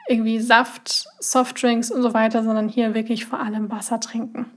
irgendwie 0.08 0.39
Saft, 0.39 1.08
Softdrinks 1.20 1.89
und 1.89 2.04
so 2.04 2.13
weiter, 2.13 2.44
sondern 2.44 2.70
hier 2.70 2.94
wirklich 2.94 3.26
vor 3.26 3.39
allem 3.39 3.72
Wasser 3.72 4.00
trinken. 4.00 4.52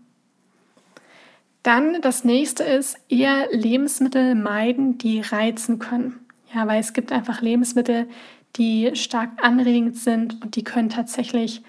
Dann 1.66 2.00
das 2.00 2.22
nächste 2.22 2.62
ist 2.62 2.96
eher 3.08 3.48
Lebensmittel 3.50 4.36
meiden, 4.36 4.98
die 4.98 5.20
reizen 5.20 5.80
können. 5.80 6.20
Ja, 6.54 6.68
weil 6.68 6.78
es 6.78 6.92
gibt 6.92 7.10
einfach 7.10 7.40
Lebensmittel, 7.40 8.06
die 8.54 8.92
stark 8.94 9.30
anregend 9.42 9.96
sind 9.96 10.40
und 10.44 10.54
die 10.54 10.62
können 10.62 10.90
tatsächlich 10.90 11.64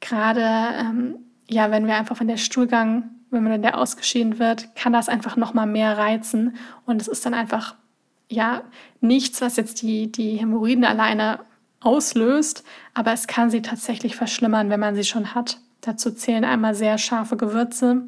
gerade, 0.00 0.42
ähm, 0.80 1.14
ja, 1.48 1.70
wenn 1.70 1.86
wir 1.86 1.94
einfach 1.94 2.16
von 2.16 2.26
der 2.26 2.38
Stuhlgang, 2.38 3.04
wenn 3.30 3.44
man 3.44 3.62
der 3.62 3.78
ausgeschieden 3.78 4.40
wird, 4.40 4.74
kann 4.74 4.92
das 4.92 5.08
einfach 5.08 5.36
noch 5.36 5.54
mal 5.54 5.66
mehr 5.66 5.96
reizen 5.96 6.56
und 6.84 7.00
es 7.00 7.06
ist 7.06 7.24
dann 7.24 7.34
einfach 7.34 7.76
ja 8.28 8.62
nichts, 9.00 9.40
was 9.42 9.54
jetzt 9.54 9.80
die 9.80 10.10
die 10.10 10.38
Hämorrhoiden 10.38 10.84
alleine 10.84 11.38
auslöst, 11.78 12.64
aber 12.94 13.12
es 13.12 13.28
kann 13.28 13.50
sie 13.50 13.62
tatsächlich 13.62 14.16
verschlimmern, 14.16 14.70
wenn 14.70 14.80
man 14.80 14.96
sie 14.96 15.04
schon 15.04 15.36
hat. 15.36 15.60
Dazu 15.82 16.10
zählen 16.10 16.44
einmal 16.44 16.74
sehr 16.74 16.98
scharfe 16.98 17.36
Gewürze, 17.36 18.02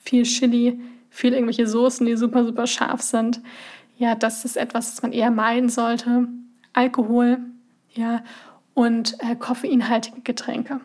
viel 0.00 0.24
Chili, 0.24 0.80
viel 1.10 1.32
irgendwelche 1.32 1.66
Soßen, 1.66 2.04
die 2.06 2.16
super, 2.16 2.44
super 2.44 2.66
scharf 2.66 3.02
sind. 3.02 3.40
Ja, 3.96 4.14
das 4.14 4.44
ist 4.44 4.56
etwas, 4.56 4.90
das 4.90 5.02
man 5.02 5.12
eher 5.12 5.30
meiden 5.30 5.68
sollte. 5.68 6.28
Alkohol, 6.72 7.38
ja, 7.94 8.22
und 8.74 9.16
äh, 9.20 9.36
koffeinhaltige 9.36 10.22
Getränke. 10.22 10.80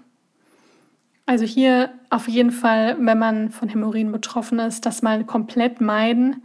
Also 1.25 1.45
hier 1.45 1.91
auf 2.09 2.27
jeden 2.27 2.51
Fall, 2.51 2.97
wenn 2.99 3.17
man 3.17 3.49
von 3.49 3.69
Hämorrhoiden 3.69 4.11
betroffen 4.11 4.59
ist, 4.59 4.85
das 4.85 5.01
mal 5.01 5.23
komplett 5.25 5.81
meiden. 5.81 6.43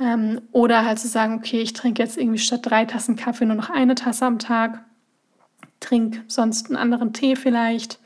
Ähm, 0.00 0.40
oder 0.52 0.84
halt 0.84 0.98
zu 0.98 1.08
sagen, 1.08 1.34
okay, 1.34 1.60
ich 1.60 1.74
trinke 1.74 2.02
jetzt 2.02 2.16
irgendwie 2.16 2.38
statt 2.38 2.60
drei 2.64 2.86
Tassen 2.86 3.16
Kaffee 3.16 3.46
nur 3.46 3.56
noch 3.56 3.70
eine 3.70 3.94
Tasse 3.94 4.26
am 4.26 4.38
Tag. 4.38 4.84
Trink 5.78 6.24
sonst 6.26 6.68
einen 6.68 6.76
anderen 6.76 7.12
Tee 7.12 7.36
vielleicht. 7.36 8.00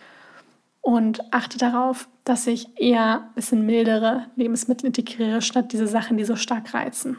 Und 0.80 1.33
achte 1.33 1.57
darauf, 1.57 2.09
dass 2.24 2.46
ich 2.46 2.68
eher 2.80 3.20
ein 3.20 3.34
bisschen 3.34 3.66
mildere 3.66 4.26
Lebensmittel 4.37 4.87
integriere, 4.87 5.42
statt 5.42 5.72
diese 5.72 5.87
Sachen, 5.87 6.16
die 6.16 6.24
so 6.24 6.37
stark 6.37 6.72
reizen. 6.74 7.18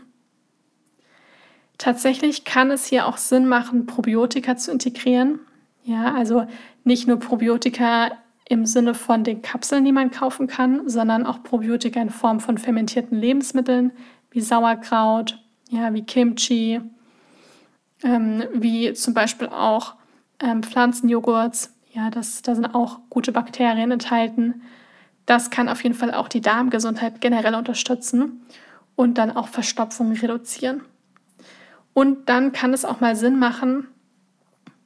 Tatsächlich 1.78 2.46
kann 2.46 2.72
es 2.72 2.86
hier 2.86 3.08
auch 3.08 3.18
Sinn 3.18 3.48
machen, 3.48 3.86
Probiotika 3.86 4.56
zu 4.56 4.72
integrieren. 4.72 5.40
Ja, 5.84 6.14
also 6.16 6.48
nicht 6.84 7.08
nur 7.08 7.20
Probiotika 7.20 8.12
im 8.48 8.66
Sinne 8.66 8.94
von 8.94 9.24
den 9.24 9.42
Kapseln, 9.42 9.86
die 9.86 9.92
man 9.92 10.12
kaufen 10.12 10.48
kann, 10.48 10.88
sondern 10.88 11.26
auch 11.26 11.44
Probiotika 11.44 12.02
in 12.02 12.10
Form 12.10 12.40
von 12.40 12.58
fermentierten 12.58 13.20
Lebensmitteln 13.20 13.92
wie 14.32 14.42
Sauerkraut, 14.42 15.40
ja, 15.70 15.94
wie 15.94 16.04
Kimchi, 16.04 16.82
ähm, 18.04 18.44
wie 18.54 18.94
zum 18.94 19.14
Beispiel 19.14 19.48
auch 19.48 19.96
ähm, 20.40 20.64
Pflanzenjoghurts. 20.64 21.74
Ja, 21.92 22.10
das, 22.10 22.42
da 22.42 22.56
sind 22.56 22.74
auch 22.76 23.00
gute 23.10 23.32
Bakterien 23.32 23.92
enthalten. 23.92 24.62
Das 25.26 25.50
kann 25.50 25.70
auf 25.70 25.84
jeden 25.84 25.96
Fall 25.96 26.14
auch 26.14 26.28
die 26.28 26.42
Darmgesundheit 26.42 27.22
generell 27.22 27.56
unterstützen 27.56 28.46
und 28.96 29.18
dann 29.18 29.36
auch 29.36 29.48
Verstopfung 29.48 30.12
reduzieren. 30.14 30.82
Und 31.94 32.30
dann 32.30 32.52
kann 32.52 32.74
es 32.74 32.86
auch 32.86 33.00
mal 33.00 33.16
Sinn 33.16 33.40
machen, 33.40 33.88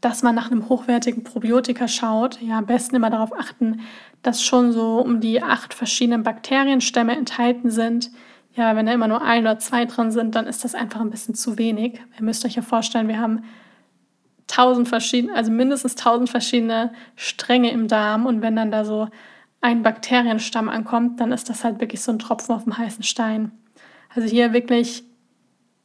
dass 0.01 0.23
man 0.23 0.35
nach 0.35 0.51
einem 0.51 0.69
hochwertigen 0.69 1.23
Probiotika 1.23 1.87
schaut. 1.87 2.41
Ja, 2.41 2.57
am 2.57 2.65
besten 2.65 2.95
immer 2.95 3.09
darauf 3.09 3.37
achten, 3.37 3.81
dass 4.21 4.43
schon 4.43 4.71
so 4.71 4.99
um 4.99 5.19
die 5.19 5.41
acht 5.41 5.73
verschiedenen 5.73 6.23
Bakterienstämme 6.23 7.15
enthalten 7.15 7.69
sind. 7.69 8.11
Ja, 8.53 8.75
wenn 8.75 8.85
da 8.85 8.93
immer 8.93 9.07
nur 9.07 9.21
ein 9.21 9.43
oder 9.43 9.59
zwei 9.59 9.85
drin 9.85 10.11
sind, 10.11 10.35
dann 10.35 10.47
ist 10.47 10.63
das 10.63 10.75
einfach 10.75 11.01
ein 11.01 11.09
bisschen 11.09 11.35
zu 11.35 11.57
wenig. 11.57 11.99
Ihr 12.17 12.23
müsst 12.23 12.45
euch 12.45 12.55
ja 12.55 12.61
vorstellen, 12.61 13.07
wir 13.07 13.19
haben 13.19 13.43
tausend 14.47 14.87
verschiedene, 14.87 15.35
also 15.35 15.51
mindestens 15.51 15.95
tausend 15.95 16.29
verschiedene 16.29 16.91
Stränge 17.15 17.71
im 17.71 17.87
Darm 17.87 18.25
und 18.25 18.41
wenn 18.41 18.55
dann 18.55 18.71
da 18.71 18.83
so 18.83 19.07
ein 19.61 19.83
Bakterienstamm 19.83 20.69
ankommt, 20.69 21.19
dann 21.19 21.31
ist 21.31 21.49
das 21.49 21.63
halt 21.63 21.79
wirklich 21.79 22.01
so 22.01 22.11
ein 22.11 22.19
Tropfen 22.19 22.55
auf 22.55 22.63
dem 22.63 22.77
heißen 22.77 23.03
Stein. 23.03 23.51
Also 24.13 24.27
hier 24.27 24.53
wirklich 24.53 25.03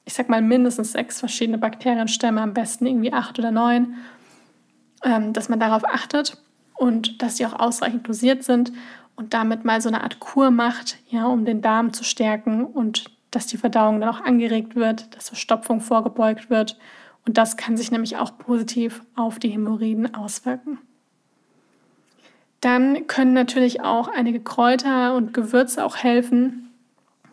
ich 0.05 0.15
sag 0.15 0.29
mal, 0.29 0.43
mindestens 0.43 0.93
sechs 0.93 1.19
verschiedene 1.21 1.59
Bakterienstämme, 1.59 2.41
am 2.41 2.55
besten 2.55 2.87
irgendwie 2.87 3.13
acht 3.13 3.39
oder 3.39 3.51
neun, 3.51 3.95
ähm, 5.03 5.33
dass 5.33 5.49
man 5.49 5.61
darauf 5.61 5.85
achtet 5.85 6.37
und 6.75 7.23
dass 7.23 7.37
die 7.37 7.47
auch 7.47 7.59
ausreichend 7.59 8.07
dosiert 8.09 8.45
sind 8.45 8.73
und 9.17 9.33
damit 9.33 9.65
mal 9.65 9.81
so 9.81 9.89
eine 9.89 10.03
Art 10.03 10.21
Kur 10.21 10.51
macht, 10.51 10.99
ja, 11.09 11.27
um 11.27 11.45
den 11.45 11.63
Darm 11.63 11.93
zu 11.93 12.05
stärken 12.05 12.65
und 12.65 13.05
dass 13.31 13.47
die 13.47 13.57
Verdauung 13.57 14.01
dann 14.01 14.11
auch 14.11 14.21
angeregt 14.21 14.77
wird, 14.77 15.15
dass 15.17 15.29
Verstopfung 15.29 15.81
vorgebeugt 15.81 16.51
wird. 16.51 16.79
Und 17.27 17.39
das 17.39 17.57
kann 17.57 17.77
sich 17.77 17.91
nämlich 17.91 18.17
auch 18.17 18.37
positiv 18.37 19.03
auf 19.17 19.39
die 19.39 19.49
Hämorrhoiden 19.49 20.15
auswirken. 20.15 20.79
Dann 22.65 23.07
können 23.09 23.35
natürlich 23.35 23.83
auch 23.83 24.09
einige 24.09 24.41
Kräuter 24.41 25.15
und 25.17 25.35
Gewürze 25.35 25.85
auch 25.85 25.99
helfen. 25.99 26.71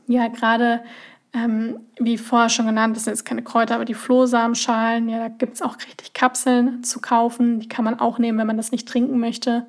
Ja, 0.05 0.27
gerade 0.27 0.83
ähm, 1.31 1.79
wie 1.97 2.17
vorher 2.17 2.49
schon 2.49 2.65
genannt, 2.65 2.97
das 2.97 3.05
sind 3.05 3.13
jetzt 3.13 3.23
keine 3.23 3.41
Kräuter, 3.41 3.75
aber 3.75 3.85
die 3.85 3.93
Flohsamenschalen, 3.93 5.07
ja, 5.07 5.19
da 5.19 5.27
gibt 5.29 5.53
es 5.53 5.61
auch 5.61 5.77
richtig 5.77 6.11
Kapseln 6.11 6.83
zu 6.83 6.99
kaufen. 6.99 7.61
Die 7.61 7.69
kann 7.69 7.85
man 7.85 7.97
auch 7.97 8.19
nehmen, 8.19 8.39
wenn 8.39 8.47
man 8.47 8.57
das 8.57 8.73
nicht 8.73 8.89
trinken 8.89 9.21
möchte. 9.21 9.65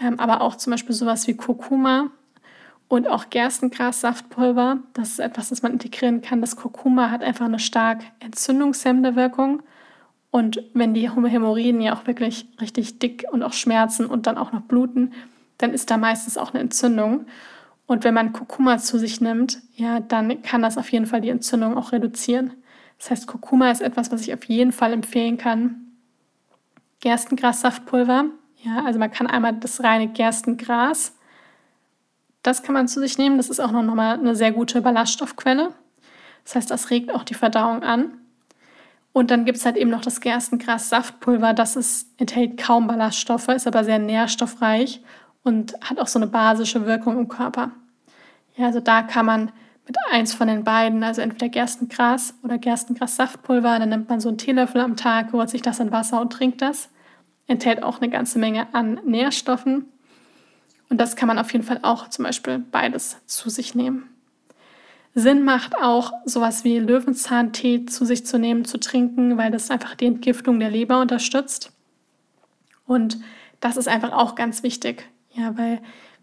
Ähm, 0.00 0.18
aber 0.18 0.40
auch 0.40 0.54
zum 0.54 0.70
Beispiel 0.70 0.94
sowas 0.94 1.26
wie 1.26 1.36
Kurkuma 1.36 2.06
und 2.88 3.06
auch 3.06 3.28
Gerstengras-Saftpulver. 3.28 4.78
Das 4.94 5.10
ist 5.10 5.18
etwas, 5.18 5.50
das 5.50 5.60
man 5.60 5.72
integrieren 5.72 6.22
kann. 6.22 6.40
Das 6.40 6.56
Kurkuma 6.56 7.10
hat 7.10 7.22
einfach 7.22 7.44
eine 7.44 7.58
stark 7.58 8.04
entzündungshemmende 8.20 9.16
Wirkung. 9.16 9.62
Und 10.34 10.60
wenn 10.74 10.94
die 10.94 11.08
Hämorrhoiden 11.08 11.80
ja 11.80 11.94
auch 11.94 12.08
wirklich 12.08 12.48
richtig 12.60 12.98
dick 12.98 13.24
und 13.30 13.44
auch 13.44 13.52
schmerzen 13.52 14.06
und 14.06 14.26
dann 14.26 14.36
auch 14.36 14.50
noch 14.50 14.62
bluten, 14.62 15.12
dann 15.58 15.72
ist 15.72 15.92
da 15.92 15.96
meistens 15.96 16.36
auch 16.36 16.52
eine 16.52 16.60
Entzündung. 16.60 17.26
Und 17.86 18.02
wenn 18.02 18.14
man 18.14 18.32
Kurkuma 18.32 18.78
zu 18.78 18.98
sich 18.98 19.20
nimmt, 19.20 19.60
ja, 19.76 20.00
dann 20.00 20.42
kann 20.42 20.60
das 20.60 20.76
auf 20.76 20.90
jeden 20.90 21.06
Fall 21.06 21.20
die 21.20 21.28
Entzündung 21.28 21.78
auch 21.78 21.92
reduzieren. 21.92 22.52
Das 22.98 23.12
heißt, 23.12 23.28
Kurkuma 23.28 23.70
ist 23.70 23.80
etwas, 23.80 24.10
was 24.10 24.22
ich 24.22 24.34
auf 24.34 24.42
jeden 24.46 24.72
Fall 24.72 24.92
empfehlen 24.92 25.38
kann. 25.38 25.92
Gerstengrassaftpulver, 26.98 28.24
ja, 28.64 28.84
also 28.84 28.98
man 28.98 29.12
kann 29.12 29.28
einmal 29.28 29.52
das 29.52 29.84
reine 29.84 30.08
Gerstengras, 30.08 31.16
das 32.42 32.64
kann 32.64 32.72
man 32.72 32.88
zu 32.88 32.98
sich 32.98 33.18
nehmen. 33.18 33.36
Das 33.36 33.50
ist 33.50 33.60
auch 33.60 33.70
noch 33.70 33.84
mal 33.84 34.18
eine 34.18 34.34
sehr 34.34 34.50
gute 34.50 34.82
Ballaststoffquelle. 34.82 35.72
Das 36.42 36.56
heißt, 36.56 36.72
das 36.72 36.90
regt 36.90 37.14
auch 37.14 37.22
die 37.22 37.34
Verdauung 37.34 37.84
an. 37.84 38.18
Und 39.14 39.30
dann 39.30 39.44
gibt 39.44 39.58
es 39.58 39.64
halt 39.64 39.76
eben 39.76 39.90
noch 39.90 40.00
das 40.00 40.20
Gerstengras-Saftpulver. 40.20 41.54
Das 41.54 41.76
ist, 41.76 42.08
enthält 42.18 42.58
kaum 42.58 42.88
Ballaststoffe, 42.88 43.46
ist 43.46 43.68
aber 43.68 43.84
sehr 43.84 44.00
nährstoffreich 44.00 45.00
und 45.44 45.74
hat 45.88 46.00
auch 46.00 46.08
so 46.08 46.18
eine 46.18 46.26
basische 46.26 46.84
Wirkung 46.84 47.16
im 47.16 47.28
Körper. 47.28 47.70
Ja, 48.56 48.66
also 48.66 48.80
da 48.80 49.02
kann 49.02 49.24
man 49.24 49.52
mit 49.86 49.96
eins 50.10 50.34
von 50.34 50.48
den 50.48 50.64
beiden, 50.64 51.04
also 51.04 51.20
entweder 51.20 51.48
Gerstengras 51.48 52.34
oder 52.42 52.58
Gerstengras-Saftpulver, 52.58 53.78
dann 53.78 53.90
nimmt 53.90 54.08
man 54.08 54.18
so 54.18 54.30
einen 54.30 54.38
Teelöffel 54.38 54.80
am 54.80 54.96
Tag, 54.96 55.32
rührt 55.32 55.48
sich 55.48 55.62
das 55.62 55.78
in 55.78 55.92
Wasser 55.92 56.20
und 56.20 56.32
trinkt 56.32 56.60
das. 56.60 56.88
Enthält 57.46 57.84
auch 57.84 58.00
eine 58.00 58.10
ganze 58.10 58.40
Menge 58.40 58.66
an 58.74 58.98
Nährstoffen. 59.04 59.84
Und 60.88 61.00
das 61.00 61.14
kann 61.14 61.28
man 61.28 61.38
auf 61.38 61.52
jeden 61.52 61.64
Fall 61.64 61.78
auch 61.82 62.08
zum 62.08 62.24
Beispiel 62.24 62.58
beides 62.58 63.24
zu 63.26 63.48
sich 63.48 63.76
nehmen. 63.76 64.08
Sinn 65.14 65.44
macht 65.44 65.76
auch, 65.80 66.12
sowas 66.24 66.64
wie 66.64 66.78
Löwenzahntee 66.78 67.86
zu 67.86 68.04
sich 68.04 68.26
zu 68.26 68.38
nehmen, 68.38 68.64
zu 68.64 68.78
trinken, 68.78 69.38
weil 69.38 69.52
das 69.52 69.70
einfach 69.70 69.94
die 69.94 70.06
Entgiftung 70.06 70.58
der 70.58 70.70
Leber 70.70 71.00
unterstützt. 71.00 71.72
Und 72.86 73.18
das 73.60 73.76
ist 73.76 73.88
einfach 73.88 74.12
auch 74.12 74.34
ganz 74.34 74.62
wichtig. 74.62 75.08
Ja, 75.32 75.56
weil 75.56 75.80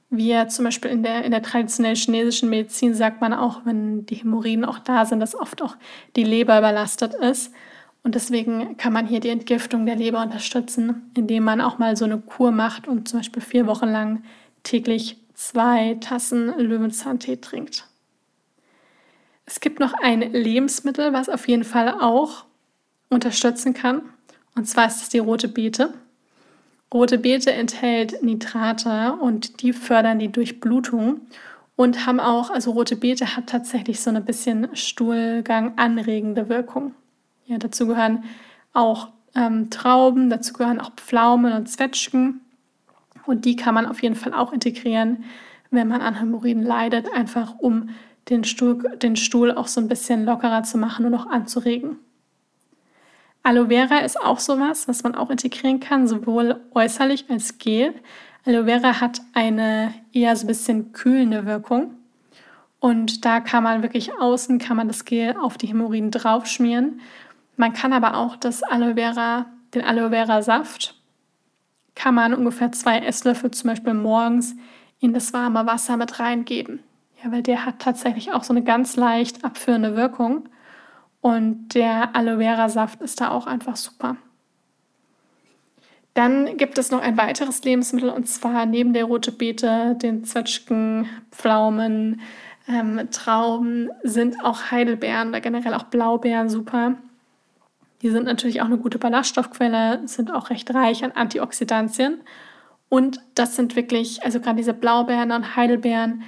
wir 0.09 0.49
zum 0.49 0.65
Beispiel 0.65 0.91
in 0.91 1.03
der, 1.03 1.23
in 1.23 1.31
der 1.31 1.41
traditionellen 1.41 1.95
chinesischen 1.95 2.49
Medizin 2.49 2.93
sagt 2.93 3.21
man 3.21 3.33
auch, 3.33 3.61
wenn 3.65 4.05
die 4.05 4.15
Hämorrhoiden 4.15 4.65
auch 4.65 4.79
da 4.79 5.05
sind, 5.05 5.21
dass 5.21 5.35
oft 5.35 5.61
auch 5.61 5.77
die 6.17 6.25
Leber 6.25 6.57
überlastet 6.57 7.13
ist. 7.13 7.53
Und 8.03 8.15
deswegen 8.15 8.75
kann 8.77 8.91
man 8.91 9.07
hier 9.07 9.21
die 9.21 9.29
Entgiftung 9.29 9.85
der 9.85 9.95
Leber 9.95 10.21
unterstützen, 10.21 11.11
indem 11.15 11.45
man 11.45 11.61
auch 11.61 11.77
mal 11.77 11.95
so 11.95 12.03
eine 12.03 12.19
Kur 12.19 12.51
macht 12.51 12.87
und 12.87 13.07
zum 13.07 13.19
Beispiel 13.19 13.41
vier 13.41 13.67
Wochen 13.67 13.87
lang 13.87 14.23
täglich 14.63 15.17
zwei 15.33 15.95
Tassen 16.01 16.47
Löwenzahntee 16.57 17.37
trinkt. 17.37 17.87
Es 19.51 19.59
gibt 19.59 19.81
noch 19.81 19.93
ein 20.01 20.21
Lebensmittel, 20.21 21.11
was 21.11 21.27
auf 21.27 21.45
jeden 21.49 21.65
Fall 21.65 21.89
auch 21.99 22.45
unterstützen 23.09 23.73
kann. 23.73 24.01
Und 24.55 24.65
zwar 24.65 24.87
ist 24.87 25.01
es 25.01 25.09
die 25.09 25.19
rote 25.19 25.49
Beete. 25.49 25.93
Rote 26.93 27.17
Beete 27.17 27.51
enthält 27.51 28.23
Nitrate 28.23 29.11
und 29.19 29.61
die 29.61 29.73
fördern 29.73 30.19
die 30.19 30.31
Durchblutung 30.31 31.19
und 31.75 32.05
haben 32.05 32.21
auch, 32.21 32.49
also 32.49 32.71
rote 32.71 32.95
Beete 32.95 33.35
hat 33.35 33.47
tatsächlich 33.47 33.99
so 33.99 34.09
eine 34.09 34.21
bisschen 34.21 34.73
Stuhlgang 34.73 35.77
anregende 35.77 36.47
Wirkung. 36.47 36.95
Ja, 37.45 37.57
dazu 37.57 37.87
gehören 37.87 38.23
auch 38.71 39.09
ähm, 39.35 39.69
Trauben, 39.69 40.29
dazu 40.29 40.53
gehören 40.53 40.79
auch 40.79 40.91
Pflaumen 40.95 41.51
und 41.51 41.67
Zwetschgen 41.67 42.39
und 43.25 43.43
die 43.43 43.57
kann 43.57 43.73
man 43.73 43.85
auf 43.85 44.01
jeden 44.01 44.15
Fall 44.15 44.33
auch 44.33 44.53
integrieren, 44.53 45.25
wenn 45.71 45.89
man 45.89 45.99
an 45.99 46.19
Hämorrhoiden 46.19 46.63
leidet, 46.63 47.13
einfach 47.13 47.55
um 47.59 47.89
den 48.29 48.43
Stuhl, 48.43 48.97
den 48.97 49.15
Stuhl 49.15 49.51
auch 49.51 49.67
so 49.67 49.81
ein 49.81 49.87
bisschen 49.87 50.25
lockerer 50.25 50.63
zu 50.63 50.77
machen 50.77 51.05
und 51.05 51.13
auch 51.13 51.27
anzuregen. 51.27 51.97
Aloe 53.43 53.67
Vera 53.67 53.99
ist 53.99 54.21
auch 54.21 54.39
sowas, 54.39 54.87
was 54.87 55.03
man 55.03 55.15
auch 55.15 55.31
integrieren 55.31 55.79
kann, 55.79 56.07
sowohl 56.07 56.61
äußerlich 56.73 57.25
als 57.29 57.57
Gel. 57.57 57.95
Aloe 58.45 58.65
Vera 58.65 59.01
hat 59.01 59.21
eine 59.33 59.93
eher 60.13 60.35
so 60.35 60.45
ein 60.45 60.47
bisschen 60.47 60.93
kühlende 60.93 61.45
Wirkung. 61.45 61.95
Und 62.79 63.25
da 63.25 63.39
kann 63.39 63.63
man 63.63 63.81
wirklich 63.81 64.11
außen, 64.19 64.59
kann 64.59 64.77
man 64.77 64.87
das 64.87 65.05
Gel 65.05 65.35
auf 65.37 65.57
die 65.57 65.67
Hämorrhoiden 65.67 66.11
draufschmieren. 66.11 67.01
Man 67.57 67.73
kann 67.73 67.93
aber 67.93 68.17
auch 68.17 68.35
das 68.35 68.63
Aloe 68.63 68.95
Vera, 68.95 69.47
den 69.73 69.83
Aloe 69.83 70.09
Vera 70.09 70.41
Saft, 70.41 70.95
kann 71.95 72.15
man 72.15 72.33
ungefähr 72.33 72.71
zwei 72.71 72.99
Esslöffel 72.99 73.51
zum 73.51 73.69
Beispiel 73.69 73.93
morgens 73.93 74.55
in 74.99 75.13
das 75.13 75.33
warme 75.33 75.65
Wasser 75.65 75.97
mit 75.97 76.19
reingeben. 76.19 76.79
Ja, 77.23 77.31
weil 77.31 77.43
der 77.43 77.65
hat 77.65 77.79
tatsächlich 77.79 78.33
auch 78.33 78.43
so 78.43 78.53
eine 78.53 78.63
ganz 78.63 78.95
leicht 78.95 79.43
abführende 79.43 79.95
Wirkung. 79.95 80.49
Und 81.21 81.75
der 81.75 82.15
Aloe 82.15 82.39
Vera 82.39 82.69
Saft 82.69 83.01
ist 83.01 83.21
da 83.21 83.29
auch 83.29 83.45
einfach 83.45 83.75
super. 83.75 84.17
Dann 86.13 86.57
gibt 86.57 86.77
es 86.77 86.91
noch 86.91 87.01
ein 87.01 87.15
weiteres 87.17 87.63
Lebensmittel 87.63 88.09
und 88.09 88.27
zwar 88.27 88.65
neben 88.65 88.91
der 88.93 89.05
rote 89.05 89.31
Beete, 89.31 89.95
den 90.01 90.25
Zwetschgen, 90.25 91.07
Pflaumen, 91.31 92.19
ähm, 92.67 93.07
Trauben 93.11 93.89
sind 94.03 94.43
auch 94.43 94.71
Heidelbeeren 94.71 95.29
oder 95.29 95.41
generell 95.41 95.73
auch 95.73 95.83
Blaubeeren 95.83 96.49
super. 96.49 96.95
Die 98.01 98.09
sind 98.09 98.25
natürlich 98.25 98.61
auch 98.61 98.65
eine 98.65 98.77
gute 98.77 98.97
Ballaststoffquelle, 98.97 100.01
sind 100.05 100.31
auch 100.31 100.49
recht 100.49 100.73
reich 100.73 101.03
an 101.03 101.11
Antioxidantien. 101.11 102.21
Und 102.89 103.21
das 103.35 103.55
sind 103.55 103.75
wirklich, 103.75 104.23
also 104.23 104.41
gerade 104.41 104.57
diese 104.57 104.73
Blaubeeren 104.73 105.31
und 105.31 105.55
Heidelbeeren, 105.55 106.23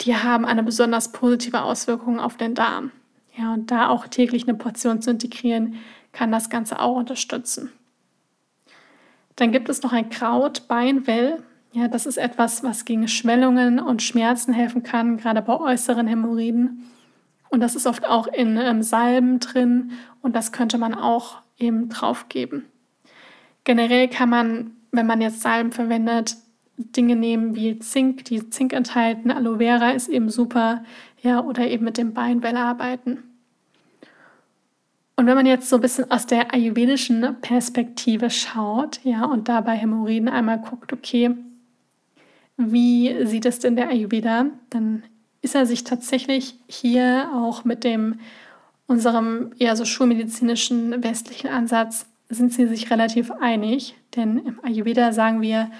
die 0.00 0.16
haben 0.16 0.44
eine 0.44 0.62
besonders 0.62 1.12
positive 1.12 1.62
Auswirkung 1.62 2.20
auf 2.20 2.36
den 2.36 2.54
Darm. 2.54 2.90
Ja, 3.36 3.52
und 3.54 3.70
da 3.70 3.88
auch 3.88 4.06
täglich 4.06 4.46
eine 4.46 4.56
Portion 4.56 5.02
zu 5.02 5.10
integrieren, 5.10 5.76
kann 6.12 6.30
das 6.30 6.50
Ganze 6.50 6.80
auch 6.80 6.96
unterstützen. 6.96 7.72
Dann 9.36 9.50
gibt 9.50 9.68
es 9.68 9.82
noch 9.82 9.92
ein 9.92 10.10
Kraut, 10.10 10.68
Beinwell. 10.68 11.42
Ja, 11.72 11.88
das 11.88 12.06
ist 12.06 12.18
etwas, 12.18 12.62
was 12.62 12.84
gegen 12.84 13.08
Schwellungen 13.08 13.80
und 13.80 14.02
Schmerzen 14.02 14.52
helfen 14.52 14.84
kann, 14.84 15.16
gerade 15.16 15.42
bei 15.42 15.58
äußeren 15.58 16.06
Hämorrhoiden. 16.06 16.84
Und 17.48 17.60
das 17.60 17.74
ist 17.74 17.86
oft 17.86 18.06
auch 18.06 18.28
in 18.28 18.56
ähm, 18.56 18.82
Salben 18.82 19.40
drin 19.40 19.92
und 20.22 20.36
das 20.36 20.52
könnte 20.52 20.78
man 20.78 20.94
auch 20.94 21.38
eben 21.58 21.88
drauf 21.88 22.28
geben. 22.28 22.64
Generell 23.64 24.08
kann 24.08 24.28
man, 24.28 24.72
wenn 24.92 25.06
man 25.06 25.20
jetzt 25.20 25.40
Salben 25.40 25.72
verwendet, 25.72 26.36
Dinge 26.76 27.16
nehmen 27.16 27.54
wie 27.54 27.78
Zink, 27.78 28.24
die 28.24 28.50
Zink 28.50 28.72
enthalten. 28.72 29.30
Aloe 29.30 29.58
Vera 29.58 29.90
ist 29.90 30.08
eben 30.08 30.28
super, 30.28 30.84
ja, 31.22 31.40
oder 31.40 31.66
eben 31.66 31.84
mit 31.84 31.98
dem 31.98 32.14
Beinwell 32.14 32.56
arbeiten. 32.56 33.22
Und 35.16 35.26
wenn 35.26 35.36
man 35.36 35.46
jetzt 35.46 35.68
so 35.68 35.76
ein 35.76 35.82
bisschen 35.82 36.10
aus 36.10 36.26
der 36.26 36.52
ayurvedischen 36.52 37.36
Perspektive 37.40 38.30
schaut, 38.30 39.00
ja, 39.04 39.24
und 39.24 39.48
dabei 39.48 39.76
Hämorrhoiden 39.76 40.28
einmal 40.28 40.60
guckt, 40.60 40.92
okay, 40.92 41.30
wie 42.56 43.24
sieht 43.24 43.46
es 43.46 43.60
denn 43.60 43.76
der 43.76 43.88
Ayurveda, 43.88 44.46
dann 44.70 45.04
ist 45.42 45.54
er 45.54 45.66
sich 45.66 45.84
tatsächlich 45.84 46.58
hier 46.68 47.30
auch 47.34 47.64
mit 47.64 47.84
dem 47.84 48.18
unserem 48.86 49.52
eher 49.58 49.76
so 49.76 49.84
schulmedizinischen 49.84 51.02
westlichen 51.02 51.48
Ansatz 51.48 52.06
sind 52.28 52.52
sie 52.52 52.66
sich 52.66 52.90
relativ 52.90 53.30
einig, 53.30 53.94
denn 54.16 54.38
im 54.38 54.60
Ayurveda 54.64 55.12
sagen 55.12 55.40
wir, 55.40 55.70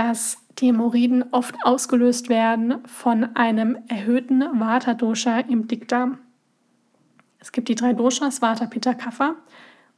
dass 0.00 0.38
die 0.58 0.68
Hämorrhoiden 0.68 1.26
oft 1.30 1.54
ausgelöst 1.62 2.30
werden 2.30 2.78
von 2.86 3.36
einem 3.36 3.76
erhöhten 3.86 4.40
Vata-Dosha 4.40 5.40
im 5.40 5.68
Dickdarm. 5.68 6.16
Es 7.38 7.52
gibt 7.52 7.68
die 7.68 7.74
drei 7.74 7.92
Doshas, 7.92 8.40
Vata, 8.40 8.64
Pitta, 8.64 8.94
Kapha, 8.94 9.34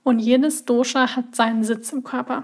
und 0.03 0.19
jedes 0.19 0.65
Dosha 0.65 1.15
hat 1.15 1.37
seinen 1.37 1.63
Sitz 1.63 1.93
im 1.93 2.03
Körper. 2.03 2.43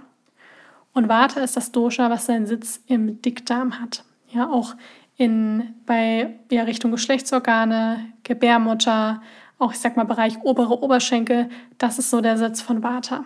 Und 0.92 1.08
Vata 1.08 1.40
ist 1.40 1.56
das 1.56 1.72
Dosha, 1.72 2.08
was 2.10 2.26
seinen 2.26 2.46
Sitz 2.46 2.80
im 2.86 3.20
Dickdarm 3.22 3.80
hat. 3.80 4.04
Ja, 4.28 4.48
auch 4.48 4.76
in, 5.16 5.74
bei 5.84 6.38
ja, 6.52 6.62
Richtung 6.62 6.92
Geschlechtsorgane, 6.92 8.12
Gebärmutter, 8.22 9.20
auch 9.58 9.72
ich 9.72 9.80
sag 9.80 9.96
mal 9.96 10.04
Bereich 10.04 10.38
obere 10.44 10.80
Oberschenkel, 10.80 11.48
das 11.78 11.98
ist 11.98 12.10
so 12.10 12.20
der 12.20 12.38
Sitz 12.38 12.60
von 12.60 12.84
Vata. 12.84 13.24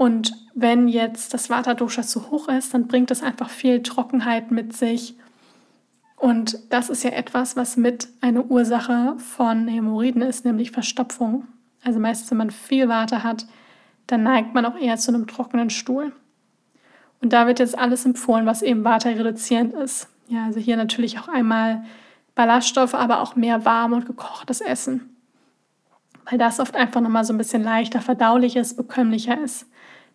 Und 0.00 0.32
wenn 0.54 0.88
jetzt 0.88 1.34
das 1.34 1.50
Vata-Dosha 1.50 2.00
zu 2.04 2.30
hoch 2.30 2.48
ist, 2.48 2.72
dann 2.72 2.86
bringt 2.86 3.10
es 3.10 3.22
einfach 3.22 3.50
viel 3.50 3.82
Trockenheit 3.82 4.50
mit 4.50 4.74
sich. 4.74 5.14
Und 6.16 6.58
das 6.70 6.88
ist 6.88 7.04
ja 7.04 7.10
etwas, 7.10 7.54
was 7.54 7.76
mit 7.76 8.08
eine 8.22 8.44
Ursache 8.44 9.16
von 9.18 9.68
Hämorrhoiden 9.68 10.22
ist, 10.22 10.46
nämlich 10.46 10.70
Verstopfung. 10.70 11.46
Also 11.84 12.00
meistens, 12.00 12.30
wenn 12.30 12.38
man 12.38 12.50
viel 12.50 12.88
Vata 12.88 13.22
hat, 13.22 13.44
dann 14.06 14.22
neigt 14.22 14.54
man 14.54 14.64
auch 14.64 14.74
eher 14.74 14.96
zu 14.96 15.12
einem 15.12 15.26
trockenen 15.26 15.68
Stuhl. 15.68 16.14
Und 17.20 17.34
da 17.34 17.46
wird 17.46 17.58
jetzt 17.58 17.78
alles 17.78 18.06
empfohlen, 18.06 18.46
was 18.46 18.62
eben 18.62 18.84
Vata 18.84 19.10
reduzierend 19.10 19.74
ist. 19.74 20.08
Ja, 20.28 20.46
also 20.46 20.60
hier 20.60 20.78
natürlich 20.78 21.18
auch 21.18 21.28
einmal 21.28 21.84
Ballaststoffe, 22.34 22.94
aber 22.94 23.20
auch 23.20 23.36
mehr 23.36 23.66
warm 23.66 23.92
und 23.92 24.06
gekochtes 24.06 24.62
Essen. 24.62 25.14
Weil 26.24 26.38
das 26.38 26.58
oft 26.58 26.74
einfach 26.74 27.02
nochmal 27.02 27.26
so 27.26 27.34
ein 27.34 27.38
bisschen 27.38 27.62
leichter 27.62 28.00
verdaulich 28.00 28.56
ist, 28.56 28.78
bekömmlicher 28.78 29.38
ist. 29.38 29.66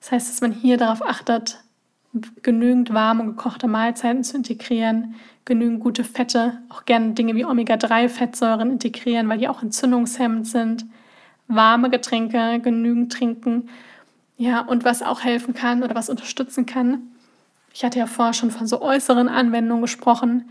Das 0.06 0.12
heißt, 0.12 0.30
dass 0.30 0.42
man 0.42 0.52
hier 0.52 0.78
darauf 0.78 1.04
achtet, 1.04 1.64
genügend 2.44 2.94
warme 2.94 3.24
und 3.24 3.30
gekochte 3.30 3.68
Mahlzeiten 3.68 4.24
zu 4.24 4.38
integrieren, 4.38 5.16
genügend 5.46 5.80
gute 5.80 6.04
Fette, 6.04 6.60
auch 6.70 6.86
gerne 6.86 7.14
Dinge 7.14 7.34
wie 7.34 7.44
Omega-3-Fettsäuren 7.44 8.70
integrieren, 8.70 9.28
weil 9.30 9.40
die 9.40 9.48
auch 9.48 9.64
entzündungshemmend 9.64 10.46
sind, 10.46 10.86
warme 11.48 11.90
Getränke, 11.90 12.60
genügend 12.60 13.14
trinken. 13.14 13.68
Ja, 14.38 14.60
und 14.60 14.86
was 14.86 15.02
auch 15.02 15.24
helfen 15.24 15.56
kann 15.56 15.82
oder 15.82 15.96
was 15.96 16.12
unterstützen 16.12 16.68
kann. 16.68 17.02
Ich 17.74 17.84
hatte 17.84 17.98
ja 17.98 18.06
vorher 18.06 18.36
schon 18.36 18.52
von 18.52 18.68
so 18.68 18.84
äußeren 18.84 19.28
Anwendungen 19.28 19.82
gesprochen. 19.82 20.48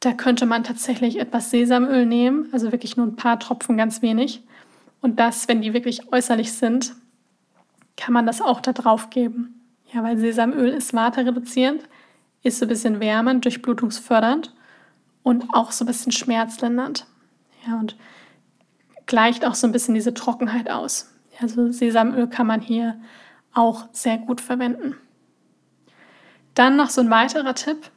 Da 0.00 0.14
könnte 0.14 0.46
man 0.46 0.64
tatsächlich 0.64 1.20
etwas 1.20 1.50
Sesamöl 1.50 2.06
nehmen, 2.06 2.48
also 2.50 2.72
wirklich 2.72 2.96
nur 2.96 3.06
ein 3.06 3.16
paar 3.16 3.38
Tropfen, 3.38 3.76
ganz 3.76 4.00
wenig. 4.00 4.42
Und 5.02 5.20
das, 5.20 5.48
wenn 5.48 5.60
die 5.60 5.74
wirklich 5.74 6.10
äußerlich 6.14 6.54
sind, 6.54 6.96
kann 7.96 8.12
man 8.12 8.26
das 8.26 8.40
auch 8.40 8.60
da 8.60 8.72
drauf 8.72 9.10
geben. 9.10 9.60
Ja, 9.92 10.02
weil 10.02 10.18
Sesamöl 10.18 10.68
ist 10.68 10.94
waterreduzierend, 10.94 11.82
ist 12.42 12.58
so 12.58 12.64
ein 12.64 12.68
bisschen 12.68 13.00
wärmend, 13.00 13.44
durchblutungsfördernd 13.44 14.54
und 15.22 15.44
auch 15.52 15.72
so 15.72 15.84
ein 15.84 15.86
bisschen 15.86 16.12
schmerzlindernd. 16.12 17.06
Ja, 17.66 17.78
und 17.78 17.96
gleicht 19.06 19.44
auch 19.44 19.54
so 19.54 19.66
ein 19.66 19.72
bisschen 19.72 19.94
diese 19.94 20.14
Trockenheit 20.14 20.70
aus. 20.70 21.12
Also 21.40 21.70
Sesamöl 21.70 22.28
kann 22.28 22.46
man 22.46 22.60
hier 22.60 23.00
auch 23.52 23.88
sehr 23.92 24.18
gut 24.18 24.40
verwenden. 24.40 24.96
Dann 26.54 26.76
noch 26.76 26.90
so 26.90 27.00
ein 27.00 27.10
weiterer 27.10 27.54
Tipp, 27.54 27.90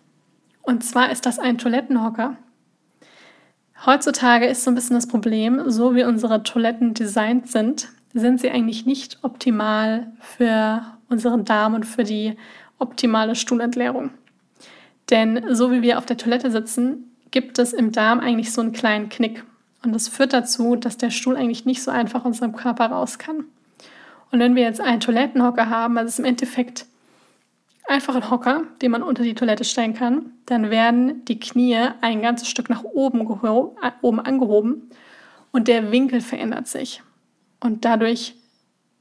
und 0.61 0.83
zwar 0.83 1.11
ist 1.11 1.25
das 1.25 1.39
ein 1.39 1.57
Toilettenhocker. 1.57 2.37
Heutzutage 3.85 4.45
ist 4.45 4.63
so 4.63 4.71
ein 4.71 4.75
bisschen 4.75 4.95
das 4.95 5.07
Problem, 5.07 5.69
so 5.69 5.95
wie 5.95 6.03
unsere 6.03 6.43
Toiletten 6.43 6.93
designt 6.93 7.49
sind, 7.49 7.89
sind 8.13 8.39
sie 8.39 8.49
eigentlich 8.49 8.85
nicht 8.85 9.19
optimal 9.21 10.11
für 10.19 10.83
unseren 11.09 11.45
Darm 11.45 11.73
und 11.73 11.85
für 11.85 12.03
die 12.03 12.35
optimale 12.79 13.35
Stuhlentleerung. 13.35 14.11
Denn 15.09 15.43
so 15.55 15.71
wie 15.71 15.81
wir 15.81 15.97
auf 15.97 16.05
der 16.05 16.17
Toilette 16.17 16.51
sitzen, 16.51 17.11
gibt 17.31 17.59
es 17.59 17.73
im 17.73 17.91
Darm 17.91 18.19
eigentlich 18.19 18.51
so 18.51 18.61
einen 18.61 18.71
kleinen 18.71 19.09
Knick. 19.09 19.43
Und 19.83 19.93
das 19.93 20.07
führt 20.07 20.33
dazu, 20.33 20.75
dass 20.75 20.97
der 20.97 21.09
Stuhl 21.09 21.35
eigentlich 21.35 21.65
nicht 21.65 21.81
so 21.81 21.91
einfach 21.91 22.25
unserem 22.25 22.55
Körper 22.55 22.87
raus 22.87 23.17
kann. 23.17 23.45
Und 24.31 24.39
wenn 24.39 24.55
wir 24.55 24.63
jetzt 24.63 24.81
einen 24.81 24.99
Toilettenhocker 24.99 25.69
haben, 25.69 25.97
also 25.97 26.21
im 26.21 26.27
Endeffekt 26.27 26.85
einfach 27.87 28.15
ein 28.15 28.29
Hocker, 28.29 28.63
den 28.81 28.91
man 28.91 29.01
unter 29.01 29.23
die 29.23 29.33
Toilette 29.33 29.63
stellen 29.63 29.95
kann, 29.95 30.31
dann 30.45 30.69
werden 30.69 31.25
die 31.25 31.39
Knie 31.39 31.77
ein 32.01 32.21
ganzes 32.21 32.47
Stück 32.47 32.69
nach 32.69 32.83
oben, 32.83 33.21
oben 34.01 34.19
angehoben 34.19 34.89
und 35.51 35.67
der 35.67 35.91
Winkel 35.91 36.21
verändert 36.21 36.67
sich. 36.67 37.01
Und 37.59 37.85
dadurch 37.85 38.35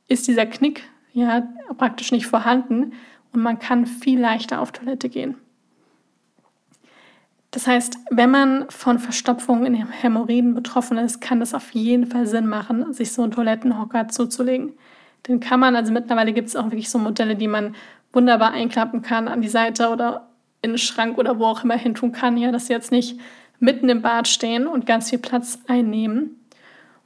ist 0.08 0.26
dieser 0.26 0.46
Knick 0.46 0.82
ja 1.12 1.46
praktisch 1.76 2.12
nicht 2.12 2.26
vorhanden 2.26 2.92
und 3.32 3.42
man 3.42 3.58
kann 3.58 3.86
viel 3.86 4.18
leichter 4.18 4.60
auf 4.60 4.72
Toilette 4.72 5.08
gehen. 5.08 5.36
Das 7.50 7.66
heißt, 7.66 7.98
wenn 8.10 8.30
man 8.30 8.66
von 8.68 8.98
Verstopfung 8.98 9.64
in 9.64 9.72
den 9.72 9.90
Hämorrhoiden 9.90 10.54
betroffen 10.54 10.98
ist, 10.98 11.20
kann 11.20 11.40
es 11.40 11.54
auf 11.54 11.70
jeden 11.72 12.06
Fall 12.06 12.26
Sinn 12.26 12.46
machen, 12.46 12.92
sich 12.92 13.12
so 13.12 13.22
einen 13.22 13.32
Toilettenhocker 13.32 14.08
zuzulegen. 14.08 14.74
Den 15.26 15.40
kann 15.40 15.60
man, 15.60 15.74
also 15.74 15.92
mittlerweile 15.92 16.32
gibt 16.32 16.48
es 16.48 16.56
auch 16.56 16.66
wirklich 16.66 16.90
so 16.90 16.98
Modelle, 16.98 17.36
die 17.36 17.48
man 17.48 17.74
wunderbar 18.12 18.52
einklappen 18.52 19.02
kann 19.02 19.28
an 19.28 19.40
die 19.40 19.48
Seite 19.48 19.88
oder 19.88 20.28
in 20.62 20.72
den 20.72 20.78
Schrank 20.78 21.18
oder 21.18 21.38
wo 21.38 21.46
auch 21.46 21.64
immer 21.64 21.76
hin 21.76 21.94
tun 21.94 22.12
kann, 22.12 22.36
ja, 22.36 22.52
dass 22.52 22.66
sie 22.66 22.72
jetzt 22.72 22.92
nicht 22.92 23.18
mitten 23.60 23.88
im 23.88 24.02
Bad 24.02 24.28
stehen 24.28 24.66
und 24.66 24.86
ganz 24.86 25.10
viel 25.10 25.18
Platz 25.18 25.58
einnehmen. 25.68 26.37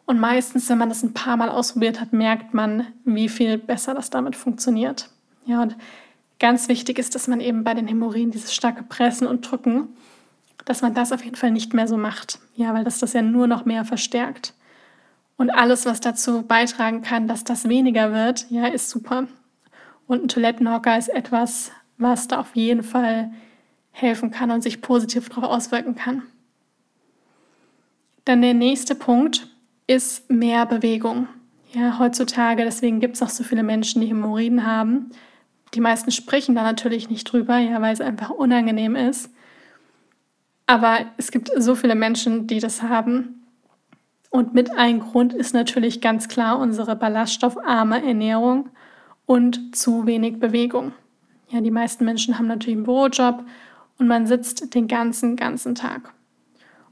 Und 0.07 0.19
meistens, 0.21 0.69
wenn 0.69 0.79
man 0.79 0.89
das 0.89 1.03
ein 1.03 1.15
paar 1.15 1.37
Mal 1.37 1.49
ausprobiert 1.49 2.01
hat, 2.01 2.13
merkt 2.13 2.55
man, 2.55 2.87
wie 3.05 3.29
viel 3.29 3.59
besser 3.59 3.95
das 3.95 4.11
damit 4.11 4.37
funktioniert. 4.37 5.11
Ja, 5.47 5.63
und 5.63 5.77
ganz 6.39 6.69
wichtig 6.69 6.99
ist, 6.99 7.15
dass 7.15 7.29
man 7.29 7.41
eben 7.41 7.65
bei 7.65 7.75
den 7.75 7.87
Hämorrhoiden 7.87 8.33
dieses 8.33 8.53
starke 8.55 8.83
Pressen 8.83 9.27
und 9.27 9.43
Drücken 9.43 9.89
dass 10.65 10.83
man 10.83 10.95
das 10.95 11.13
auf 11.13 11.25
jeden 11.25 11.37
Fall 11.37 11.51
nicht 11.51 11.75
mehr 11.75 11.89
so 11.89 11.97
macht. 11.97 12.39
Ja, 12.55 12.75
weil 12.75 12.85
das 12.85 12.99
das 12.99 13.13
ja 13.13 13.23
nur 13.23 13.47
noch 13.47 13.65
mehr 13.65 13.85
verstärkt. 13.85 14.55
Und 15.37 15.51
alles, 15.51 15.87
was 15.87 16.01
dazu 16.01 16.43
beitragen 16.43 17.03
kann, 17.03 17.27
dass 17.27 17.45
das 17.45 17.69
weniger 17.69 18.13
wird, 18.13 18.47
ja, 18.51 18.67
ist 18.67 18.91
super. 18.91 19.27
Und 20.07 20.25
ein 20.25 20.29
Toilettenhocker 20.29 20.97
ist 20.97 21.09
etwas, 21.09 21.73
was 21.99 22.29
da 22.29 22.39
auf 22.39 22.55
jeden 22.55 22.83
Fall 22.83 23.33
helfen 23.91 24.31
kann 24.31 24.51
und 24.51 24.63
sich 24.63 24.83
positiv 24.83 25.29
darauf 25.29 25.45
auswirken 25.45 25.95
kann. 25.95 26.23
Dann 28.25 28.43
der 28.43 28.55
nächste 28.55 28.95
Punkt 28.95 29.49
ist 29.93 30.31
mehr 30.31 30.65
Bewegung. 30.65 31.29
Ja, 31.73 31.99
heutzutage, 31.99 32.65
deswegen 32.65 32.99
gibt 33.01 33.17
es 33.17 33.23
auch 33.23 33.29
so 33.29 33.45
viele 33.45 33.63
Menschen, 33.63 34.01
die 34.01 34.09
Hämorrhoiden 34.09 34.67
haben. 34.67 35.11
Die 35.75 35.81
meisten 35.81 36.11
sprechen 36.11 36.55
da 36.55 36.63
natürlich 36.63 37.11
nicht 37.11 37.25
drüber, 37.25 37.59
ja, 37.59 37.81
weil 37.83 37.93
es 37.93 38.01
einfach 38.01 38.31
unangenehm 38.31 38.97
ist. 38.97 39.31
Aber 40.67 41.01
es 41.19 41.31
gibt 41.31 41.51
so 41.55 41.75
viele 41.75 41.95
Menschen, 41.95 42.47
die 42.47 42.59
das 42.59 42.83
haben. 42.83 43.43
Und 44.31 44.55
mit 44.55 44.71
einem 44.71 45.01
Grund 45.01 45.35
ist 45.35 45.53
natürlich 45.53 46.01
ganz 46.01 46.29
klar 46.29 46.59
unsere 46.59 46.97
ballaststoffarme 46.97 48.03
Ernährung 48.03 48.71
und 49.27 49.77
zu 49.77 50.07
wenig 50.07 50.41
Bewegung. 50.41 50.93
Ja, 51.51 51.61
die 51.61 51.71
meisten 51.71 52.07
Menschen 52.07 52.39
haben 52.39 52.47
natürlich 52.47 52.77
einen 52.77 52.85
Bürojob 52.85 53.45
und 53.99 54.09
man 54.09 54.27
sitzt 54.27 54.75
den 54.75 54.89
ganzen, 54.89 55.37
ganzen 55.37 55.75
Tag. 55.75 56.15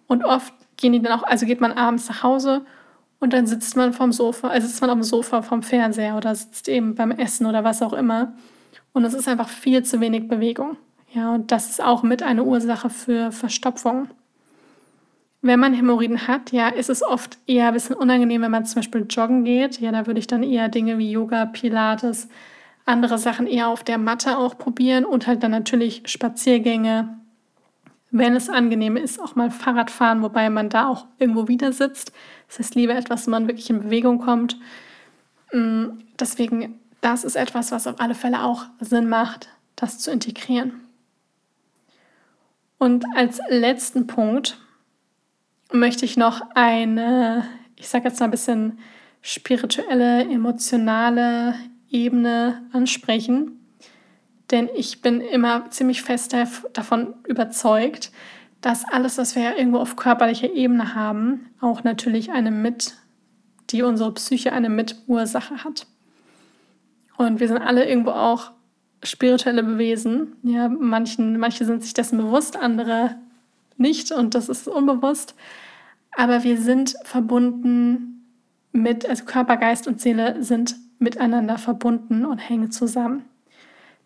Und 0.07 0.23
oft 0.23 0.53
gehen 0.77 0.93
die 0.93 1.01
dann 1.01 1.19
auch, 1.19 1.23
also 1.23 1.47
geht 1.47 1.63
man 1.63 1.73
abends 1.73 2.09
nach 2.11 2.23
Hause 2.23 2.67
und 3.21 3.35
dann 3.35 3.47
sitzt 3.47 3.77
man 3.77 3.93
vom 3.93 4.13
Sofa, 4.13 4.49
also 4.49 4.67
sitzt 4.67 4.81
man 4.81 4.91
auf 4.91 4.97
dem 4.97 5.03
Sofa 5.03 5.43
vom 5.43 5.63
Fernseher 5.63 6.17
oder 6.17 6.35
sitzt 6.35 6.69
eben 6.69 6.95
beim 6.95 7.11
Essen 7.11 7.47
oder 7.47 7.63
was 7.63 7.83
auch 7.83 7.93
immer. 7.93 8.33
Und 8.93 9.05
es 9.05 9.15
ist 9.15 9.29
einfach 9.29 9.49
viel 9.49 9.85
zu 9.85 10.01
wenig 10.01 10.27
Bewegung. 10.27 10.77
Ja, 11.13 11.35
und 11.35 11.53
das 11.53 11.71
ist 11.71 11.83
auch 11.83 12.03
mit 12.03 12.23
eine 12.23 12.45
Ursache 12.45 12.89
für 12.89 13.31
Verstopfung. 13.31 14.09
Wenn 15.43 15.61
man 15.61 15.75
Hämorrhoiden 15.75 16.29
hat, 16.29 16.53
ja, 16.53 16.69
ist 16.69 16.91
es 16.91 17.03
oft 17.03 17.39
eher 17.47 17.69
ein 17.69 17.75
bisschen 17.75 17.97
unangenehm, 17.97 18.43
wenn 18.43 18.51
man 18.51 18.65
zum 18.65 18.77
Beispiel 18.77 19.07
joggen 19.09 19.45
geht. 19.45 19.81
Ja, 19.81 19.93
da 19.93 20.07
würde 20.07 20.21
ich 20.21 20.27
dann 20.27 20.43
eher 20.43 20.69
Dinge 20.69 20.99
wie 20.99 21.11
Yoga, 21.11 21.47
Pilates, 21.47 22.29
andere 22.85 23.19
Sachen 23.19 23.47
eher 23.47 23.69
auf 23.69 23.85
der 23.85 23.99
Matte 23.99 24.39
auch 24.39 24.57
probieren 24.57 25.05
und 25.05 25.27
halt 25.27 25.43
dann 25.43 25.51
natürlich 25.51 26.03
Spaziergänge, 26.07 27.17
wenn 28.11 28.35
es 28.35 28.49
angenehm 28.49 28.97
ist, 28.97 29.21
auch 29.21 29.37
mal 29.37 29.51
Fahrrad 29.51 29.91
fahren, 29.91 30.23
wobei 30.23 30.51
man 30.51 30.69
da 30.69 30.89
auch 30.89 31.07
irgendwo 31.19 31.49
wieder 31.49 31.73
sitzt. 31.73 32.13
Das 32.51 32.59
heißt, 32.59 32.75
lieber 32.75 32.97
etwas, 32.97 33.27
wo 33.27 33.31
man 33.31 33.47
wirklich 33.47 33.71
in 33.71 33.81
Bewegung 33.81 34.19
kommt. 34.19 34.59
Mm, 35.53 36.01
deswegen, 36.19 36.81
das 37.01 37.23
ist 37.23 37.37
etwas, 37.37 37.71
was 37.71 37.87
auf 37.87 38.01
alle 38.01 38.17
Fälle 38.17 38.43
auch 38.43 38.65
Sinn 38.81 39.09
macht, 39.09 39.49
das 39.77 40.01
zu 40.01 40.11
integrieren. 40.11 40.73
Und 42.79 43.05
als 43.15 43.41
letzten 43.49 44.09
Punkt 44.09 44.59
möchte 45.71 46.05
ich 46.05 46.17
noch 46.17 46.43
eine, 46.57 47.47
ich 47.77 47.89
sage 47.89 48.09
jetzt 48.09 48.19
mal 48.19 48.27
ein 48.27 48.33
bisschen 48.33 48.81
spirituelle, 49.23 50.23
emotionale 50.23 51.55
Ebene 51.89 52.63
ansprechen. 52.73 53.65
Denn 54.51 54.69
ich 54.75 55.03
bin 55.03 55.21
immer 55.21 55.71
ziemlich 55.71 56.03
fest 56.03 56.35
davon 56.73 57.15
überzeugt, 57.29 58.11
dass 58.61 58.85
alles, 58.85 59.19
was 59.19 59.35
wir 59.35 59.43
ja 59.43 59.57
irgendwo 59.57 59.79
auf 59.79 59.97
körperlicher 59.97 60.53
Ebene 60.53 60.95
haben, 60.95 61.51
auch 61.61 61.83
natürlich 61.85 62.31
eine 62.31 62.51
mit, 62.51 62.95
die 63.71 63.83
unsere 63.83 64.13
Psyche 64.13 64.53
eine 64.53 64.69
Mitursache 64.69 65.65
hat. 65.65 65.87
Und 67.17 67.41
wir 67.41 67.49
sind 67.49 67.59
alle 67.59 67.89
irgendwo 67.89 68.11
auch 68.11 68.53
spirituelle 69.03 69.79
Wesen. 69.79 70.37
Ja, 70.43 70.69
manchen, 70.69 71.39
manche 71.39 71.65
sind 71.65 71.83
sich 71.83 71.95
dessen 71.95 72.19
bewusst, 72.19 72.57
andere 72.57 73.17
nicht 73.77 74.13
und 74.13 74.35
das 74.35 74.49
ist 74.49 74.69
unbewusst. 74.69 75.35
Aber 76.17 76.43
wir 76.45 76.61
sind 76.61 76.95
verbunden 77.05 78.27
mit, 78.73 79.09
also 79.09 79.25
Körper, 79.25 79.57
Geist 79.57 79.89
und 79.89 80.01
Seele 80.01 80.43
sind 80.43 80.77
miteinander 80.99 81.57
verbunden 81.57 82.27
und 82.27 82.39
hängen 82.39 82.71
zusammen. 82.71 83.25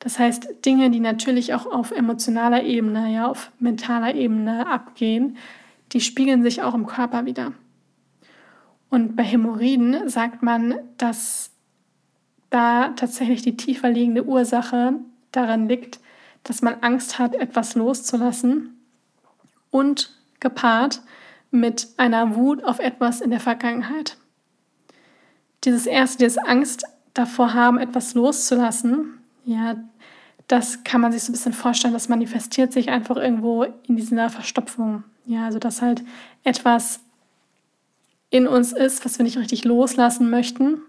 Das 0.04 0.18
heißt, 0.18 0.66
Dinge, 0.66 0.90
die 0.90 1.00
natürlich 1.00 1.54
auch 1.54 1.64
auf 1.64 1.90
emotionaler 1.90 2.62
Ebene, 2.62 3.10
ja, 3.10 3.26
auf 3.26 3.50
mentaler 3.58 4.14
Ebene 4.14 4.66
abgehen, 4.66 5.38
die 5.92 6.02
spiegeln 6.02 6.42
sich 6.42 6.62
auch 6.62 6.74
im 6.74 6.86
Körper 6.86 7.24
wieder. 7.24 7.52
Und 8.90 9.16
bei 9.16 9.22
Hämorrhoiden 9.22 10.10
sagt 10.10 10.42
man, 10.42 10.74
dass 10.98 11.52
da 12.50 12.88
tatsächlich 12.90 13.40
die 13.40 13.56
tiefer 13.56 13.88
liegende 13.88 14.24
Ursache 14.24 14.92
daran 15.32 15.70
liegt, 15.70 16.00
dass 16.42 16.60
man 16.60 16.74
Angst 16.82 17.18
hat, 17.18 17.34
etwas 17.34 17.74
loszulassen 17.74 18.78
und 19.70 20.14
gepaart 20.38 21.00
mit 21.50 21.88
einer 21.96 22.36
Wut 22.36 22.62
auf 22.62 22.78
etwas 22.78 23.22
in 23.22 23.30
der 23.30 23.40
Vergangenheit. 23.40 24.18
Dieses 25.64 25.86
erste, 25.86 26.18
dieses 26.18 26.36
Angst 26.36 26.84
davor 27.14 27.54
haben, 27.54 27.78
etwas 27.78 28.12
loszulassen, 28.12 29.18
ja, 29.46 29.76
das 30.48 30.84
kann 30.84 31.00
man 31.00 31.12
sich 31.12 31.22
so 31.22 31.30
ein 31.30 31.34
bisschen 31.34 31.52
vorstellen, 31.52 31.94
das 31.94 32.08
manifestiert 32.08 32.72
sich 32.72 32.90
einfach 32.90 33.16
irgendwo 33.16 33.64
in 33.64 33.96
dieser 33.96 34.30
Verstopfung. 34.30 35.04
Ja, 35.26 35.46
also 35.46 35.58
dass 35.58 35.80
halt 35.80 36.02
etwas 36.42 37.00
in 38.30 38.46
uns 38.46 38.72
ist, 38.72 39.04
was 39.04 39.18
wir 39.18 39.24
nicht 39.24 39.38
richtig 39.38 39.64
loslassen 39.64 40.28
möchten. 40.28 40.82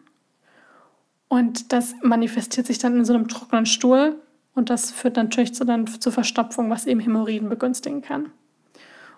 Und 1.27 1.71
das 1.71 1.95
manifestiert 2.01 2.67
sich 2.67 2.79
dann 2.79 2.97
in 2.97 3.05
so 3.05 3.13
einem 3.13 3.27
trockenen 3.27 3.65
Stuhl 3.65 4.15
und 4.53 4.69
das 4.69 4.91
führt 4.91 5.17
natürlich 5.17 5.53
zu, 5.53 5.65
dann 5.65 5.87
zur 5.87 6.11
Verstopfung, 6.11 6.69
was 6.69 6.85
eben 6.85 6.99
Hämorrhoiden 6.99 7.49
begünstigen 7.49 8.01
kann. 8.01 8.31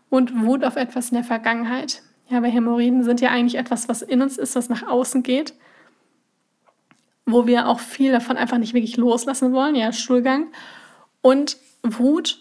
Und 0.10 0.46
Wut 0.46 0.64
auf 0.64 0.76
etwas 0.76 1.10
in 1.10 1.16
der 1.16 1.24
Vergangenheit. 1.24 2.02
Ja, 2.30 2.42
weil 2.42 2.52
Hämorrhoiden 2.52 3.04
sind 3.04 3.22
ja 3.22 3.30
eigentlich 3.30 3.56
etwas, 3.56 3.90
was 3.90 4.02
in 4.02 4.22
uns 4.22 4.38
ist, 4.38 4.56
was 4.56 4.70
nach 4.70 4.88
außen 4.88 5.24
geht 5.24 5.54
wo 7.28 7.46
wir 7.46 7.68
auch 7.68 7.80
viel 7.80 8.12
davon 8.12 8.38
einfach 8.38 8.58
nicht 8.58 8.74
wirklich 8.74 8.98
loslassen 8.98 9.52
wollen, 9.52 9.76
ja, 9.76 9.92
Stuhlgang. 9.92 10.48
Und 11.22 11.58
Wut 11.84 12.40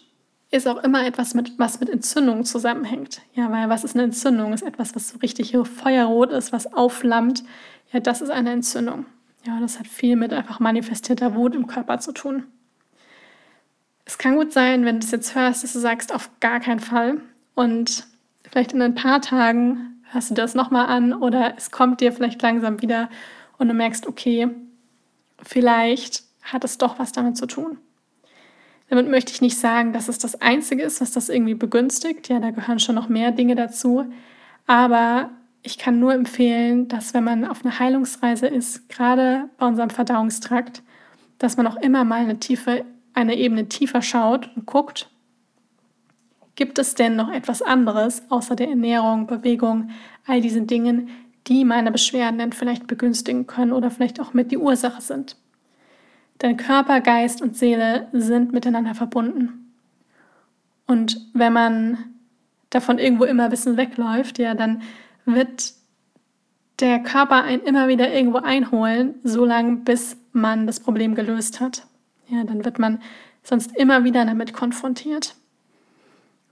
ist 0.49 0.67
auch 0.67 0.81
immer 0.81 1.05
etwas, 1.05 1.33
mit, 1.33 1.59
was 1.59 1.81
mit 1.81 1.89
Entzündung 1.89 2.45
zusammenhängt. 2.45 3.21
Ja, 3.33 3.51
weil 3.51 3.69
was 3.69 3.83
ist 3.83 3.95
eine 3.95 4.03
Entzündung? 4.03 4.53
Ist 4.53 4.63
etwas, 4.63 4.95
was 4.95 5.09
so 5.09 5.17
richtig 5.19 5.55
feuerrot 5.83 6.31
ist, 6.31 6.53
was 6.53 6.73
aufflammt. 6.73 7.43
Ja, 7.91 7.99
das 7.99 8.21
ist 8.21 8.29
eine 8.29 8.51
Entzündung. 8.51 9.05
Ja, 9.45 9.59
das 9.59 9.77
hat 9.77 9.87
viel 9.87 10.15
mit 10.15 10.31
einfach 10.31 10.61
manifestierter 10.61 11.35
Wut 11.35 11.53
im 11.53 11.67
Körper 11.67 11.99
zu 11.99 12.13
tun. 12.13 12.45
Es 14.05 14.17
kann 14.17 14.35
gut 14.35 14.53
sein, 14.53 14.85
wenn 14.85 15.01
du 15.01 15.05
es 15.05 15.11
jetzt 15.11 15.35
hörst, 15.35 15.63
dass 15.63 15.73
du 15.73 15.79
sagst, 15.79 16.15
auf 16.15 16.29
gar 16.39 16.61
keinen 16.61 16.79
Fall. 16.79 17.19
Und 17.55 18.07
vielleicht 18.49 18.71
in 18.71 18.81
ein 18.81 18.95
paar 18.95 19.21
Tagen 19.21 20.01
hörst 20.11 20.29
du 20.29 20.33
das 20.33 20.55
nochmal 20.55 20.85
an 20.85 21.13
oder 21.13 21.55
es 21.57 21.71
kommt 21.71 21.99
dir 21.99 22.13
vielleicht 22.13 22.41
langsam 22.41 22.81
wieder 22.81 23.09
und 23.57 23.67
du 23.67 23.73
merkst, 23.73 24.07
okay, 24.07 24.47
vielleicht 25.43 26.23
hat 26.41 26.63
es 26.63 26.77
doch 26.77 26.99
was 26.99 27.11
damit 27.11 27.37
zu 27.37 27.45
tun. 27.45 27.77
Damit 28.89 29.09
möchte 29.09 29.33
ich 29.33 29.41
nicht 29.41 29.57
sagen, 29.57 29.91
dass 29.91 30.07
es 30.07 30.17
das 30.17 30.41
Einzige 30.41 30.83
ist, 30.83 31.01
was 31.01 31.11
das 31.11 31.29
irgendwie 31.29 31.55
begünstigt. 31.55 32.29
Ja, 32.29 32.39
da 32.39 32.51
gehören 32.51 32.79
schon 32.79 32.95
noch 32.95 33.09
mehr 33.09 33.31
Dinge 33.31 33.55
dazu. 33.55 34.05
Aber 34.65 35.29
ich 35.61 35.77
kann 35.77 35.99
nur 35.99 36.13
empfehlen, 36.13 36.87
dass 36.87 37.13
wenn 37.13 37.25
man 37.25 37.45
auf 37.45 37.65
einer 37.65 37.79
Heilungsreise 37.79 38.47
ist, 38.47 38.87
gerade 38.87 39.49
bei 39.57 39.67
unserem 39.67 39.89
Verdauungstrakt, 39.89 40.81
dass 41.37 41.57
man 41.57 41.67
auch 41.67 41.75
immer 41.77 42.05
mal 42.05 42.21
eine, 42.21 42.39
tiefe, 42.39 42.85
eine 43.13 43.35
Ebene 43.35 43.67
tiefer 43.67 44.01
schaut 44.01 44.49
und 44.55 44.65
guckt, 44.65 45.09
gibt 46.55 46.79
es 46.79 46.95
denn 46.95 47.15
noch 47.15 47.29
etwas 47.29 47.61
anderes 47.61 48.23
außer 48.29 48.55
der 48.55 48.69
Ernährung, 48.69 49.27
Bewegung, 49.27 49.89
all 50.25 50.41
diesen 50.41 50.65
Dingen, 50.65 51.09
die 51.47 51.65
meine 51.65 51.91
Beschwerden 51.91 52.39
dann 52.39 52.53
vielleicht 52.53 52.87
begünstigen 52.87 53.47
können 53.47 53.71
oder 53.71 53.89
vielleicht 53.89 54.19
auch 54.19 54.33
mit 54.33 54.51
die 54.51 54.57
Ursache 54.57 55.01
sind. 55.01 55.37
Denn 56.41 56.57
Körper, 56.57 57.01
Geist 57.01 57.41
und 57.41 57.55
Seele 57.57 58.07
sind 58.11 58.53
miteinander 58.53 58.93
verbunden. 58.93 59.73
Und 60.85 61.19
wenn 61.33 61.53
man 61.53 61.97
davon 62.69 62.99
irgendwo 62.99 63.23
immer 63.23 63.45
ein 63.45 63.49
bisschen 63.49 63.77
wegläuft, 63.77 64.39
ja, 64.39 64.53
dann 64.53 64.81
wird 65.25 65.73
der 66.79 66.99
Körper 66.99 67.43
einen 67.43 67.63
immer 67.63 67.87
wieder 67.87 68.13
irgendwo 68.13 68.37
einholen, 68.37 69.15
solange 69.23 69.77
bis 69.77 70.17
man 70.31 70.67
das 70.67 70.79
Problem 70.79 71.15
gelöst 71.15 71.59
hat. 71.59 71.87
Ja, 72.27 72.43
dann 72.43 72.65
wird 72.65 72.77
man 72.77 73.01
sonst 73.41 73.75
immer 73.75 74.03
wieder 74.03 74.25
damit 74.25 74.53
konfrontiert. 74.53 75.35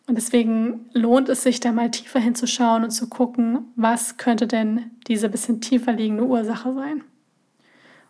Und 0.07 0.15
deswegen 0.15 0.87
lohnt 0.93 1.29
es 1.29 1.43
sich, 1.43 1.59
da 1.59 1.71
mal 1.71 1.89
tiefer 1.89 2.19
hinzuschauen 2.19 2.83
und 2.83 2.91
zu 2.91 3.09
gucken, 3.09 3.71
was 3.75 4.17
könnte 4.17 4.45
denn 4.45 4.91
diese 5.07 5.29
bisschen 5.29 5.61
tiefer 5.61 5.93
liegende 5.93 6.25
Ursache 6.25 6.73
sein. 6.73 7.03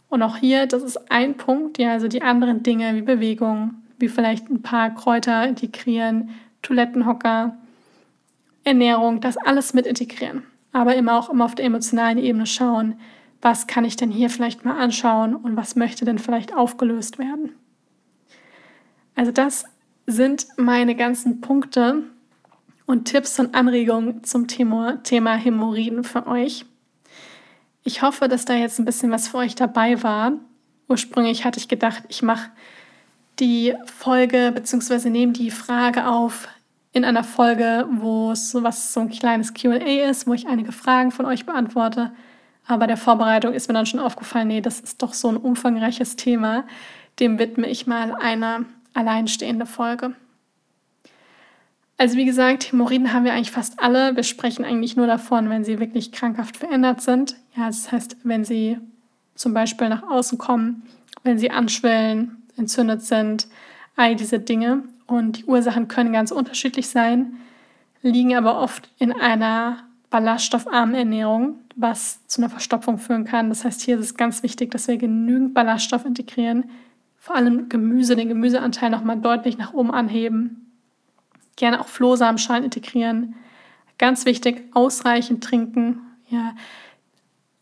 Und 0.09 0.21
auch 0.21 0.37
hier, 0.37 0.67
das 0.67 0.83
ist 0.83 1.09
ein 1.11 1.35
Punkt, 1.35 1.77
ja, 1.77 1.93
also 1.93 2.07
die 2.07 2.21
anderen 2.21 2.63
Dinge 2.63 2.95
wie 2.95 3.01
Bewegung, 3.01 3.75
wie 3.97 4.09
vielleicht 4.09 4.49
ein 4.49 4.61
paar 4.61 4.93
Kräuter 4.93 5.47
integrieren, 5.47 6.31
Toilettenhocker, 6.61 7.57
Ernährung, 8.63 9.21
das 9.21 9.37
alles 9.37 9.73
mit 9.73 9.85
integrieren. 9.85 10.43
Aber 10.73 10.95
immer 10.95 11.17
auch 11.17 11.29
immer 11.29 11.45
auf 11.45 11.55
der 11.55 11.65
emotionalen 11.65 12.17
Ebene 12.17 12.45
schauen, 12.45 12.99
was 13.41 13.67
kann 13.67 13.85
ich 13.85 13.95
denn 13.95 14.11
hier 14.11 14.29
vielleicht 14.29 14.65
mal 14.65 14.77
anschauen 14.77 15.35
und 15.35 15.55
was 15.55 15.75
möchte 15.75 16.03
denn 16.03 16.19
vielleicht 16.19 16.55
aufgelöst 16.55 17.19
werden. 17.19 17.51
Also 19.15 19.31
das 19.31 19.65
sind 20.05 20.47
meine 20.57 20.95
ganzen 20.95 21.41
Punkte, 21.41 22.03
und 22.85 23.05
Tipps 23.05 23.39
und 23.39 23.55
Anregungen 23.55 24.23
zum 24.23 24.47
Thema, 24.47 25.01
Thema 25.03 25.35
Hämorrhoiden 25.35 26.03
für 26.03 26.27
euch. 26.27 26.65
Ich 27.83 28.01
hoffe, 28.01 28.27
dass 28.27 28.45
da 28.45 28.53
jetzt 28.53 28.79
ein 28.79 28.85
bisschen 28.85 29.11
was 29.11 29.27
für 29.27 29.37
euch 29.37 29.55
dabei 29.55 30.01
war. 30.03 30.33
Ursprünglich 30.87 31.45
hatte 31.45 31.59
ich 31.59 31.67
gedacht, 31.67 32.03
ich 32.09 32.21
mache 32.21 32.51
die 33.39 33.73
Folge 33.85 34.51
bzw. 34.53 35.09
nehme 35.09 35.33
die 35.33 35.51
Frage 35.51 36.07
auf 36.07 36.47
in 36.93 37.03
einer 37.03 37.23
Folge, 37.23 37.87
wo 37.91 38.31
es 38.31 38.51
so 38.51 38.63
so 38.71 38.99
ein 39.01 39.09
kleines 39.09 39.53
QA 39.53 40.09
ist, 40.09 40.27
wo 40.27 40.33
ich 40.33 40.47
einige 40.47 40.71
Fragen 40.71 41.11
von 41.11 41.25
euch 41.25 41.45
beantworte. 41.45 42.11
Aber 42.67 42.87
der 42.87 42.97
Vorbereitung 42.97 43.53
ist 43.53 43.67
mir 43.67 43.73
dann 43.73 43.85
schon 43.85 43.99
aufgefallen, 43.99 44.47
nee, 44.47 44.61
das 44.61 44.79
ist 44.79 45.01
doch 45.01 45.13
so 45.13 45.27
ein 45.27 45.37
umfangreiches 45.37 46.15
Thema. 46.15 46.63
Dem 47.19 47.37
widme 47.37 47.67
ich 47.67 47.85
mal 47.85 48.13
eine 48.13 48.65
alleinstehende 48.95 49.65
Folge. 49.65 50.15
Also 51.97 52.17
wie 52.17 52.25
gesagt, 52.25 52.71
Hämorrhoiden 52.71 53.13
haben 53.13 53.23
wir 53.23 53.33
eigentlich 53.33 53.51
fast 53.51 53.79
alle. 53.79 54.15
Wir 54.15 54.23
sprechen 54.23 54.65
eigentlich 54.65 54.97
nur 54.97 55.07
davon, 55.07 55.49
wenn 55.49 55.63
sie 55.63 55.79
wirklich 55.79 56.11
krankhaft 56.11 56.57
verändert 56.57 57.01
sind. 57.01 57.35
Ja, 57.55 57.67
das 57.67 57.91
heißt, 57.91 58.17
wenn 58.23 58.43
sie 58.43 58.77
zum 59.35 59.53
Beispiel 59.53 59.87
nach 59.87 60.03
außen 60.03 60.37
kommen, 60.37 60.83
wenn 61.23 61.39
sie 61.39 61.51
anschwellen, 61.51 62.43
entzündet 62.57 63.01
sind, 63.01 63.47
all 63.95 64.15
diese 64.15 64.39
Dinge. 64.39 64.83
Und 65.07 65.37
die 65.37 65.45
Ursachen 65.45 65.87
können 65.87 66.11
ganz 66.11 66.31
unterschiedlich 66.31 66.87
sein, 66.89 67.37
liegen 68.01 68.35
aber 68.35 68.59
oft 68.59 68.89
in 68.97 69.13
einer 69.13 69.83
ballaststoffarmen 70.09 70.95
Ernährung, 70.95 71.59
was 71.75 72.25
zu 72.27 72.41
einer 72.41 72.49
Verstopfung 72.49 72.97
führen 72.97 73.25
kann. 73.25 73.49
Das 73.49 73.63
heißt, 73.63 73.81
hier 73.81 73.97
ist 73.97 74.05
es 74.05 74.15
ganz 74.15 74.43
wichtig, 74.43 74.71
dass 74.71 74.87
wir 74.87 74.97
genügend 74.97 75.53
Ballaststoff 75.53 76.05
integrieren, 76.05 76.65
vor 77.25 77.35
allem 77.35 77.69
Gemüse, 77.69 78.15
den 78.15 78.27
Gemüseanteil 78.27 78.91
nochmal 78.91 79.19
deutlich 79.19 79.57
nach 79.57 79.73
oben 79.73 79.89
anheben 79.89 80.61
Gerne 81.55 81.79
auch 81.79 81.87
Flohsamenschalen 81.87 82.65
integrieren. 82.65 83.33
Ganz 83.97 84.27
wichtig, 84.27 84.63
ausreichend 84.73 85.43
trinken. 85.43 86.01
Ja. 86.29 86.53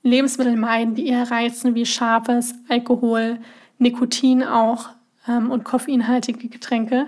Lebensmittel 0.02 0.58
meiden, 0.58 0.96
die 0.96 1.08
eher 1.08 1.32
reizen, 1.32 1.76
wie 1.76 1.86
scharfes, 1.86 2.56
Alkohol, 2.68 3.40
Nikotin 3.78 4.44
auch 4.44 4.90
ähm, 5.28 5.50
und 5.50 5.64
koffeinhaltige 5.64 6.50
Getränke. 6.50 7.06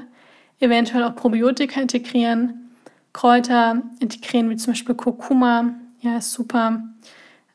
Eventuell 0.60 1.03
auch 1.03 1.16
Probiotika 1.16 1.82
integrieren. 1.82 2.70
Kräuter 3.12 3.82
integrieren, 3.99 4.49
wie 4.49 4.56
zum 4.56 4.72
Beispiel 4.72 4.95
Kurkuma. 4.95 5.74
Ja, 5.99 6.20
ist 6.20 6.32
super. 6.32 6.84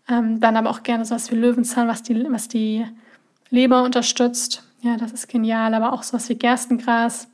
Ähm, 0.09 0.41
dann 0.41 0.57
aber 0.57 0.69
auch 0.69 0.83
gerne 0.83 1.07
sowas 1.07 1.31
wie 1.31 1.37
Löwenzahn, 1.37 1.89
was 1.89 2.03
die, 2.03 2.27
was 2.31 2.49
die 2.49 2.85
Leber 3.49 3.83
unterstützt. 3.85 4.70
Ja, 4.83 4.97
das 4.97 5.13
ist 5.13 5.29
genial. 5.29 5.75
Aber 5.75 5.93
auch 5.93 6.03
sowas 6.03 6.29
wie 6.29 6.37
Gerstengras 6.37 7.29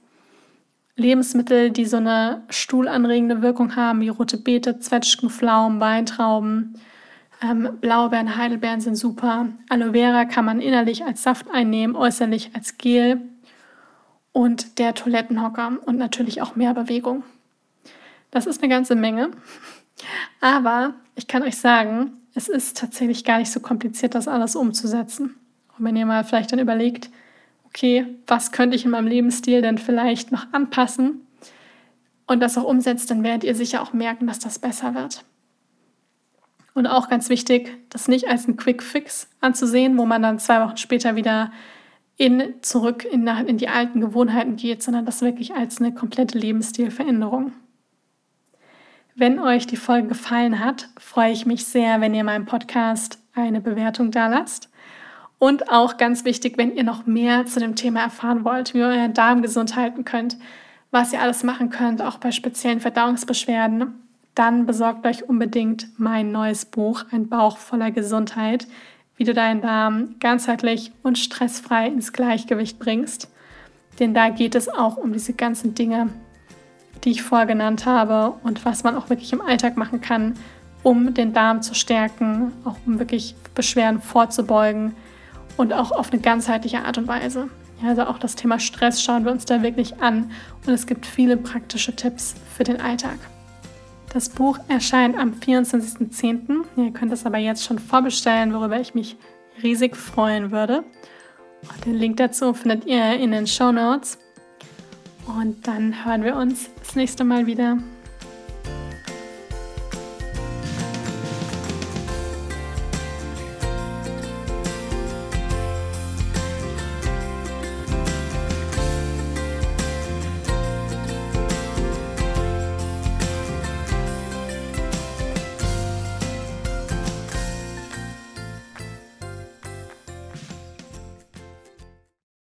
Lebensmittel, 0.97 1.71
die 1.71 1.85
so 1.85 1.99
eine 1.99 2.43
stuhlanregende 2.49 3.43
Wirkung 3.43 3.77
haben, 3.77 4.01
wie 4.01 4.09
rote 4.09 4.39
Beete, 4.39 4.79
Zwetschgen, 4.79 5.29
Pflaumen, 5.29 5.79
Weintrauben, 5.79 6.79
ähm, 7.43 7.77
Blaubeeren, 7.81 8.37
Heidelbeeren 8.37 8.81
sind 8.81 8.97
super. 8.97 9.49
Aloe 9.69 9.93
Vera 9.93 10.25
kann 10.25 10.47
man 10.47 10.61
innerlich 10.61 11.05
als 11.05 11.23
Saft 11.23 11.51
einnehmen, 11.53 11.95
äußerlich 11.95 12.51
als 12.55 12.79
Gel. 12.79 13.21
Und 14.33 14.79
der 14.79 14.95
Toilettenhocker 14.95 15.79
und 15.85 15.97
natürlich 15.97 16.43
auch 16.43 16.57
mehr 16.57 16.75
Bewegung. 16.75 17.25
Das 18.31 18.47
ist 18.47 18.63
eine 18.63 18.71
ganze 18.71 18.95
Menge. 18.95 19.31
Aber 20.41 20.95
ich 21.15 21.27
kann 21.27 21.43
euch 21.43 21.57
sagen, 21.57 22.13
es 22.35 22.49
ist 22.49 22.77
tatsächlich 22.77 23.25
gar 23.25 23.39
nicht 23.39 23.51
so 23.51 23.61
kompliziert, 23.61 24.15
das 24.15 24.29
alles 24.29 24.57
umzusetzen. 24.57 25.37
Und 25.79 25.85
wenn 25.85 25.97
ihr 25.97 26.05
mal 26.05 26.25
vielleicht 26.25 26.53
dann 26.53 26.59
überlegt, 26.59 27.11
okay, 27.77 28.07
was 28.27 28.53
könnte 28.53 28.75
ich 28.75 28.87
in 28.87 28.91
meinem 28.91 29.07
Lebensstil 29.07 29.61
denn 29.61 29.77
vielleicht 29.77 30.33
noch 30.33 30.51
anpassen 30.53 31.27
und 32.27 32.41
das 32.41 32.57
auch 32.57 32.65
umsetzt, 32.65 33.11
dann 33.11 33.23
werdet 33.23 33.45
ihr 33.45 33.55
sicher 33.55 33.83
auch 33.83 33.93
merken, 33.93 34.27
dass 34.27 34.39
das 34.39 34.59
besser 34.59 34.95
wird. 34.95 35.25
Und 36.73 36.87
auch 36.87 37.11
ganz 37.11 37.29
wichtig, 37.29 37.77
das 37.91 38.09
nicht 38.09 38.29
als 38.29 38.49
ein 38.49 38.57
Quick 38.57 38.83
Fix 38.83 39.29
anzusehen, 39.41 39.99
wo 39.99 40.07
man 40.07 40.23
dann 40.23 40.39
zwei 40.39 40.65
Wochen 40.65 40.79
später 40.79 41.17
wieder 41.17 41.53
in, 42.17 42.55
zurück 42.63 43.05
in, 43.05 43.27
in 43.27 43.59
die 43.59 43.69
alten 43.69 44.01
Gewohnheiten 44.01 44.57
geht, 44.57 44.83
sondern 44.83 45.05
das 45.05 45.21
wirklich 45.21 45.55
als 45.55 45.79
eine 45.79 45.93
komplette 45.93 46.39
Lebensstilveränderung. 46.39 47.53
Wenn 49.15 49.39
euch 49.39 49.67
die 49.67 49.77
Folge 49.77 50.09
gefallen 50.09 50.61
hat, 50.61 50.89
freue 50.99 51.33
ich 51.33 51.45
mich 51.45 51.67
sehr, 51.67 52.01
wenn 52.01 52.15
ihr 52.15 52.25
meinem 52.25 52.47
Podcast 52.47 53.19
eine 53.35 53.61
Bewertung 53.61 54.11
da 54.11 54.29
lasst. 54.29 54.71
Und 55.39 55.71
auch 55.71 55.99
ganz 55.99 56.25
wichtig, 56.25 56.57
wenn 56.57 56.75
ihr 56.75 56.85
noch 56.85 57.07
mehr 57.07 57.45
zu 57.45 57.61
dem 57.61 57.77
Thema 57.77 58.01
erfahren 58.01 58.45
wollt, 58.45 58.73
wie 58.73 58.79
ihr 58.79 58.87
euren 58.87 59.13
Darm 59.13 59.43
gesund 59.43 59.77
halten 59.77 60.05
könnt, 60.05 60.39
was 60.91 61.13
ihr 61.13 61.21
alles 61.21 61.43
machen 61.43 61.69
könnt, 61.69 62.01
auch 62.01 62.17
bei 62.19 62.31
speziellen 62.33 62.81
Verdauungsbeschwerden, 62.81 63.95
dann 64.35 64.67
besorgt 64.67 65.07
euch 65.07 65.29
unbedingt 65.29 65.89
mein 65.99 66.31
neues 66.31 66.65
Buch, 66.65 67.05
Ein 67.11 67.29
Bauch 67.29 67.59
voller 67.59 67.91
Gesundheit, 67.91 68.67
wie 69.17 69.25
du 69.25 69.35
deinen 69.35 69.61
Darm 69.61 70.17
ganzheitlich 70.21 70.93
und 71.03 71.19
stressfrei 71.19 71.89
ins 71.89 72.13
Gleichgewicht 72.13 72.79
bringst. 72.79 73.31
Denn 73.99 74.15
da 74.15 74.29
geht 74.29 74.55
es 74.55 74.69
auch 74.69 74.97
um 74.97 75.13
diese 75.13 75.33
ganzen 75.33 75.75
Dinge, 75.75 76.11
die 77.05 77.11
ich 77.11 77.23
vorher 77.23 77.47
genannt 77.47 77.87
habe 77.87 78.39
und 78.43 78.65
was 78.65 78.85
man 78.85 78.95
auch 78.95 79.11
wirklich 79.11 79.33
im 79.33 79.41
Alltag 79.41 79.77
machen 79.77 80.01
kann, 80.01 80.35
um 80.83 81.15
den 81.15 81.33
Darm 81.33 81.63
zu 81.63 81.75
stärken, 81.75 82.53
auch 82.65 82.77
um 82.87 82.99
wirklich 82.99 83.35
Beschwerden 83.55 84.01
vorzubeugen 84.01 84.95
und 85.57 85.73
auch 85.73 85.93
auf 85.93 86.13
eine 86.13 86.21
ganzheitliche 86.21 86.85
Art 86.85 86.99
und 86.99 87.09
Weise. 87.09 87.49
Ja, 87.83 87.91
also 87.91 88.05
auch 88.05 88.19
das 88.19 88.37
Thema 88.37 88.59
Stress 88.59 89.03
schauen 89.03 89.25
wir 89.25 89.33
uns 89.33 89.45
da 89.45 89.63
wirklich 89.63 90.01
an 90.01 90.31
und 90.67 90.73
es 90.73 90.87
gibt 90.87 91.05
viele 91.05 91.37
praktische 91.37 91.95
Tipps 91.95 92.35
für 92.55 92.65
den 92.65 92.81
Alltag. 92.81 93.19
Das 94.13 94.31
Buch 94.31 94.59
erscheint 94.69 95.19
am 95.19 95.35
24.10. 95.35 96.65
Ihr 96.77 96.91
könnt 96.93 97.13
es 97.13 97.27
aber 97.27 97.39
jetzt 97.39 97.65
schon 97.65 97.79
vorbestellen, 97.79 98.55
worüber 98.55 98.81
ich 98.81 98.95
mich 98.95 99.17
riesig 99.63 99.97
freuen 99.97 100.53
würde. 100.53 100.85
Den 101.85 101.95
Link 101.95 102.17
dazu 102.17 102.55
findet 102.55 102.87
ihr 102.87 103.17
in 103.17 103.33
den 103.33 103.47
Show 103.47 103.73
Notes. 103.73 104.19
Und 105.27 105.67
dann 105.67 106.05
hören 106.05 106.23
wir 106.23 106.37
uns 106.37 106.71
das 106.79 106.95
nächste 106.95 107.25
Mal 107.25 107.47
wieder. 107.47 107.79